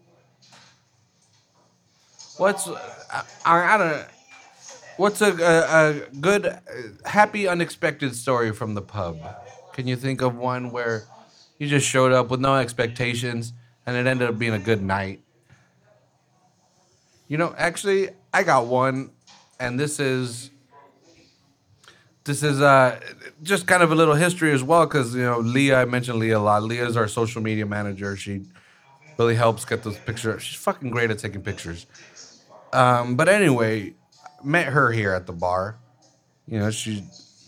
[2.37, 4.05] what's I, I, don't
[4.97, 6.57] what's a, a, a good
[7.05, 9.19] happy unexpected story from the pub?
[9.73, 11.03] Can you think of one where
[11.59, 13.53] you just showed up with no expectations
[13.85, 15.21] and it ended up being a good night?
[17.27, 19.11] You know, actually, I got one,
[19.59, 20.49] and this is
[22.23, 22.99] this is uh
[23.43, 26.39] just kind of a little history as well because you know Leah I mentioned Leah
[26.39, 26.63] a lot.
[26.63, 28.17] Leah's our social media manager.
[28.17, 28.45] She
[29.17, 30.43] really helps get those pictures.
[30.43, 31.85] She's fucking great at taking pictures.
[32.73, 33.93] Um, but anyway,
[34.43, 35.77] met her here at the bar.
[36.47, 37.03] You know, she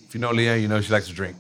[0.06, 1.38] if you know Leah, you know she likes to drink.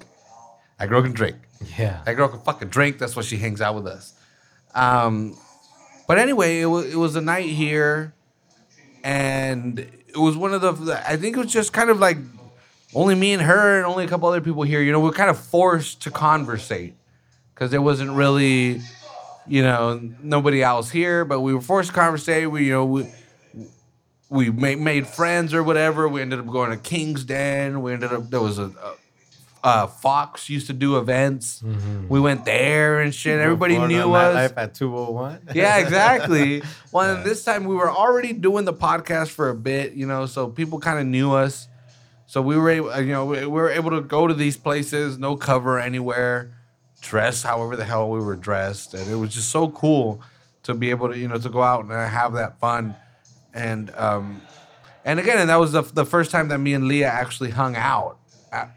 [0.79, 1.37] That girl can drink.
[1.77, 2.01] Yeah.
[2.05, 2.99] That girl can fucking drink.
[2.99, 4.13] That's why she hangs out with us.
[4.75, 5.37] Um,
[6.07, 8.13] but anyway, it was it was a night here,
[9.03, 11.09] and it was one of the.
[11.09, 12.17] I think it was just kind of like
[12.93, 14.81] only me and her, and only a couple other people here.
[14.81, 16.93] You know, we are kind of forced to conversate
[17.53, 18.81] because there wasn't really,
[19.47, 21.25] you know, nobody else here.
[21.25, 22.49] But we were forced to conversate.
[22.49, 23.11] We, you know, we
[24.29, 26.07] we made, made friends or whatever.
[26.07, 27.81] We ended up going to King's Den.
[27.81, 28.95] We ended up there was a, a
[29.63, 31.61] uh, Fox used to do events.
[32.07, 33.39] We went there and shit.
[33.39, 34.51] Everybody knew us.
[34.51, 35.39] nightlife at 201.
[35.55, 36.61] Yeah, exactly.
[36.91, 40.25] Well, and this time we were already doing the podcast for a bit, you know,
[40.25, 41.67] so people kind of knew us.
[42.27, 45.35] So we were able, you know, we were able to go to these places, no
[45.35, 46.53] cover anywhere,
[47.07, 50.21] dress however the hell we were dressed, and it was just so cool
[50.63, 52.95] to be able to, you know, to go out and have that fun,
[53.53, 54.41] and um,
[55.05, 57.75] and again, and that was the the first time that me and Leah actually hung
[57.75, 58.17] out
[58.51, 58.67] a-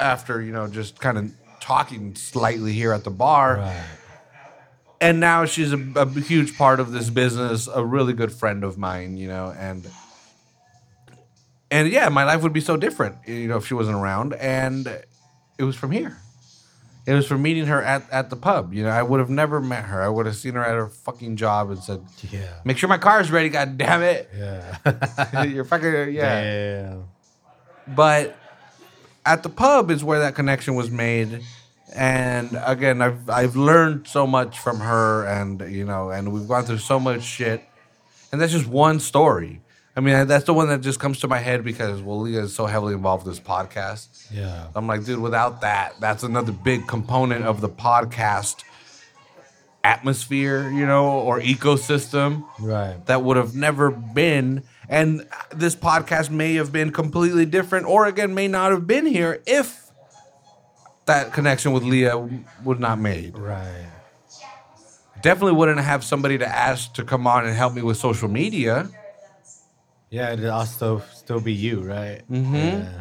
[0.00, 1.30] after, you know, just kind of
[1.60, 3.56] talking slightly here at the bar.
[3.58, 3.84] Right.
[5.00, 8.76] and now she's a, a huge part of this business a really good friend of
[8.78, 9.86] mine you know and
[11.70, 14.86] and yeah my life would be so different you know if she wasn't around and
[15.58, 16.16] it was from here
[17.04, 18.90] it was from meeting her at, at the pub you know?
[18.90, 20.00] I would have never met her.
[20.02, 22.46] I would have seen her at her fucking job and said Yeah.
[22.64, 25.42] make sure my car's ready god damn it Yeah.
[25.44, 26.42] you're fucking yeah.
[26.42, 26.94] Yeah.
[27.88, 28.36] but
[29.26, 31.42] at the pub is where that connection was made.
[31.94, 36.64] And again i've i've learned so much from her and you know and we've gone
[36.64, 37.62] through so much shit.
[38.30, 39.60] And that's just one story
[39.96, 42.66] i mean that's the one that just comes to my head because well is so
[42.66, 44.68] heavily involved with this podcast Yeah.
[44.74, 48.62] i'm like dude without that that's another big component of the podcast
[49.84, 53.04] atmosphere you know or ecosystem Right.
[53.06, 58.32] that would have never been and this podcast may have been completely different or again
[58.34, 59.90] may not have been here if
[61.06, 62.16] that connection with leah
[62.64, 63.86] would not made Right.
[65.20, 68.88] definitely wouldn't have somebody to ask to come on and help me with social media
[70.12, 72.20] Yeah, it'll also still be you, right?
[72.30, 72.52] Mhm.
[72.54, 73.00] Yeah.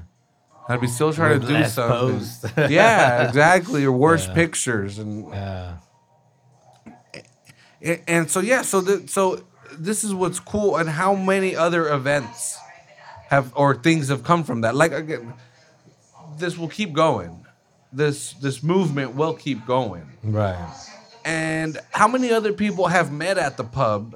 [0.70, 4.34] i'd be still trying With to do something yeah exactly or worse Yeah.
[4.42, 5.74] pictures and Yeah.
[7.84, 9.44] A- and so yeah so the, so
[9.78, 12.58] this is what's cool and how many other events
[13.30, 15.34] have or things have come from that like again
[16.38, 17.46] this will keep going
[17.92, 20.70] this this movement will keep going Right.
[21.26, 24.16] and how many other people have met at the pub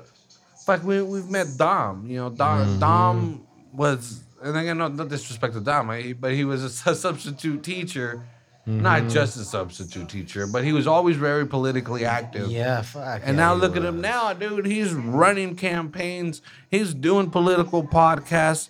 [0.67, 2.79] like we, we've met dom you know dom, mm-hmm.
[2.79, 5.87] dom was and again no, no disrespect to dom
[6.19, 8.23] but he was a su- substitute teacher
[8.67, 9.09] not mm-hmm.
[9.09, 12.81] just a substitute teacher but he was always very politically active Yeah.
[12.81, 13.21] Fuck.
[13.23, 14.65] and yeah, now look at him now, dude.
[14.65, 16.41] He's running campaigns.
[16.71, 18.69] He's doing political podcasts.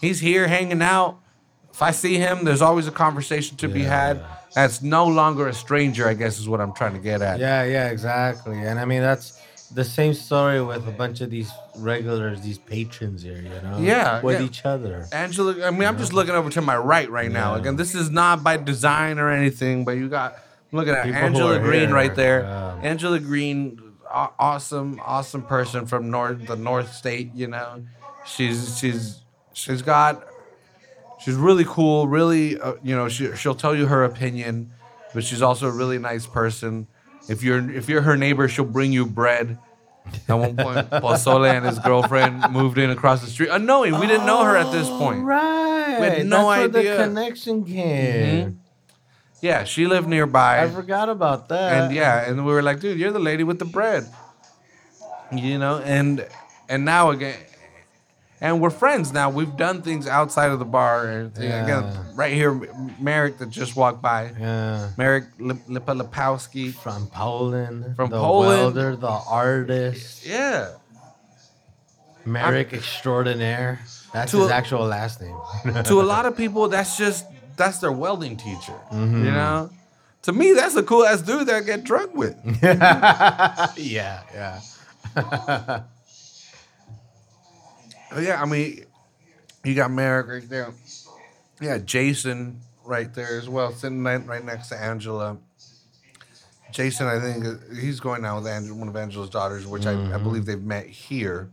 [0.00, 1.18] He's here hanging out.
[1.70, 4.24] If I see him, there's always a conversation to be had.
[4.54, 7.38] That's no longer a stranger, I guess is what I'm trying to get at.
[7.38, 8.58] Yeah, yeah, exactly.
[8.58, 9.39] And I mean, that's
[9.72, 13.78] the same story with a bunch of these regulars, these patrons here, you know?
[13.78, 14.46] Yeah, With yeah.
[14.46, 15.06] each other.
[15.12, 17.54] Angela, I mean, I'm just looking over to my right right now.
[17.54, 20.34] Again, this is not by design or anything, but you got,
[20.72, 21.94] I'm looking at People Angela Green here.
[21.94, 22.40] right there.
[22.42, 22.80] Yeah.
[22.82, 23.80] Angela Green,
[24.10, 27.84] awesome, awesome person from North, the North State, you know.
[28.26, 29.22] She's, she's,
[29.52, 30.26] she's got,
[31.20, 34.72] she's really cool, really, uh, you know, she, she'll tell you her opinion.
[35.14, 36.86] but she's also a really nice person.
[37.30, 39.58] If you're if you're her neighbor, she'll bring you bread.
[40.28, 44.26] At one point, Pozole and his girlfriend moved in across the street, unknowing we didn't
[44.26, 45.22] know her at this point.
[45.22, 46.00] Right.
[46.00, 48.46] We had no That's where the connection came.
[48.46, 48.56] Mm-hmm.
[49.40, 50.62] Yeah, she lived nearby.
[50.62, 51.84] I forgot about that.
[51.84, 54.06] and yeah, and we were like, dude, you're the lady with the bread.
[55.32, 56.26] You know, and
[56.68, 57.36] and now again,
[58.40, 59.28] and we're friends now.
[59.30, 61.30] We've done things outside of the bar.
[61.38, 61.64] Yeah.
[61.64, 62.52] again, right here,
[62.98, 64.32] Merrick that just walked by.
[64.38, 64.90] Yeah.
[64.96, 66.72] Merrick Lip- Lipalipowski.
[66.72, 67.96] From Poland.
[67.96, 68.74] From the Poland.
[68.74, 70.26] welder, the artist.
[70.26, 70.74] Yeah.
[72.24, 73.80] Merrick extraordinaire.
[74.12, 75.36] That's his a- actual last name.
[75.84, 77.26] to a lot of people, that's just
[77.56, 78.78] that's their welding teacher.
[78.92, 79.24] Mm-hmm.
[79.24, 79.70] You know.
[80.24, 82.36] To me, that's a cool ass dude that I get drunk with.
[82.62, 84.60] yeah, yeah.
[88.12, 88.84] But yeah, I mean,
[89.64, 90.72] you got Merrick right there.
[91.60, 95.36] Yeah, Jason right there as well, sitting right, right next to Angela.
[96.72, 97.44] Jason, I think
[97.78, 100.86] he's going now with Angela, one of Angela's daughters, which I, I believe they've met
[100.86, 101.50] here.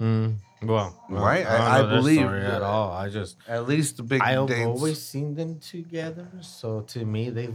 [0.00, 0.36] Mm.
[0.62, 1.42] Well, Right?
[1.42, 2.92] don't I- I know their believe story at all.
[2.92, 4.66] I just At least the big I've dates.
[4.66, 6.28] always seen them together.
[6.40, 7.54] So to me, they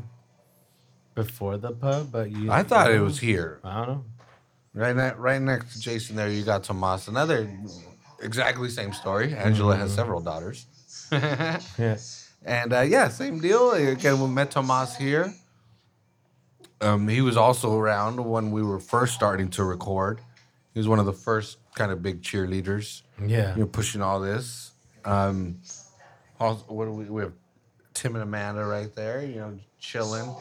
[1.16, 2.12] before the pub.
[2.12, 3.60] But you, I thought you it was here.
[3.64, 4.06] I don't know.
[4.74, 7.08] Right, ne- right next to Jason, there you got Tomas.
[7.08, 7.50] Another
[8.22, 9.34] exactly same story.
[9.36, 10.66] Angela has several daughters.
[11.12, 11.60] Yeah.
[12.46, 13.72] And uh, yeah, same deal.
[13.72, 15.34] Again, we met Tomas here.
[16.80, 20.22] Um, he was also around when we were first starting to record.
[20.74, 23.02] He was one of the first kind of big cheerleaders.
[23.26, 23.56] Yeah.
[23.58, 24.72] You're pushing all this.
[25.04, 25.60] Um,
[26.40, 27.34] also, what do we, we have?
[27.94, 29.26] Tim and Amanda right there.
[29.26, 30.34] You know, chilling.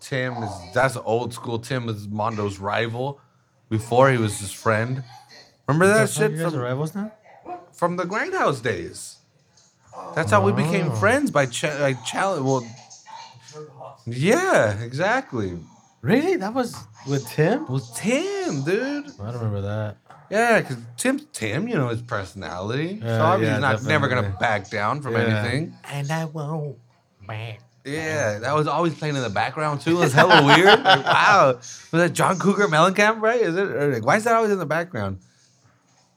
[0.00, 1.58] Tim is that's old school.
[1.58, 3.20] Tim is Mondo's rival.
[3.68, 5.04] Before he was his friend.
[5.66, 7.12] Remember that shit You guys from, are rivals now?
[7.72, 9.16] from the Grindhouse days.
[10.14, 10.56] That's how we oh.
[10.56, 10.94] became Oh.
[10.96, 12.44] friends by ch- like challenge.
[12.44, 12.66] Well,
[14.06, 15.58] yeah, exactly.
[16.02, 16.36] Really?
[16.36, 16.76] That was
[17.06, 17.66] with Tim?
[17.68, 19.06] Well, Tim, dude.
[19.20, 19.96] I don't remember that.
[20.30, 23.00] Yeah, because Tim, Tim, you know his personality.
[23.02, 25.20] Uh, so obviously yeah, he's not never gonna back down from Yeah.
[25.20, 25.74] anything.
[25.84, 26.78] And I won't
[27.26, 27.60] back.
[27.84, 29.98] Yeah, that was always playing in the background too.
[29.98, 30.66] It was hella weird.
[30.84, 33.20] Like, wow, was that John Cougar Mellencamp?
[33.20, 33.40] Right?
[33.42, 33.68] Is it?
[33.70, 35.18] Or like, why is that always in the background?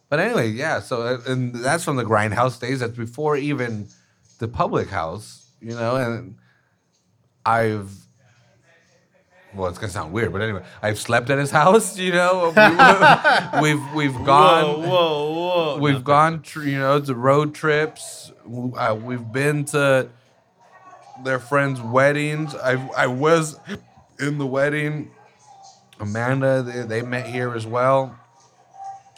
[0.09, 0.79] But anyway, yeah.
[0.79, 2.79] So uh, and that's from the Grindhouse days.
[2.79, 3.88] That's before even
[4.39, 5.95] the public house, you know.
[5.97, 6.35] And
[7.45, 7.91] I've
[9.53, 11.97] well, it's gonna sound weird, but anyway, I've slept at his house.
[11.97, 12.53] You know,
[13.61, 14.81] We- we've we've gone.
[14.88, 15.77] whoa, whoa.
[15.79, 18.31] We've gone, tr- you know, to road trips.
[18.77, 20.09] Uh, we've been to
[21.23, 22.55] their friends' weddings.
[22.55, 23.59] I I was
[24.19, 25.11] in the wedding.
[25.99, 28.15] Amanda, they, they met here as well.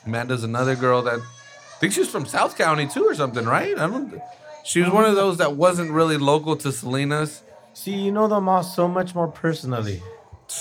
[0.05, 3.77] Amanda's another girl that I think she's from South County too, or something, right?
[3.77, 4.21] I don't.
[4.63, 7.43] She was one of those that wasn't really local to Salinas.
[7.73, 10.01] See, you know them all so much more personally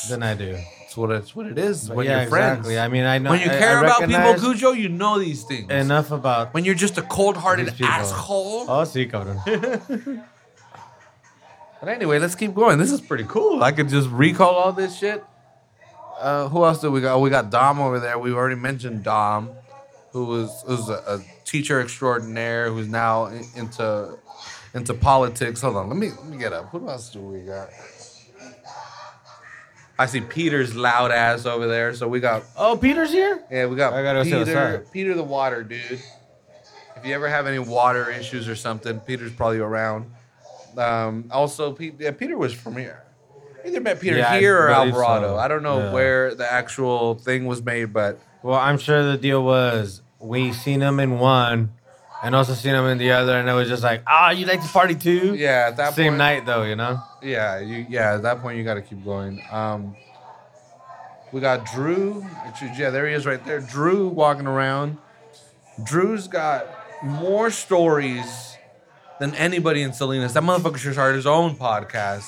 [0.08, 0.52] than I do.
[0.52, 2.60] That's what it's what it is when yeah, you're friends.
[2.60, 2.78] exactly.
[2.78, 5.70] I mean, I know when you care I about people, Cujo, you know these things.
[5.70, 8.66] enough about when you're just a cold-hearted asshole.
[8.68, 10.24] Oh, sí, cabrón.
[11.80, 12.78] But anyway, let's keep going.
[12.78, 13.62] This is pretty cool.
[13.62, 15.24] I could just recall all this shit.
[16.18, 17.20] Uh, who else do we got?
[17.20, 18.18] We got Dom over there.
[18.18, 19.50] We've already mentioned Dom,
[20.12, 24.18] who was who's a, a teacher extraordinaire who's now in, into
[24.74, 25.60] into politics.
[25.60, 26.70] Hold on, let me let me get up.
[26.70, 27.68] Who else do we got?
[30.00, 31.92] I see Peter's loud ass over there.
[31.94, 33.42] So we got Oh, Peter's here?
[33.50, 34.92] yeah, we got I gotta see what's Peter, up.
[34.92, 36.00] Peter the water dude.
[36.96, 40.10] If you ever have any water issues or something, Peter's probably around.
[40.76, 43.04] Um, also, Pete, yeah, Peter was from here.
[43.64, 45.34] Either met Peter Yeah, I here or Alvarado.
[45.34, 45.38] so.
[45.38, 45.92] I don't know Yeah.
[45.92, 50.80] where the actual thing was made, but Well, I'm sure the deal was we seen
[50.80, 51.70] him in one
[52.22, 54.62] and also seen him in the other, and it was just like, ah, you like
[54.62, 55.34] to party too?
[55.34, 57.00] yeah, at that Same point, night though, you know?
[57.22, 58.14] Yeah, you yeah.
[58.14, 59.42] At that point, you got to keep going.
[59.50, 59.96] Um,
[61.32, 62.24] we got Drew.
[62.76, 63.60] Yeah, there he is right there.
[63.60, 64.98] Drew walking around.
[65.84, 66.66] Drew's got
[67.02, 68.56] more stories
[69.20, 70.32] than anybody in Salinas.
[70.32, 72.24] That motherfucker should start his own podcast.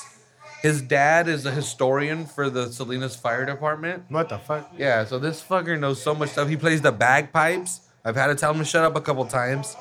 [0.63, 4.05] His dad is a historian for the Salinas Fire Department.
[4.09, 4.71] What the fuck?
[4.77, 6.49] Yeah, so this fucker knows so much stuff.
[6.49, 7.81] He plays the bagpipes.
[8.05, 9.75] I've had to tell him to shut up a couple times.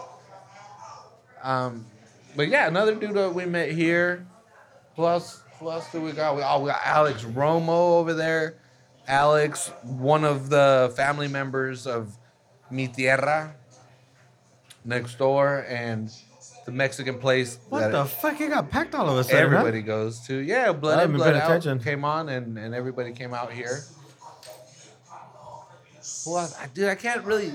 [1.44, 1.86] Um,
[2.36, 4.26] but yeah, another dude that we met here.
[4.96, 5.42] Who else?
[5.60, 6.38] Who we got?
[6.38, 8.56] We, oh, we got Alex Romo over there.
[9.08, 12.18] Alex, one of the family members of
[12.72, 13.56] Mi Tierra
[14.86, 16.10] next door, and
[16.70, 18.40] the Mexican place What the fuck?
[18.40, 19.40] It got packed all of a sudden.
[19.40, 20.36] everybody goes to.
[20.36, 21.80] Yeah, Blood In Blood Out attention.
[21.80, 23.84] came on, and, and everybody came out here.
[26.26, 27.52] Well, I, dude, I can't really.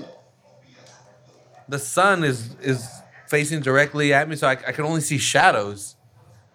[1.67, 2.87] The sun is is
[3.27, 5.95] facing directly at me, so I, I can only see shadows.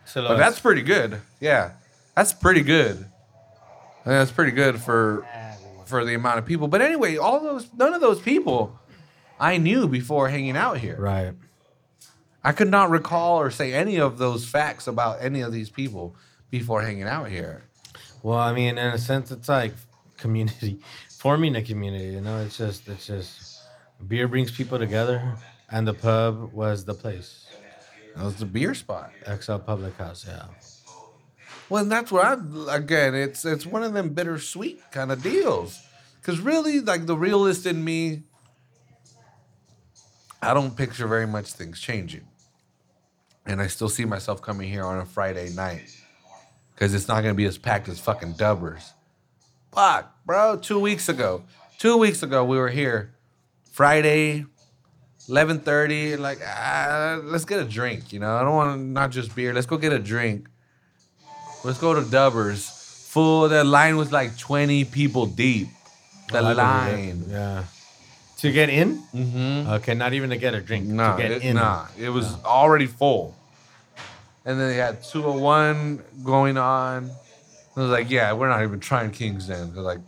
[0.05, 1.21] So But that's pretty good.
[1.41, 1.73] Yeah,
[2.15, 3.07] That's pretty good.
[4.05, 5.27] That's pretty good for
[5.87, 6.69] for the amount of people.
[6.69, 8.79] But anyway, all those none of those people
[9.39, 10.97] I knew before hanging out here.
[10.99, 11.33] Right.
[12.43, 16.17] I could not recall or say any of those facts about any of these people
[16.51, 17.63] before hanging out here.
[18.23, 19.73] Well, I mean, in a sense, it's like
[20.17, 20.81] community,
[21.11, 22.15] forming a community.
[22.15, 23.63] You know, it's just, it's just,
[24.07, 25.37] beer brings people together,
[25.71, 27.47] and the pub was the place.
[28.17, 29.13] That was the beer spot.
[29.41, 30.47] XL Public House, yeah.
[31.69, 33.15] Well, and that's what I again.
[33.15, 35.81] It's it's one of them bittersweet kind of deals.
[36.21, 38.25] Because really, like the realist in me,
[40.43, 42.27] I don't picture very much things changing,
[43.47, 45.97] and I still see myself coming here on a Friday night
[46.75, 48.93] because it's not gonna be as packed as fucking Dubbers.
[49.73, 50.57] Fuck, bro.
[50.57, 51.45] Two weeks ago,
[51.79, 53.15] two weeks ago, we were here,
[53.71, 54.45] Friday,
[55.29, 56.17] eleven thirty.
[56.17, 58.13] Like, ah, let's get a drink.
[58.13, 59.53] You know, I don't want to not just beer.
[59.55, 60.49] Let's go get a drink.
[61.65, 62.79] Let's go to Dubbers.
[63.11, 63.49] Full.
[63.49, 65.69] That line was like twenty people deep.
[66.31, 66.57] The I believe it.
[66.57, 67.25] line.
[67.29, 67.65] Yeah.
[68.41, 68.99] To get in?
[69.15, 69.71] Mm-hmm.
[69.71, 70.87] Okay, not even to get a drink.
[70.87, 71.57] No, to get it, in.
[71.57, 73.37] nah, it was already full.
[74.47, 77.11] And then they had 201 going on.
[77.77, 79.75] I was like, yeah, we're not even trying King's Den.
[79.75, 79.99] They're like,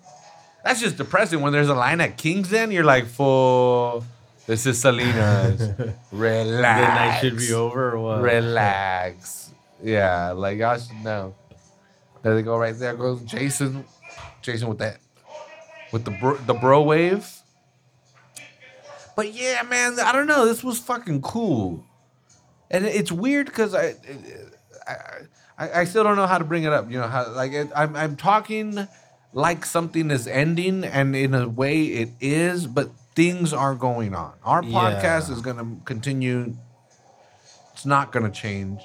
[0.64, 1.40] that's just depressing.
[1.42, 4.04] When there's a line at King's Den, you're like, full.
[4.46, 5.60] This is Salinas.
[6.12, 6.80] Relax.
[6.80, 8.22] The night should be over or what?
[8.22, 9.50] Relax.
[9.82, 11.34] Yeah, like y'all should know.
[12.22, 13.84] There they go, right there goes Jason.
[14.40, 14.98] Jason with that,
[15.92, 17.28] with the bro, the bro wave.
[19.16, 20.46] But yeah, man, I don't know.
[20.46, 21.84] This was fucking cool,
[22.70, 23.94] and it's weird because I,
[24.86, 24.96] I,
[25.58, 26.90] I, I still don't know how to bring it up.
[26.90, 28.88] You know how like it, I'm I'm talking
[29.34, 34.32] like something is ending, and in a way it is, but things are going on.
[34.44, 34.70] Our Yeah.
[34.94, 36.56] podcast is going to continue.
[37.74, 38.80] It's not going to change.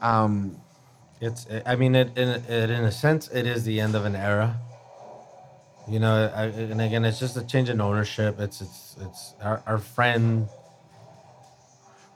[0.00, 0.60] Um,
[1.20, 1.46] It's.
[1.66, 4.60] I mean, it in it in a sense, it is the end of an era.
[5.88, 8.38] You know, I, and again, it's just a change in ownership.
[8.38, 10.48] It's it's it's our, our friend.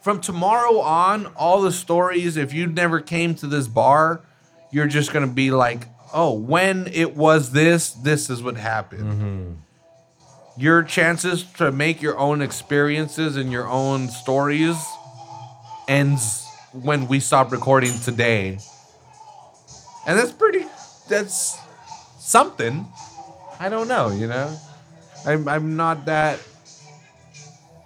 [0.02, 4.20] from tomorrow on, all the stories, if you never came to this bar,
[4.70, 9.12] you're just gonna be like, oh, when it was this, this is what happened.
[9.12, 9.52] Mm-hmm.
[10.60, 14.76] Your chances to make your own experiences and your own stories
[15.88, 18.58] ends when we stop recording today.
[20.06, 20.66] And that's pretty
[21.08, 21.58] that's
[22.18, 22.86] something.
[23.62, 24.48] I don't know, you know?
[25.24, 26.40] I'm I'm not that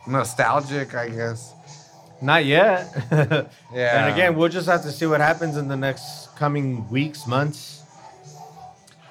[0.07, 1.53] nostalgic, I guess.
[2.23, 2.89] Not yet.
[3.75, 4.07] Yeah.
[4.07, 7.83] And again, we'll just have to see what happens in the next coming weeks, months.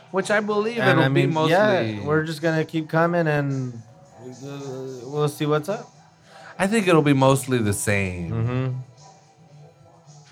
[0.10, 1.52] Which I believe And it'll I mean, be mostly.
[1.52, 3.74] yeah, we're just gonna keep coming, and
[4.26, 4.58] uh,
[5.04, 5.86] we'll see what's up.
[6.58, 8.32] I think it'll be mostly the same.
[8.32, 8.68] Mm-hmm.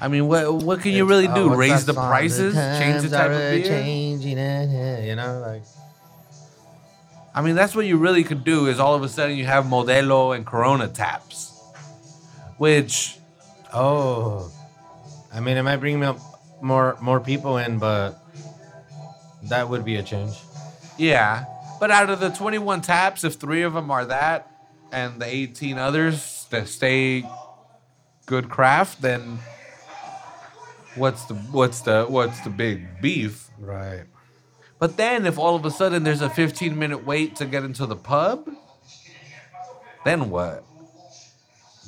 [0.02, 1.54] I mean, what what can you really do?
[1.54, 3.66] Raise the prices, change the type of beer.
[3.66, 5.64] Changing it, you know, like
[7.36, 8.68] I mean, that's what you really could do.
[8.68, 11.60] Is all of a sudden you have Modelo and Corona taps,
[12.58, 13.18] which
[13.74, 14.52] oh,
[15.34, 16.20] I mean, it might bring up
[16.62, 18.24] more more people in, but
[19.44, 20.36] that would be a change.
[20.98, 21.46] yeah.
[21.80, 24.50] But out of the twenty one taps, if three of them are that,
[24.92, 27.26] and the eighteen others that stay
[28.26, 29.40] good craft, then
[30.96, 33.50] what's the what's the what's the big beef?
[33.58, 34.04] Right.
[34.84, 37.86] But then if all of a sudden there's a 15 minute wait to get into
[37.86, 38.50] the pub,
[40.04, 40.66] then what?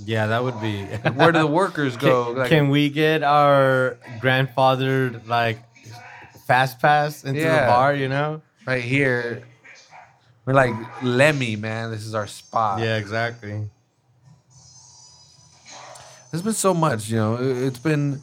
[0.06, 0.84] Yeah, that would be.
[1.16, 2.28] Where do the workers go?
[2.28, 5.60] Can, Like, can we get our grandfathered like
[6.48, 7.66] fast pass into Yeah.
[7.66, 7.94] the bar?
[7.94, 8.42] You know?
[8.66, 9.44] right here.
[10.46, 10.74] We're like
[11.04, 11.92] Lemmy, man.
[11.92, 12.80] This is our spot.
[12.80, 13.70] Yeah, exactly.
[16.32, 17.36] There's been so much, you know.
[17.36, 18.22] it- It's been,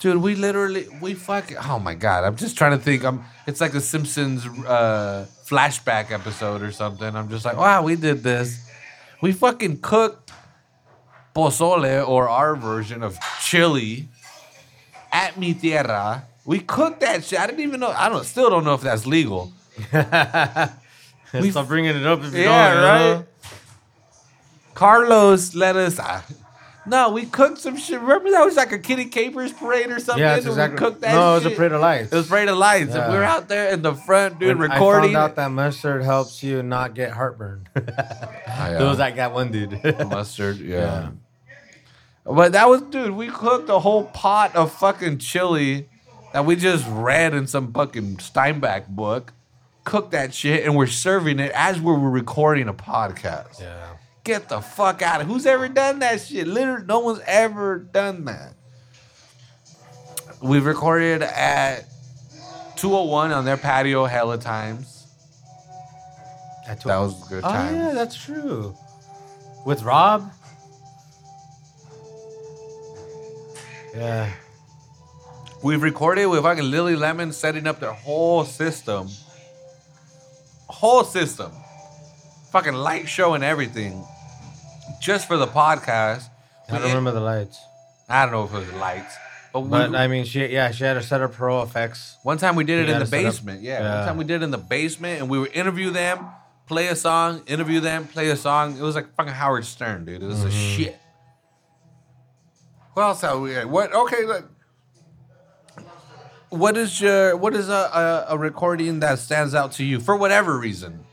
[0.00, 0.18] dude.
[0.22, 1.56] We literally, we fucking.
[1.58, 2.24] Oh my god!
[2.24, 3.04] I'm just trying to think.
[3.04, 3.24] I'm.
[3.46, 7.14] It's like a Simpsons uh, flashback episode or something.
[7.14, 8.68] I'm just like, wow, we did this.
[9.22, 10.32] We fucking cooked
[11.34, 14.08] pozole or our version of chili
[15.12, 16.24] at mi tierra.
[16.44, 17.38] We cooked that shit.
[17.40, 17.90] I didn't even know.
[17.90, 18.24] I don't.
[18.24, 19.52] Still don't know if that's legal.
[21.34, 22.82] We- Stop bringing it up if you Yeah, don't.
[22.82, 23.16] know?
[23.16, 23.26] right.
[24.74, 25.98] Carlos let us.
[26.86, 28.00] No, we cooked some shit.
[28.00, 30.22] Remember that was like a Kiddie Kapers parade or something.
[30.22, 30.74] Yeah, it's exactly.
[30.74, 31.14] We cooked that.
[31.14, 32.12] no, it was a parade of lights.
[32.12, 34.56] It was a parade of lights, and we were out there in the front, dude,
[34.58, 35.10] When recording.
[35.10, 37.68] I found out that mustard helps you not get heartburn.
[37.76, 38.78] yeah.
[38.78, 39.82] There was like that one dude.
[40.08, 41.10] mustard, yeah.
[42.24, 43.12] But that was, dude.
[43.12, 45.88] We cooked a whole pot of fucking chili
[46.32, 49.32] that we just read in some fucking Steinbeck book.
[49.84, 53.60] Cooked that shit, and we're serving it as we were recording a podcast.
[53.60, 53.86] yeah.
[54.26, 56.48] Get the fuck out of Who's ever done that shit?
[56.48, 58.54] Literally, no one's ever done that.
[60.42, 61.84] We've recorded at
[62.74, 65.06] 201 on their patio hella times.
[66.66, 67.76] At oh That was good Oh times.
[67.76, 68.76] yeah, that's true.
[69.64, 70.28] With Rob.
[73.94, 74.32] Yeah.
[75.62, 79.08] We've recorded with fucking Lily Lemon setting up their whole system.
[80.68, 81.52] Whole system.
[82.50, 84.04] Fucking light show and everything.
[85.00, 86.28] Just for the podcast.
[86.68, 87.60] I don't remember the lights.
[88.08, 89.14] I don't know if it was lights.
[89.52, 92.16] But, we, But I mean, she yeah, she had to set up pro effects.
[92.22, 93.62] one time we did it in the up- basement.
[93.62, 93.98] yeah, yeah.
[93.98, 96.26] One time we did it in the basement and we would interview them,
[96.66, 98.76] play a song, interview them, play a song.
[98.76, 100.22] It was like fucking Howard Stern, dude.
[100.22, 100.82] It was a Mm-hmm.
[100.82, 100.98] shit.
[102.94, 104.50] What else we what okay, look.
[106.48, 107.72] What is your what is a,
[108.28, 111.04] a, a recording that stands out to you for whatever reason?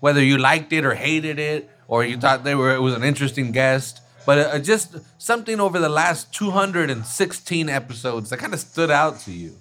[0.00, 3.04] Whether you liked it or hated it, or you thought they were it was an
[3.04, 8.90] interesting guest, but uh, just something over the last 216 episodes that kind of stood
[8.90, 9.56] out to you.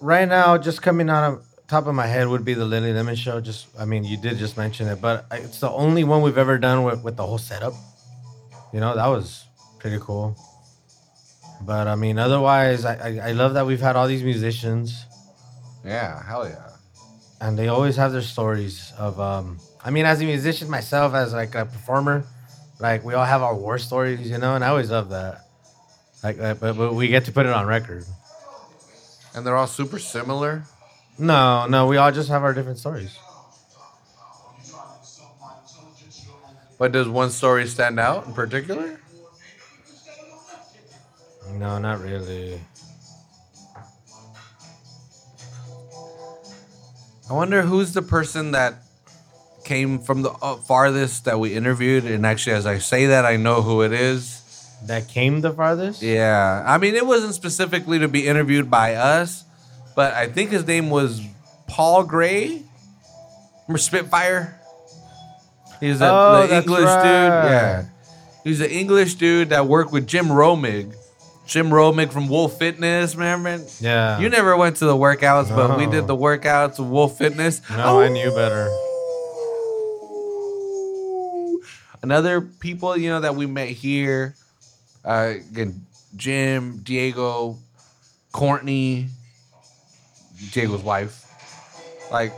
[0.00, 3.16] Right now, just coming out of top of my head would be the Lily Lemon
[3.16, 3.40] show.
[3.40, 6.58] Just I mean, you did just mention it, but it's the only one we've ever
[6.58, 7.74] done with, with the whole setup.
[8.72, 9.44] You know, that was
[9.78, 10.36] pretty cool.
[11.62, 15.06] But I mean, otherwise, I, I, I love that we've had all these musicians.
[15.84, 16.73] Yeah, hell yeah.
[17.44, 21.32] And they always have their stories of um i mean as a musician myself as
[21.34, 22.24] like a performer
[22.80, 25.44] like we all have our war stories you know and i always love that
[26.24, 28.04] like uh, but, but we get to put it on record
[29.34, 30.62] And they're all super similar.
[31.18, 33.12] no no we all just have our different stories
[36.76, 38.98] But does one story stand out in particular?
[41.54, 42.60] no not really
[47.28, 48.74] I wonder who's the person that
[49.64, 52.04] came from the uh, farthest that we interviewed.
[52.04, 54.42] And actually, as I say that, I know who it is.
[54.86, 56.62] that came the farthest Yeah.
[56.66, 59.44] I mean, it wasn't specifically to be interviewed by us,
[59.96, 61.22] but I think his name was
[61.66, 62.62] Paul Gray.
[63.66, 64.60] Remember Spitfire?
[65.80, 66.84] He's a, Oh, the English dude.
[66.84, 67.84] Yeah.
[68.44, 70.94] He's an English dude that worked with Jim Romig.
[71.46, 73.62] Jim Romig from Wolf Fitness, remember?
[73.80, 77.60] yeah You never went to the workouts, but we did the workouts with Wolf Fitness.
[77.70, 78.68] no i knew better
[82.02, 84.34] Another people, you know, that we met here,
[85.06, 87.56] uh, again, Jim, Diego,
[88.30, 89.08] Courtney,
[90.52, 91.24] Diego's wife.
[92.12, 92.34] Like,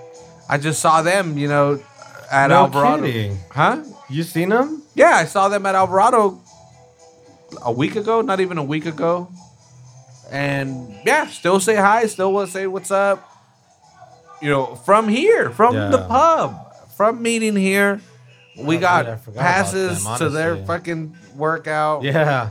[0.49, 1.83] I just saw them, you know,
[2.31, 3.03] at No Alvarado.
[3.07, 3.39] kidding.
[3.51, 3.83] Huh?
[4.09, 6.41] you seen them Yeah, I saw them at Alvarado
[7.63, 9.29] a week ago, not even a week ago.
[10.31, 13.29] And yeah, still say hi, still will say what's up.
[14.43, 18.01] You know, from here, from the pub, from meeting here.
[18.59, 22.03] We Oh, got dude, I forgot about passes them, to their fucking workout.
[22.05, 22.51] yeah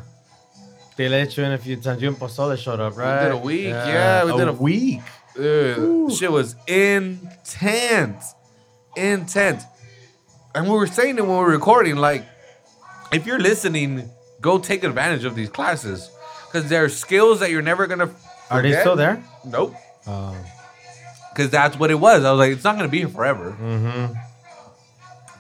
[0.98, 3.24] they let you in if you Tanjun Pozole showed up, right?
[3.24, 5.02] We did a week, yeah, we did a- week.
[5.36, 8.34] Dude, shit was intense.
[8.96, 9.64] Intense.
[10.54, 12.24] And we were saying it when we were recording, like,
[13.12, 14.10] if you're listening,
[14.46, 16.10] go take advantage of these classes.
[16.46, 18.52] Because there are skills that you're never gonna Forget.
[18.52, 19.24] Are they still there?
[19.44, 19.76] Nope.
[20.06, 20.38] Oh.
[21.34, 22.24] Because that's what it was.
[22.24, 23.58] I was like, it's not gonna be here forever.
[23.60, 24.14] Mm-hmm.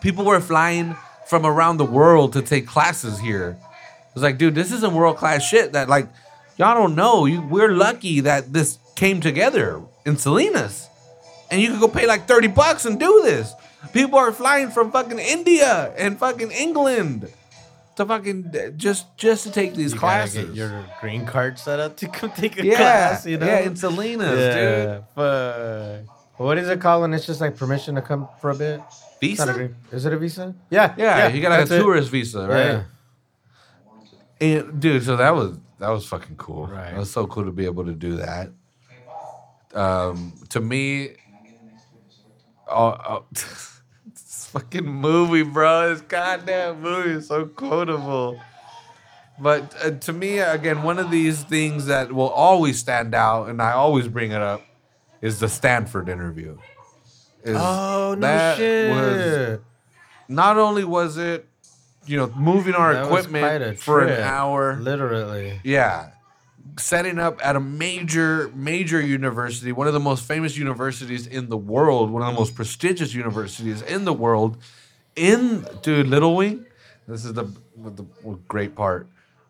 [0.02, 0.95] People were flying
[1.27, 3.57] from around the world to take classes here.
[3.60, 6.10] It was like, dude, this isn't world class shit that like
[6.57, 7.26] y'all don't know.
[7.26, 10.90] You we're lucky that this came together in Salinas.
[11.52, 13.53] And you could go pay like 30 bucks and do this.
[13.94, 17.32] People are flying from fucking India and fucking England
[17.96, 20.46] to fucking just just to take these You classes.
[20.46, 23.46] get your green card set up to come take a yeah, class, you know?
[23.46, 26.16] yeah, in Salinas, yeah, fuck.
[26.38, 28.82] What is it called when it's just like permission to come for a bit?
[29.22, 29.38] dude.
[29.40, 29.54] Not a Visa?
[29.54, 30.54] green- Is it a visa?
[30.70, 31.80] Yeah, Yeah, you got like a it.
[31.80, 32.84] tourist visa, right?
[34.42, 34.60] Yeah.
[34.60, 36.68] And, dude, so that was that was fucking cool.
[36.68, 36.94] Right.
[36.94, 38.50] It was so cool to be able to do that.
[39.74, 41.16] Um, to me,
[42.70, 43.26] oh, oh
[44.56, 45.90] fucking movie, bro.
[45.90, 48.40] This goddamn movie is so quotable.
[49.38, 53.61] But uh, to me, again, one of these things that will always stand out, and
[53.61, 54.61] I always bring it up,
[55.22, 56.57] is the Stanford interview.
[57.44, 58.90] Is Oh no that shit!
[58.91, 59.60] was-
[60.27, 61.48] not only was it,
[62.06, 64.77] you know, moving our That equipment for an hour.
[64.77, 65.60] Literally.
[65.64, 66.11] Yeah.
[66.77, 71.57] Setting up at a major, major university, one of the most famous universities in the
[71.57, 74.57] world, one of the most prestigious universities in the world,
[75.15, 76.65] in dude, Little Wing.
[77.07, 77.45] This is the
[77.77, 78.03] the
[78.47, 79.07] great part.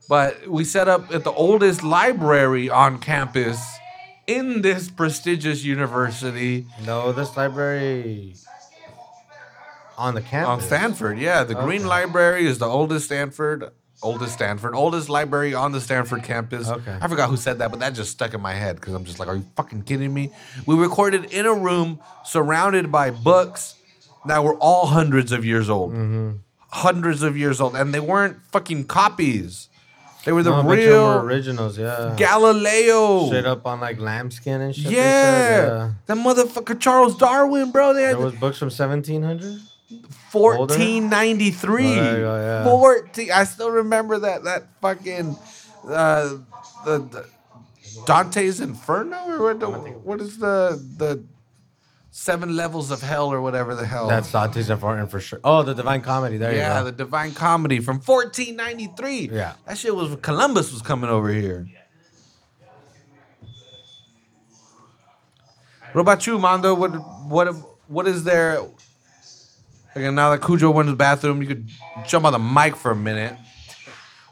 [0.07, 3.59] But we set up at the oldest library on campus
[4.27, 8.35] in this prestigious university No, this library
[9.97, 10.61] on the campus on.
[10.61, 11.19] Stanford.
[11.19, 13.71] Yeah, the Green Library is the oldest Stanford
[14.03, 16.67] oldest Stanford, oldest library on the Stanford campus.
[16.69, 16.97] Okay.
[17.01, 19.19] I forgot who said that, but that just stuck in my head because I'm just
[19.19, 20.31] like, are you fucking kidding me?
[20.65, 23.75] We recorded in a room surrounded by books
[24.25, 26.37] that were all hundreds of years old, Mm-hmm.
[26.69, 29.69] hundreds of years old, and they weren't fucking copies.
[30.25, 32.15] They were the No, I bet you real originals, yeah.
[32.17, 33.27] Galileo.
[33.27, 34.91] Straight up on like lambskin and shit.
[34.91, 35.89] Yeah.
[35.89, 37.93] said, that motherfucker Charles Darwin, bro.
[37.93, 39.61] They had There was books from 1700.
[40.35, 41.85] 1493.
[41.85, 42.63] Oh, there you go, yeah.
[42.63, 43.31] 14.
[43.31, 45.37] I still remember that that fucking
[45.87, 46.37] uh
[46.85, 47.25] the, the
[48.05, 51.23] Dante's Inferno or what the, what is the the
[52.11, 54.07] seven levels of hell or whatever the hell.
[54.07, 55.41] That's Dante's Inferno for sure.
[55.43, 56.37] Oh, the Divine Comedy.
[56.37, 56.91] There yeah, you go.
[56.91, 56.91] the.
[56.91, 59.29] Divine Comedy from 1493.
[59.31, 59.53] Yeah.
[59.65, 61.67] That shit was Columbus was coming over here.
[65.91, 66.73] What about you, Mondo?
[66.73, 66.91] What
[67.27, 67.47] what
[67.87, 68.61] what is there?
[69.95, 71.69] Again, now that Cujo went to the bathroom, you could
[72.05, 73.37] jump on the mic for a minute.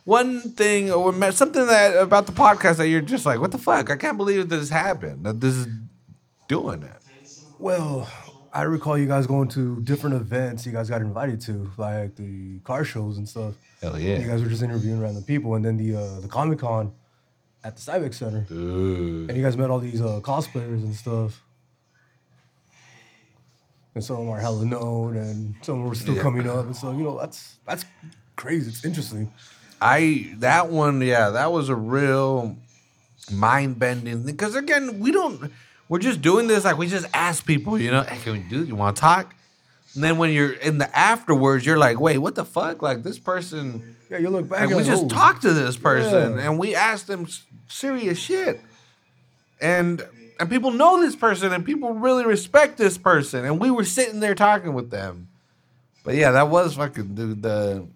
[0.03, 3.90] One thing or something that about the podcast that you're just like, what the fuck?
[3.90, 5.26] I can't believe this happened.
[5.26, 5.68] That this is
[6.49, 6.91] doing it.
[7.57, 8.10] Well,
[8.53, 12.60] I recall you guys going to different events you guys got invited to, like the
[12.60, 13.56] car shows and stuff.
[13.81, 14.19] Hell yeah!
[14.19, 16.91] You guys were just interviewing random people, and then the uh, the Comic Con
[17.64, 19.30] at the Cybex Center, dude.
[19.30, 21.42] and you guys met all these uh, cosplayers and stuff.
[23.95, 26.21] And some of them are hella known, and some of them are still Yeah.
[26.23, 27.85] coming up, and so you know that's that's
[28.35, 28.69] crazy.
[28.69, 29.31] It's interesting.
[29.81, 32.55] I that one, yeah, that was a real
[33.31, 34.35] mind bending thing.
[34.35, 35.51] Because again, we don't,
[35.89, 38.63] we're just doing this like we just ask people, you know, hey, can we do?
[38.63, 39.35] You want to talk?
[39.93, 42.81] And then when you're in the afterwards, you're like, wait, what the fuck?
[42.81, 44.61] Like this person, Yeah, you look back.
[44.61, 46.49] like we like, just "Oh, talked to this person Yeah.
[46.49, 47.27] and we asked them
[47.67, 48.59] serious shit,
[49.61, 50.03] and
[50.39, 54.19] and people know this person and people really respect this person, and we were sitting
[54.19, 55.27] there talking with them.
[56.03, 57.41] But yeah, that was fucking dude.
[57.41, 57.88] The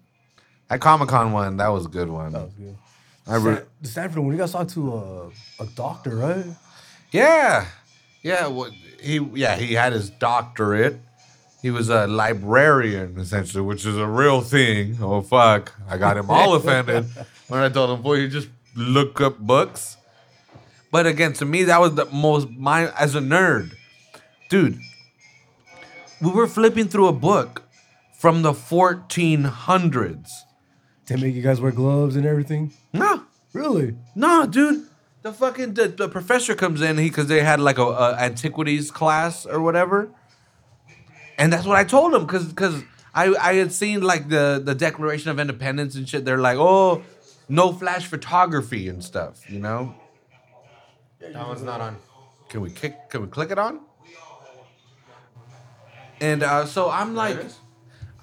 [0.68, 2.32] that Comic Con one, that was a good one.
[2.32, 2.76] That was good.
[3.26, 6.46] I re- the Stanford one, you guys talked to a, a doctor, right?
[7.10, 7.66] Yeah,
[8.22, 8.46] yeah.
[8.46, 9.18] What he?
[9.34, 10.98] Yeah, he had his doctorate.
[11.60, 14.98] He was a librarian essentially, which is a real thing.
[15.02, 15.74] Oh fuck!
[15.88, 17.04] I got him all offended
[17.48, 19.97] when I told him, "Boy, you just look up books."
[20.90, 23.72] But again, to me, that was the most mind as a nerd,
[24.48, 24.78] dude.
[26.20, 27.62] We were flipping through a book
[28.18, 30.30] from the 1400s.
[31.06, 32.72] They make you guys wear gloves and everything.
[32.92, 33.96] No, Really?
[34.14, 34.86] No, dude.
[35.22, 38.90] The fucking the, the professor comes in he because they had like a, a antiquities
[38.90, 40.10] class or whatever,
[41.36, 42.82] and that's what I told him because because
[43.14, 46.24] I I had seen like the the Declaration of Independence and shit.
[46.24, 47.02] They're like, oh,
[47.48, 49.50] no flash photography and stuff.
[49.50, 49.94] You know?
[51.20, 51.96] That one's not on.
[52.48, 53.10] Can we kick?
[53.10, 53.80] Can we click it on?
[56.20, 57.38] And uh, so I'm like,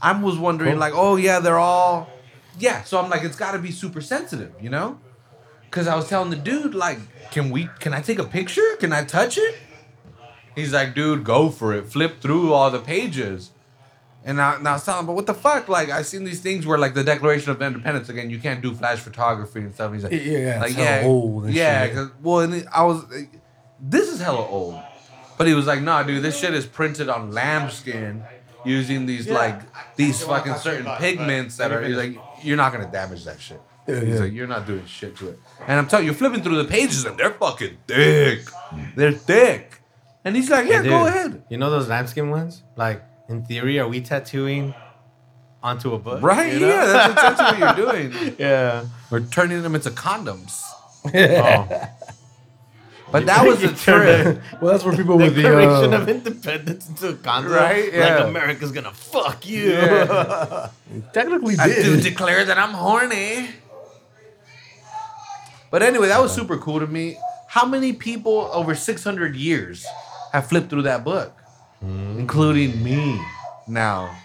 [0.02, 2.10] I was wondering, like, oh yeah, they're all,
[2.60, 2.84] yeah.
[2.84, 5.00] So I'm like, it's got to be super sensitive, you know?
[5.64, 7.00] Because I was telling the dude, like,
[7.32, 7.70] can we?
[7.80, 8.76] Can I take a picture?
[8.80, 9.56] Can I touch it?
[10.56, 11.86] He's like, dude, go for it.
[11.86, 13.52] Flip through all the pages.
[14.28, 15.70] And I, and I was telling him, but what the fuck?
[15.70, 18.74] Like, I seen these things where, like, the Declaration of Independence again, you can't do
[18.74, 19.94] flash photography and stuff.
[19.94, 21.86] He's like, Yeah, yeah, like it's hella old and yeah.
[21.86, 21.94] shit.
[21.94, 23.06] 'cause- well, and I was,
[23.80, 24.82] this is hella old.
[25.38, 28.24] But he was like, nah, dude, this shit is printed on lambskin
[28.64, 29.60] using these like
[29.96, 33.62] these fucking certain pigments that are he's like, you're not gonna damage that shit.
[33.86, 34.20] Yeah, he's yeah.
[34.22, 35.40] like, you're not doing shit to it.
[35.68, 38.48] And I'm telling you, you're flipping through the pages and they're fucking thick.
[38.96, 39.82] They're thick.
[40.24, 41.44] And he's like, yeah, Hey, go ahead.
[41.50, 42.64] You know those lambskin ones?
[42.76, 44.74] Like, in theory, are we tattooing
[45.64, 46.22] onto a book?
[46.22, 46.54] Right?
[46.54, 46.68] You know?
[46.68, 48.36] Yeah, that's essentially what you're doing.
[48.40, 48.86] yeah.
[49.10, 50.62] We're turning them into condoms.
[51.14, 51.90] Oh.
[53.12, 54.62] But that was a You turned trip.
[54.62, 57.54] Well, that's where people with the Declaration uh, of Independence into a condom.
[57.54, 58.16] Right, yeah.
[58.16, 59.72] Like America's gonna fuck you.
[59.72, 60.70] Yeah.
[61.14, 62.04] technically I do did.
[62.04, 63.50] declare that I'm horny.
[65.72, 67.18] But anyway, that was super cool to me.
[67.48, 69.86] How many people over 600 years
[70.34, 71.32] have flipped through that book?
[71.82, 73.22] Including me
[73.68, 74.16] now.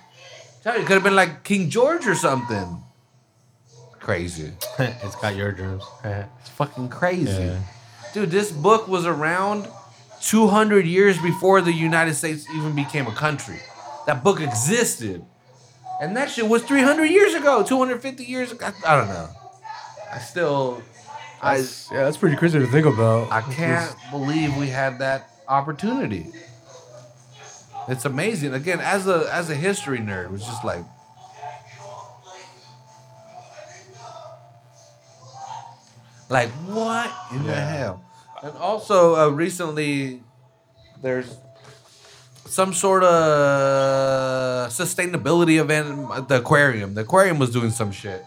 [0.63, 2.83] Tell you, it could have been like King George or something.
[3.99, 4.53] Crazy.
[4.79, 5.85] it's got your germs.
[6.05, 7.31] It's fucking crazy.
[7.31, 7.59] Yeah.
[8.13, 9.69] Dude, this book was around
[10.23, 13.61] 200 years before the United States even became a country.
[14.07, 15.25] That book existed.
[16.01, 18.67] And that shit was 300 years ago, 250 years ago.
[18.85, 19.29] I, I don't know.
[20.13, 20.83] I still,
[21.41, 23.31] I, yeah, that's pretty crazy to think about.
[23.31, 26.27] I can't believe we had that opportunity.
[27.89, 28.55] It's amazing.
[28.55, 30.85] Again, as a as a history nerd, it was just like
[36.29, 38.05] like what in the hell?
[38.43, 40.23] And also uh, recently
[41.03, 41.37] there's
[42.47, 46.95] some sort of sustainability event at the aquarium.
[46.95, 48.25] The aquarium was doing some shit.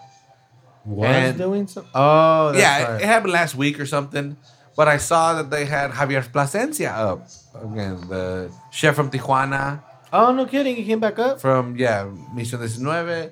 [0.85, 1.91] Was And- doing something?
[1.95, 3.01] Oh, that's yeah, right.
[3.01, 4.37] it, it happened last week or something.
[4.75, 9.81] But I saw that they had Javier Plasencia up again, the chef from Tijuana,
[10.11, 10.75] oh, no kidding.
[10.75, 11.41] He came back up.
[11.41, 13.31] from yeah, Mission 19.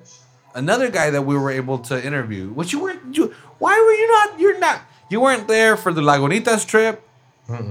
[0.54, 2.50] Another guy that we were able to interview.
[2.50, 3.16] Which you weren't.
[3.16, 4.40] You, why were you not?
[4.40, 4.82] You're not.
[5.08, 7.08] You weren't there for the Lagunitas trip.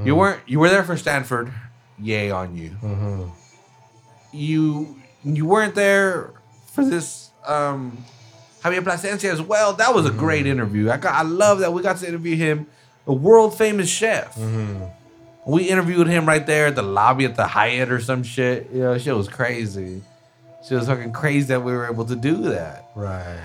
[0.03, 0.41] You weren't.
[0.47, 1.51] You were there for Stanford.
[1.99, 2.69] Yay on you.
[2.81, 3.29] Mm-hmm.
[4.31, 6.33] You you weren't there
[6.67, 8.03] for this um
[8.63, 9.73] Javier Plasencia as well.
[9.73, 10.51] That was a great mm-hmm.
[10.51, 10.91] interview.
[10.91, 11.13] I got.
[11.13, 12.67] I love that we got to interview him,
[13.07, 14.35] a world famous chef.
[14.35, 14.85] Mm-hmm.
[15.45, 18.69] We interviewed him right there at the lobby at the Hyatt or some shit.
[18.71, 20.03] You know, shit was crazy.
[20.67, 22.91] She was fucking crazy that we were able to do that.
[22.95, 23.39] Right.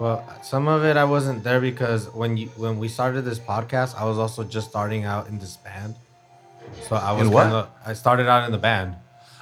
[0.00, 3.96] Well, some of it I wasn't there because when you when we started this podcast,
[3.96, 5.94] I was also just starting out in this band.
[6.88, 8.94] So I was kind of I started out in the band.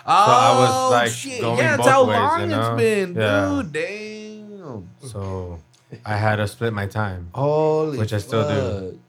[0.09, 1.41] Oh, I was, oh, like, shit.
[1.41, 2.61] going yeah, both that's how ways, long you know?
[2.77, 3.63] it's been, Yeah.
[3.65, 3.73] dude.
[3.73, 4.89] Damn.
[5.11, 5.59] So
[6.05, 7.31] I had to split my time.
[7.35, 9.01] Holy Which I still do.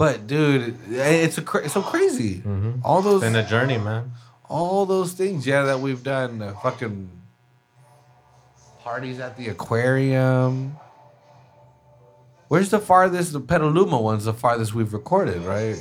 [0.00, 2.42] But dude, it's a cra- so crazy.
[2.82, 4.12] All those, in the journey, man.
[4.48, 6.40] all those things, yeah, that we've done.
[6.40, 7.10] Uh, fucking
[8.82, 10.74] parties at the aquarium.
[12.48, 13.34] Where's the farthest?
[13.34, 15.76] The Petaluma one's the farthest we've recorded, right?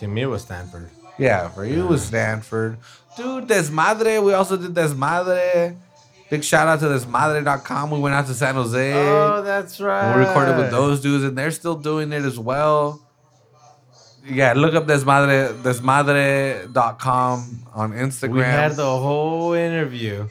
[0.00, 0.90] To me, it was Stanford.
[1.18, 2.76] Yeah, for you it was Stanford.
[3.16, 4.22] Dude, Desmadre.
[4.22, 5.76] We also did Desmadre.
[6.28, 7.90] Big shout out to Desmadre.com.
[7.90, 8.92] We went out to San Jose.
[8.94, 10.14] Oh, that's right.
[10.14, 13.00] we recorded with those dudes, and they're still doing it as well.
[14.26, 18.34] Yeah, look up Desmadre, Desmadre.com on Instagram.
[18.34, 20.28] We had the whole interview,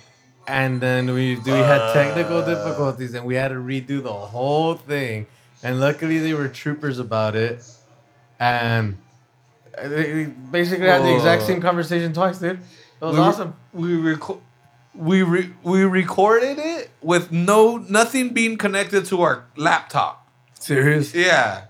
[0.48, 4.76] and then we we had uh, technical difficulties, and we had to redo the whole
[4.76, 5.28] thing.
[5.64, 7.66] And luckily, they were troopers about it,
[8.40, 8.98] and
[9.84, 12.60] they basically had the exact same conversation twice, dude.
[12.60, 12.61] It
[13.02, 13.56] was we, awesome.
[13.74, 14.41] We reco-
[14.94, 20.28] we re- we recorded it with no nothing being connected to our laptop.
[20.60, 21.16] Serious?
[21.16, 21.66] Yeah.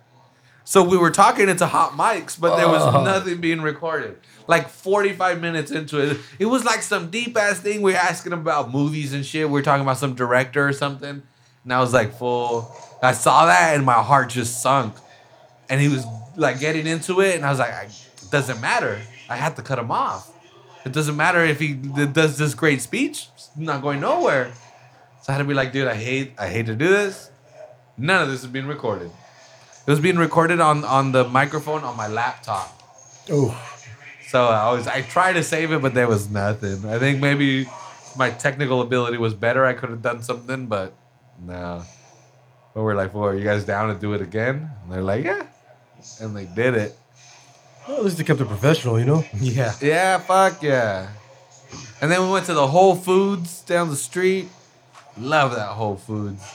[0.69, 3.03] So we were talking into hot mics, but there was Oh.
[3.03, 4.19] nothing being recorded.
[4.45, 7.81] Like 45 minutes into it, it was like some deep ass thing.
[7.81, 9.49] We were asking about movies and shit.
[9.49, 11.23] We are talking about some director or something.
[11.63, 12.71] And I was like, full.
[13.01, 14.93] I saw that and my heart just sunk.
[15.69, 16.05] And he was
[16.35, 17.35] like getting into it.
[17.35, 19.01] And I was like, it doesn't matter.
[19.27, 20.31] I had to cut him off.
[20.85, 23.27] It doesn't matter if he does this great speech.
[23.33, 24.51] It's not going nowhere.
[25.23, 27.31] So I had to be like, dude, I hate, I hate to do this.
[27.97, 29.09] None of this is being recorded.
[29.89, 32.79] It was being recorded on on the microphone on my laptop.
[33.31, 33.57] Oh,
[34.27, 36.85] So I was I tried to save it, but there was nothing.
[36.85, 37.67] I think maybe
[38.15, 39.65] my technical ability was better.
[39.65, 40.93] I could have done something, but
[41.41, 41.81] no.
[42.75, 45.25] But we're like, "Well, are you guys down to do it again?" And they're like,
[45.25, 45.47] "Yeah,"
[46.21, 46.95] and they did it.
[47.87, 49.25] well, at least they kept it professional, you know?
[49.41, 49.73] Yeah.
[49.81, 51.09] Yeah, fuck yeah.
[51.99, 54.49] And then we went to the Whole Foods down the street.
[55.17, 56.45] Love that Whole Foods.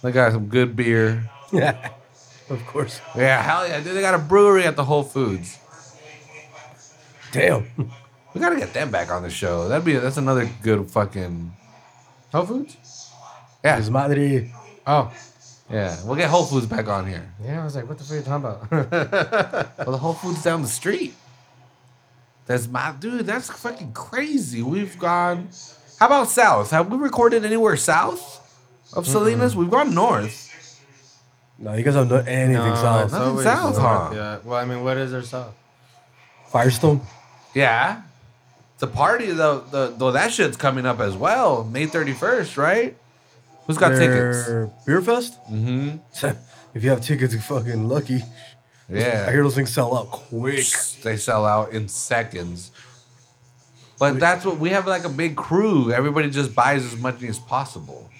[0.00, 1.28] They got some good beer.
[1.52, 1.90] Yeah.
[2.50, 3.00] Of course.
[3.16, 3.96] Yeah, hell yeah, dude.
[3.96, 5.58] They got a brewery at the Whole Foods.
[7.32, 7.66] Damn.
[8.34, 9.68] We gotta get them back on the show.
[9.68, 11.52] That'd be that's another good fucking
[12.32, 12.76] Whole Foods?
[13.62, 14.50] yeah Desmadre.
[14.84, 15.12] Oh.
[15.70, 15.96] yeah.
[16.04, 17.32] We'll get Whole Foods back on here.
[17.44, 19.76] Yeah, I was like, what the fuck are you talking about?
[19.78, 21.14] Well, the Whole Foods down the street.
[22.46, 23.24] That's my dude.
[23.24, 24.62] That's fucking crazy.
[24.62, 25.48] We've gone.
[26.00, 26.72] How about south?
[26.72, 28.40] Have we recorded anywhere south
[28.94, 29.54] of Salinas?
[29.54, 30.43] We've gone north.
[31.58, 33.04] No, you guys haven't done anything south.
[33.04, 34.10] it's Nothing always south, huh?
[34.12, 34.38] Yeah.
[34.44, 35.54] Well, I mean, what is there south?
[36.48, 37.00] Firestone.
[37.54, 38.02] Yeah.
[38.78, 41.64] The party though, the though that shit's coming up as well.
[41.64, 42.96] May thirty first, right?
[43.66, 44.46] Who's got tickets?
[44.46, 45.38] Their Beer Fest?
[45.50, 46.26] Mm-hmm.
[46.74, 48.22] if you have tickets, you're fucking lucky.
[48.90, 49.24] Yeah.
[49.26, 50.66] I hear those things sell out quick.
[51.02, 52.72] They sell out in seconds.
[53.98, 55.92] But that's what we have like a big crew.
[55.92, 58.10] Everybody just buys as much as possible.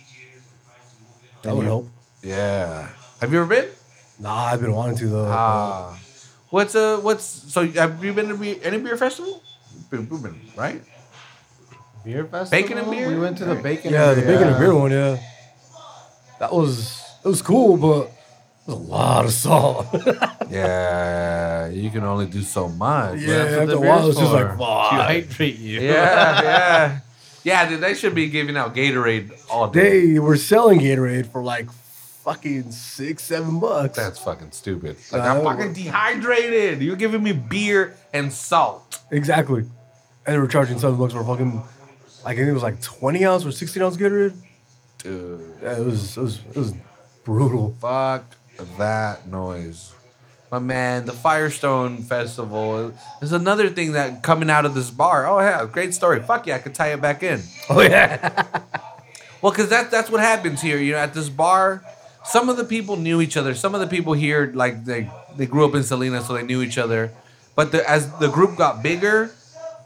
[1.43, 1.89] That would help.
[2.23, 2.89] Yeah.
[3.21, 3.69] Have you ever been?
[4.19, 5.29] Nah, I've been wanting to though.
[5.29, 5.99] Ah.
[6.51, 9.43] What's uh what's so have you been to be, any beer festival?
[9.91, 10.83] Been, we've been, right?
[12.05, 12.63] Beer festival?
[12.63, 13.09] Bacon and beer?
[13.09, 15.19] We went to the bacon yeah, and the bacon and beer one, yeah.
[16.39, 19.87] That was it was cool, but it was a lot of salt.
[20.51, 23.19] Yeah, you can only do so much.
[23.19, 23.39] Yeah.
[23.39, 24.59] That's after the a while, beer's it's just like, for.
[24.59, 25.81] To hydrate you.
[25.81, 27.01] Yeah, yeah.
[27.43, 30.13] Yeah, dude, they should be giving out Gatorade all day.
[30.13, 31.67] they were selling Gatorade for like
[32.25, 33.97] fucking six, seven bucks.
[33.97, 34.97] That's fucking stupid.
[35.13, 36.81] Like, I'm fucking dehydrated.
[36.83, 39.01] You're giving me beer and salt.
[39.11, 39.61] exactly.
[40.27, 41.63] And they were charging seven bucks for fucking
[42.25, 44.35] like I think it was like twenty ounce or sixteen ounce Gatorade.
[44.99, 46.73] Dude, Yeah, it was it was it was
[47.25, 47.77] brutal.
[47.81, 48.25] fuck
[48.79, 49.93] that noise.
[50.51, 55.27] My man, the Firestone Festival is another thing that coming out of this bar.
[55.27, 56.23] Oh yeah, great story.
[56.23, 57.43] Fuck yeah, I could tie it back in.
[57.69, 58.47] Oh yeah.
[59.43, 60.79] Well, because that that's what happens here.
[60.79, 61.85] You know, at this bar,
[62.25, 63.55] some of the people knew each other.
[63.55, 66.63] Some of the people here, like they they grew up in Salinas, so they knew
[66.63, 67.13] each other.
[67.55, 69.31] But the, as the group got bigger,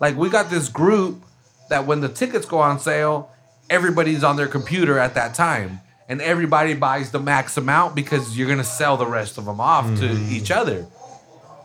[0.01, 1.23] like we got this group
[1.69, 3.31] that when the tickets go on sale,
[3.69, 8.49] everybody's on their computer at that time, and everybody buys the max amount because you're
[8.49, 10.33] gonna sell the rest of them off to mm-hmm.
[10.33, 10.87] each other.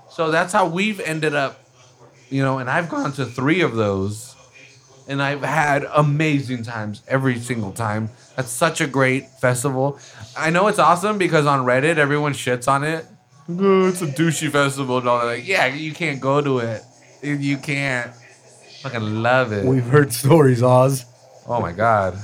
[0.09, 1.63] So that's how we've ended up,
[2.29, 2.59] you know.
[2.59, 4.33] And I've gone to three of those
[5.07, 8.09] and I've had amazing times every single time.
[8.35, 9.99] That's such a great festival.
[10.38, 13.05] I know it's awesome because on Reddit everyone shits on it.
[13.49, 15.26] Oh, it's a douchey festival and all that.
[15.26, 16.81] Like, yeah, you can't go to it.
[17.22, 18.11] You can't.
[18.81, 19.65] Fucking love it.
[19.65, 21.05] We've heard stories, Oz.
[21.47, 22.18] Oh my god.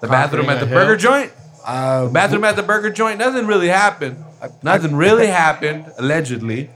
[0.00, 1.32] The bathroom at the a burger joint.
[1.64, 3.18] Uh, Bathroom at the burger joint.
[3.18, 4.24] Nothing really happened.
[4.62, 5.92] Nothing really happened.
[5.98, 6.70] Allegedly.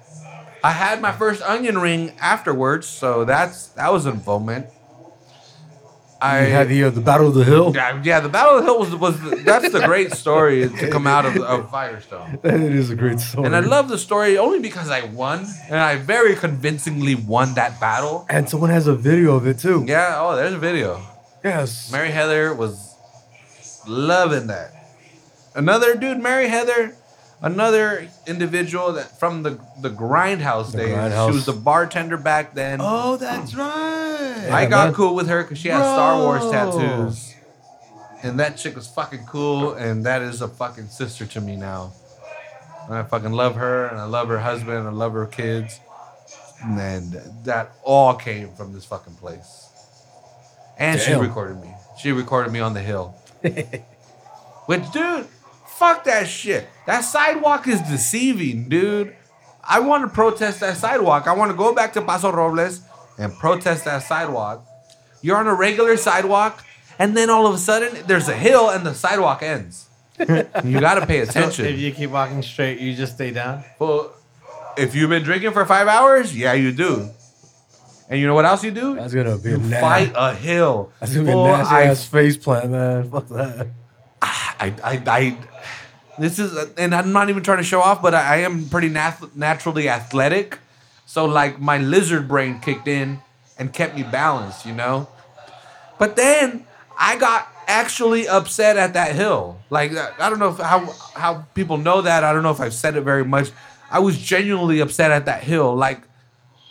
[0.63, 4.67] I had my first onion ring afterwards, so that's that was a moment.
[6.25, 7.73] I had the uh, the Battle of the Hill.
[7.75, 11.07] yeah, yeah, the Battle of the Hill was was that's the great story to come
[11.07, 12.39] out of, of Firestone.
[12.45, 13.47] It is a great story.
[13.47, 17.79] And I love the story only because I won, and I very convincingly won that
[17.79, 18.25] battle.
[18.31, 19.85] And someone has a video of it too.
[19.87, 21.01] Yeah, oh, there's a video.
[21.45, 21.93] Yes.
[21.93, 22.95] Mary Heather was
[23.87, 24.71] loving that.
[25.55, 26.97] Another dude, Mary Heather,
[27.43, 30.95] another individual that from the the grindhouse days.
[30.95, 31.29] Grindhouse.
[31.29, 32.79] She was the bartender back then.
[32.83, 34.49] Oh, that's right.
[34.51, 34.95] I Yeah, got man.
[34.95, 37.35] cool with her because she had Star Wars tattoos.
[38.23, 41.93] And that chick was fucking cool, and that is a fucking sister to me now.
[42.87, 45.79] And I fucking love her, and I love her husband, and I love her kids.
[46.63, 47.13] And
[47.45, 49.69] that all came from this fucking place.
[50.79, 51.75] And she recorded me.
[51.99, 53.15] She recorded me on the hill.
[54.67, 55.27] Which, dude,
[55.79, 56.69] fuck that shit.
[56.87, 59.15] That sidewalk is deceiving, dude.
[59.63, 61.27] I want to protest that sidewalk.
[61.27, 62.83] I want to go back to Paso Robles
[63.19, 64.65] and protest that sidewalk.
[65.23, 66.63] You're on a regular sidewalk,
[66.99, 69.89] and then all of a sudden there's a hill and the sidewalk ends.
[70.19, 71.67] you got to pay So attention.
[71.67, 73.65] if you keep walking straight, you just stay down.
[73.79, 74.13] well,
[74.77, 77.09] if you've been drinking for five hours, yeah, you do.
[78.11, 78.97] And you know what else you do?
[78.97, 80.93] That's gonna be you a na- fight a hill.
[81.01, 83.11] That's gonna be a nasty I ass face plant, man.
[83.11, 83.69] Fuck that.
[84.65, 85.37] I, I, I,
[86.19, 88.89] this is, and I'm not even trying to show off, but I, I am pretty
[88.89, 90.59] nat- naturally athletic.
[91.07, 93.21] So, like, my lizard brain kicked in
[93.59, 95.09] and kept me balanced, you know?
[95.99, 96.67] But then
[96.99, 99.59] I got actually upset at that hill.
[99.71, 102.25] Like, I don't know if, how, how people know that.
[102.25, 103.51] I don't know if I've said it very much.
[103.91, 105.75] I was genuinely upset at that hill.
[105.75, 106.01] Like,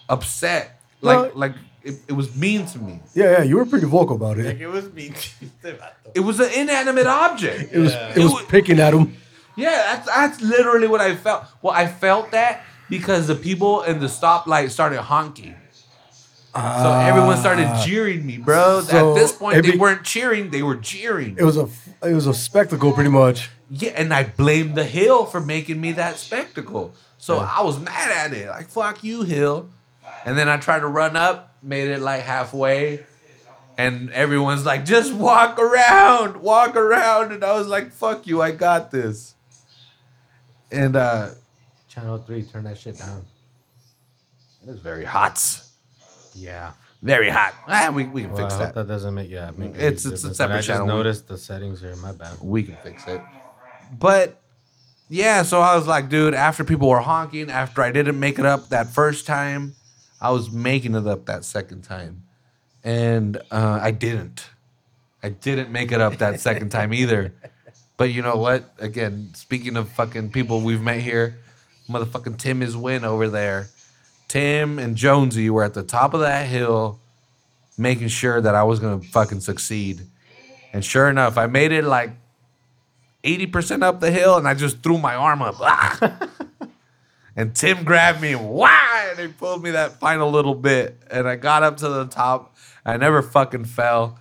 [0.10, 0.82] upset.
[1.02, 1.54] Like, Well- like,
[1.84, 3.00] it, it was mean to me.
[3.14, 4.62] Yeah, yeah, you were pretty vocal about it.
[4.62, 5.14] it was me.
[6.16, 7.74] It was an inanimate object.
[7.74, 8.10] It was Yeah.
[8.12, 9.16] it was It wa- picking at him.
[9.56, 11.46] Yeah, that's, that's literally what I felt.
[11.62, 15.56] Well, I felt that because the people in the stoplight started honking.
[16.54, 17.08] So ah.
[17.08, 18.82] everyone started jeering me, bro.
[18.82, 21.36] So At this point, it they weren't cheering; they were jeering.
[21.36, 21.68] It was a
[22.04, 23.50] it was a spectacle, pretty much.
[23.72, 26.94] Yeah, and I blamed the hill for making me that spectacle.
[27.18, 29.72] So I was mad at it, like "fuck you, hill."
[30.26, 33.06] And then I tried to run up, made it like halfway,
[33.78, 38.52] and everyone's like, "Just walk around, walk around," and I was like, "Fuck you, I
[38.52, 39.34] got this."
[40.72, 41.30] And uh,
[41.88, 43.24] Channel three, turn that shit down.
[44.66, 45.40] It is very hot,
[46.34, 46.72] Yeah.
[47.02, 47.54] very hot.
[47.68, 48.74] Ah, we we can Well, fix that.
[48.76, 49.52] that doesn't make yeah.
[49.56, 50.88] Make It's- it's a separate I just channel.
[50.88, 51.96] noticed the settings here.
[51.98, 52.38] My bad.
[52.42, 53.22] we can fix it.
[54.00, 54.40] But
[55.10, 58.46] yeah, so I was like, dude, after people were honking, after I didn't make it
[58.46, 59.76] up that first time,
[60.24, 62.24] I was making it up that second time.
[62.84, 64.48] And uh, I didn't.
[65.22, 67.34] I didn't make it up that second time either.
[67.98, 68.74] But you know what?
[68.80, 71.38] Again, speaking of fucking people we've met here,
[71.90, 73.68] motherfucking Tim is win over there.
[74.30, 77.00] Tim and Jonesy were at the top of that hill
[77.78, 80.02] making sure that I was gonna fucking succeed.
[80.72, 82.12] And sure enough, I made it like
[83.24, 85.56] 80% up the hill and I just threw my arm up.
[87.36, 89.08] And Tim grabbed me, and why?
[89.12, 91.00] And he pulled me that final little bit.
[91.10, 92.56] And I got up to the top.
[92.86, 94.20] I never fucking fell.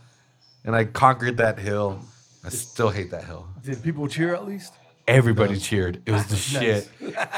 [0.64, 2.00] And I conquered that hill.
[2.44, 3.48] I still hate that hill.
[3.62, 4.72] Did people cheer at least?
[5.08, 6.00] Everybody cheered.
[6.06, 6.88] It was the shit.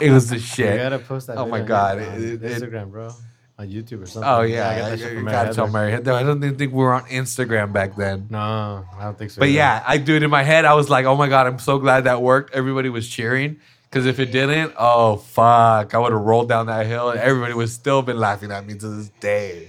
[0.01, 0.73] It was the shit.
[0.75, 1.39] You gotta post that.
[1.39, 3.11] Oh my God, on it- it- Instagram, bro.
[3.57, 4.29] On YouTube or something.
[4.29, 5.79] Oh yeah, I got I, that shit I from gotta Mary tell Heather.
[5.91, 6.03] Mary.
[6.03, 8.27] No, I don't even think we were on Instagram back then.
[8.29, 9.39] No, I don't think so.
[9.39, 9.57] But either.
[9.57, 10.65] yeah, I do it in my head.
[10.65, 12.53] I was like, oh my God, I'm so glad that worked.
[12.55, 13.61] Everybody was cheering.
[13.95, 17.55] Because if it didn't, oh fuck, I would have rolled down that hill and everybody
[17.55, 19.69] would still been laughing at me to this day.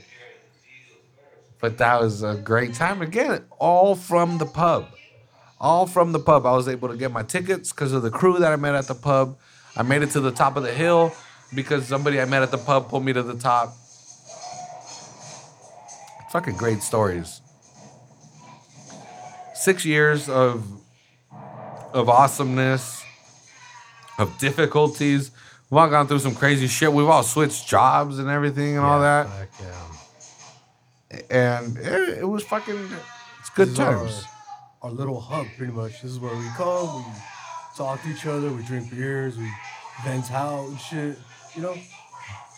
[1.62, 3.04] But that was a great time.
[3.04, 4.88] Again, all from the pub.
[5.62, 6.48] All from the pub.
[6.48, 8.88] I was able to get my tickets because of the crew that I met at
[8.88, 9.38] the pub.
[9.78, 11.14] I made it to the top of the hill
[11.54, 13.76] because somebody I met at the pub pulled me to the top.
[16.32, 17.42] Fucking great stories.
[19.54, 20.66] six years of
[21.94, 23.05] of awesomeness,
[24.18, 25.32] of difficulties.
[25.70, 26.92] We've all gone through some crazy shit.
[26.92, 29.28] We've all switched jobs and everything and all that.
[29.28, 31.20] Fuck yeah.
[31.30, 32.90] And it, it was fucking.
[33.40, 34.24] It's good This is our- times.
[34.82, 36.04] Our, little hub, pretty much.
[36.04, 37.12] This is where we come, we
[37.76, 39.50] talk to each other, we drink beers, we
[40.04, 41.18] vent out and shit.
[41.56, 41.76] You know?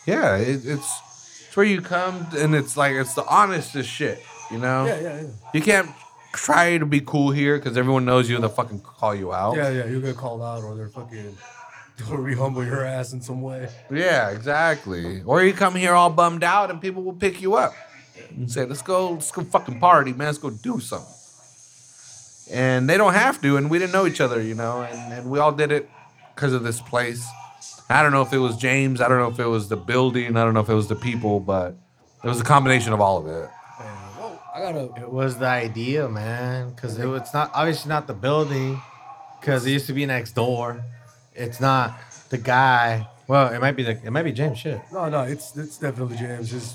[0.06, 1.00] Yeah, it, it's
[1.46, 4.22] it's where you come and it's like it's the honestest shit.
[4.50, 4.84] You know.
[4.84, 5.28] Yeah, yeah, yeah.
[5.54, 5.90] You can't
[6.32, 8.36] try to be cool here because everyone knows you.
[8.36, 9.56] And they'll fucking call you out.
[9.56, 11.36] Yeah, yeah, you'll get called out or they're fucking
[11.98, 13.68] they'll re-humble your ass in some way.
[13.90, 15.22] Yeah, exactly.
[15.22, 17.74] Or you come here all bummed out and people will pick you up
[18.30, 20.28] and say, "Let's go, let's go fucking party, man.
[20.28, 21.14] Let's go do something."
[22.50, 25.30] And they don't have to, and we didn't know each other, you know, and, and
[25.30, 25.90] we all did it
[26.34, 27.26] because of this place.
[27.90, 29.00] I don't know if it was James.
[29.00, 30.36] I don't know if it was the building.
[30.36, 31.74] I don't know if it was the people, but
[32.22, 33.50] it was a combination of all of it.
[34.58, 36.70] I gotta It was the idea, man.
[36.70, 38.80] Because it was not obviously not the building,
[39.40, 40.82] because it used to be next door.
[41.34, 41.94] It's not
[42.30, 43.06] the guy.
[43.28, 44.58] Well, it might be the it might be James.
[44.58, 44.80] Shit.
[44.92, 46.50] No, no, it's it's definitely James.
[46.50, 46.74] His,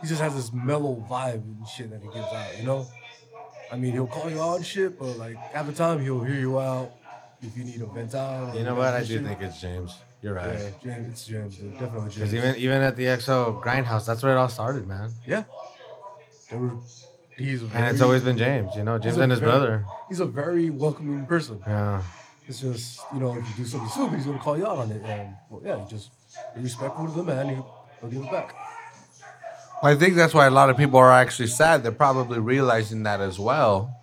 [0.00, 2.86] he just has this mellow vibe and shit that he gives out, you know?
[3.70, 6.34] I mean, he'll call you out and shit, but like half the time he'll hear
[6.34, 6.90] you out
[7.42, 8.54] if you need a vent out.
[8.56, 8.94] You know what?
[8.94, 9.24] I do shit.
[9.24, 9.96] think it's James.
[10.22, 10.52] You're right.
[10.58, 12.34] Yeah, James, it's James, dude, definitely Because James.
[12.34, 15.10] even even at the XO Grindhouse, that's where it all started, man.
[15.26, 15.44] yeah.
[16.52, 16.70] They were,
[17.38, 18.76] he's And it's always been James.
[18.76, 19.86] You know, James and his very- brother.
[20.08, 21.60] He's a very welcoming person.
[21.66, 22.02] Yeah.
[22.46, 24.90] It's just, you know, if you do something stupid, he's gonna call you out on
[24.90, 25.02] it.
[25.04, 26.10] And well, yeah, you just
[26.54, 27.54] be respectful to the man, he-
[28.00, 28.54] he'll give it back.
[29.82, 31.82] I think that's why a lot of people are actually sad.
[31.82, 33.96] They're probably realizing that as well.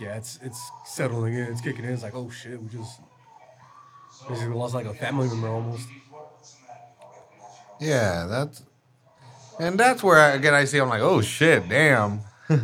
[0.00, 1.92] Yeah, it's it's settling in, it's kicking in.
[1.92, 3.00] It's like, oh shit, we just
[4.28, 5.86] basically lost like a family member almost.
[7.80, 8.62] Yeah, that's
[9.58, 12.20] and that's where I, again I see I'm like, oh shit, damn.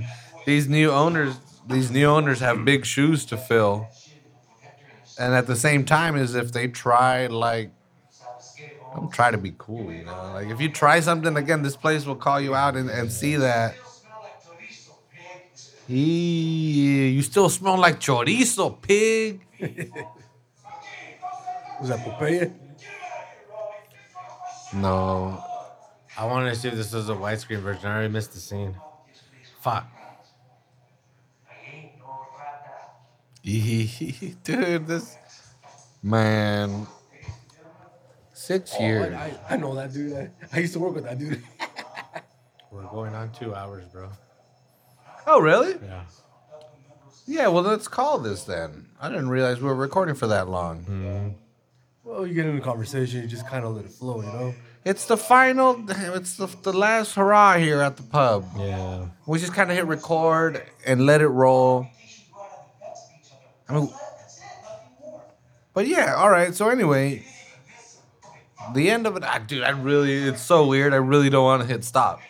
[0.47, 3.89] these new owners, these new owners have big shoes to fill.
[5.19, 7.71] And at the same time, as if they try like,
[8.95, 10.31] don't try to be cool, you know.
[10.33, 13.37] Like if you try something again, this place will call you out and, and see
[13.37, 13.77] that.
[15.89, 19.47] Eee, you still smell like chorizo, pig.
[21.81, 22.53] Was that Popeye?
[24.73, 25.43] No,
[26.21, 27.87] I wanted to see if this was a widescreen version.
[27.87, 28.75] I already missed the scene.
[29.63, 29.87] Fuck.
[33.43, 35.17] dude, this
[36.03, 36.87] man,
[38.35, 39.15] six Oh, years.
[39.15, 40.13] I, I, I know that dude.
[40.13, 41.43] I, I used to work with that dude.
[42.71, 44.11] We're going on two hours, bro.
[45.27, 45.75] Oh, really?
[45.83, 46.03] Yeah.
[47.27, 47.49] Yeah.
[47.49, 48.89] Well, let's call this then.
[49.01, 50.81] I didn't realize we were recording for that long.
[50.85, 51.29] Mm-hmm.
[52.05, 54.55] well, you get into a conversation, you just kind of let it flow, you know?
[54.85, 55.85] It's the final.
[55.89, 58.47] It's the, the last hurrah here at the pub.
[58.57, 59.07] Yeah.
[59.27, 61.86] We just kind of hit record and let it roll.
[63.69, 63.90] I mean,
[65.74, 66.55] but yeah, all right.
[66.55, 67.24] So anyway,
[68.74, 69.62] the end of it, I, dude.
[69.62, 70.93] I really, it's so weird.
[70.93, 72.20] I really don't want to hit stop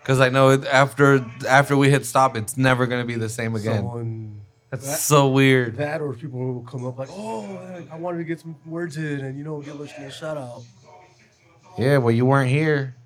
[0.00, 3.54] because I know it, after after we hit stop, it's never gonna be the same
[3.54, 3.76] again.
[3.76, 4.40] Someone um,
[4.70, 5.76] That's that, so weird.
[5.76, 9.20] that or people will come up like, oh, I wanted to get some words in
[9.20, 10.62] and, you know, give us a shout out.
[11.78, 12.96] Yeah, well, you weren't here.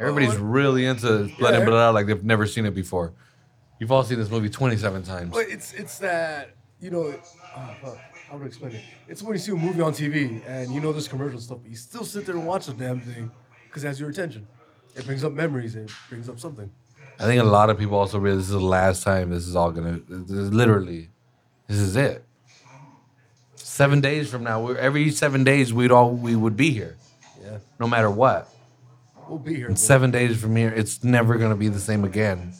[0.00, 1.68] Everybody's oh, really into letting Yeah.
[1.68, 3.12] it out like they've never seen it before.
[3.78, 5.30] You've all seen this movie 27 times.
[5.32, 7.20] But it's it's that you know, it,
[7.56, 7.98] oh, fuck,
[8.28, 8.82] how do explain it?
[9.08, 11.70] It's when you see a movie on TV and you know this commercial stuff, but
[11.70, 13.30] you still sit there and watch the damn thing
[13.66, 14.48] because it has your attention.
[14.96, 15.76] It brings up memories.
[15.76, 16.70] It brings up something.
[17.20, 19.54] I think a lot of people also realize this is the last time this is
[19.54, 20.00] all gonna.
[20.08, 21.10] This is literally,
[21.68, 22.24] this is it.
[23.54, 26.96] Seven days from now, we're, every seven days we'd all we would be here,
[27.52, 28.48] Yeah, no matter what.
[29.28, 29.66] we'll be here.
[29.66, 32.52] And but- seven days from here, it's never gonna be the same again.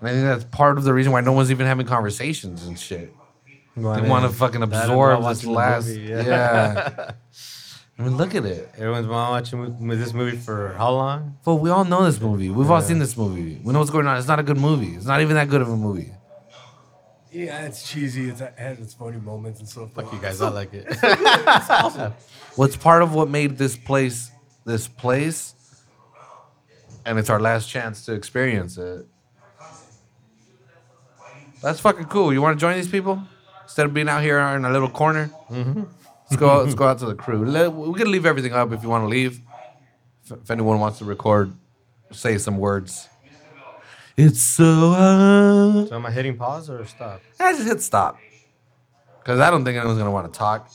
[0.00, 2.78] And I think that's part of the reason why no one's even having conversations and
[2.78, 3.12] shit.
[3.76, 5.88] They want to fucking absorb while this last.
[5.88, 6.22] movie, yeah.
[6.24, 7.10] yeah.
[7.98, 8.70] I mean, look at it.
[8.76, 11.36] Everyone's been watching this movie for how long?
[11.44, 12.48] Well, we all know this movie.
[12.48, 13.60] We've all seen this movie.
[13.62, 14.18] We know what's going on.
[14.18, 14.94] It's not a good movie.
[14.94, 16.12] It's not even that good of a movie.
[17.30, 18.30] Yeah, it's cheesy.
[18.30, 19.92] It's, it has its funny moments and stuff.
[19.92, 20.86] Fuck you guys, I like it.
[22.56, 24.30] What's part of what made this place
[24.68, 25.54] this place,
[27.04, 29.06] and it's our last chance to experience it.
[31.62, 32.32] That's fucking cool.
[32.32, 33.20] You want to join these people
[33.64, 35.30] instead of being out here in a little corner?
[35.50, 35.82] Mm-hmm.
[36.30, 36.62] Let's go.
[36.62, 37.44] let's go out to the crew.
[37.44, 39.40] Let, we can leave everything up if you want to leave.
[40.24, 41.52] If, if anyone wants to record,
[42.12, 43.08] say some words.
[44.20, 45.88] It's so hard.
[45.90, 47.20] so am I hitting pause or stop?
[47.38, 48.18] I just hit stop
[49.20, 50.68] because I don't think anyone's gonna want to talk.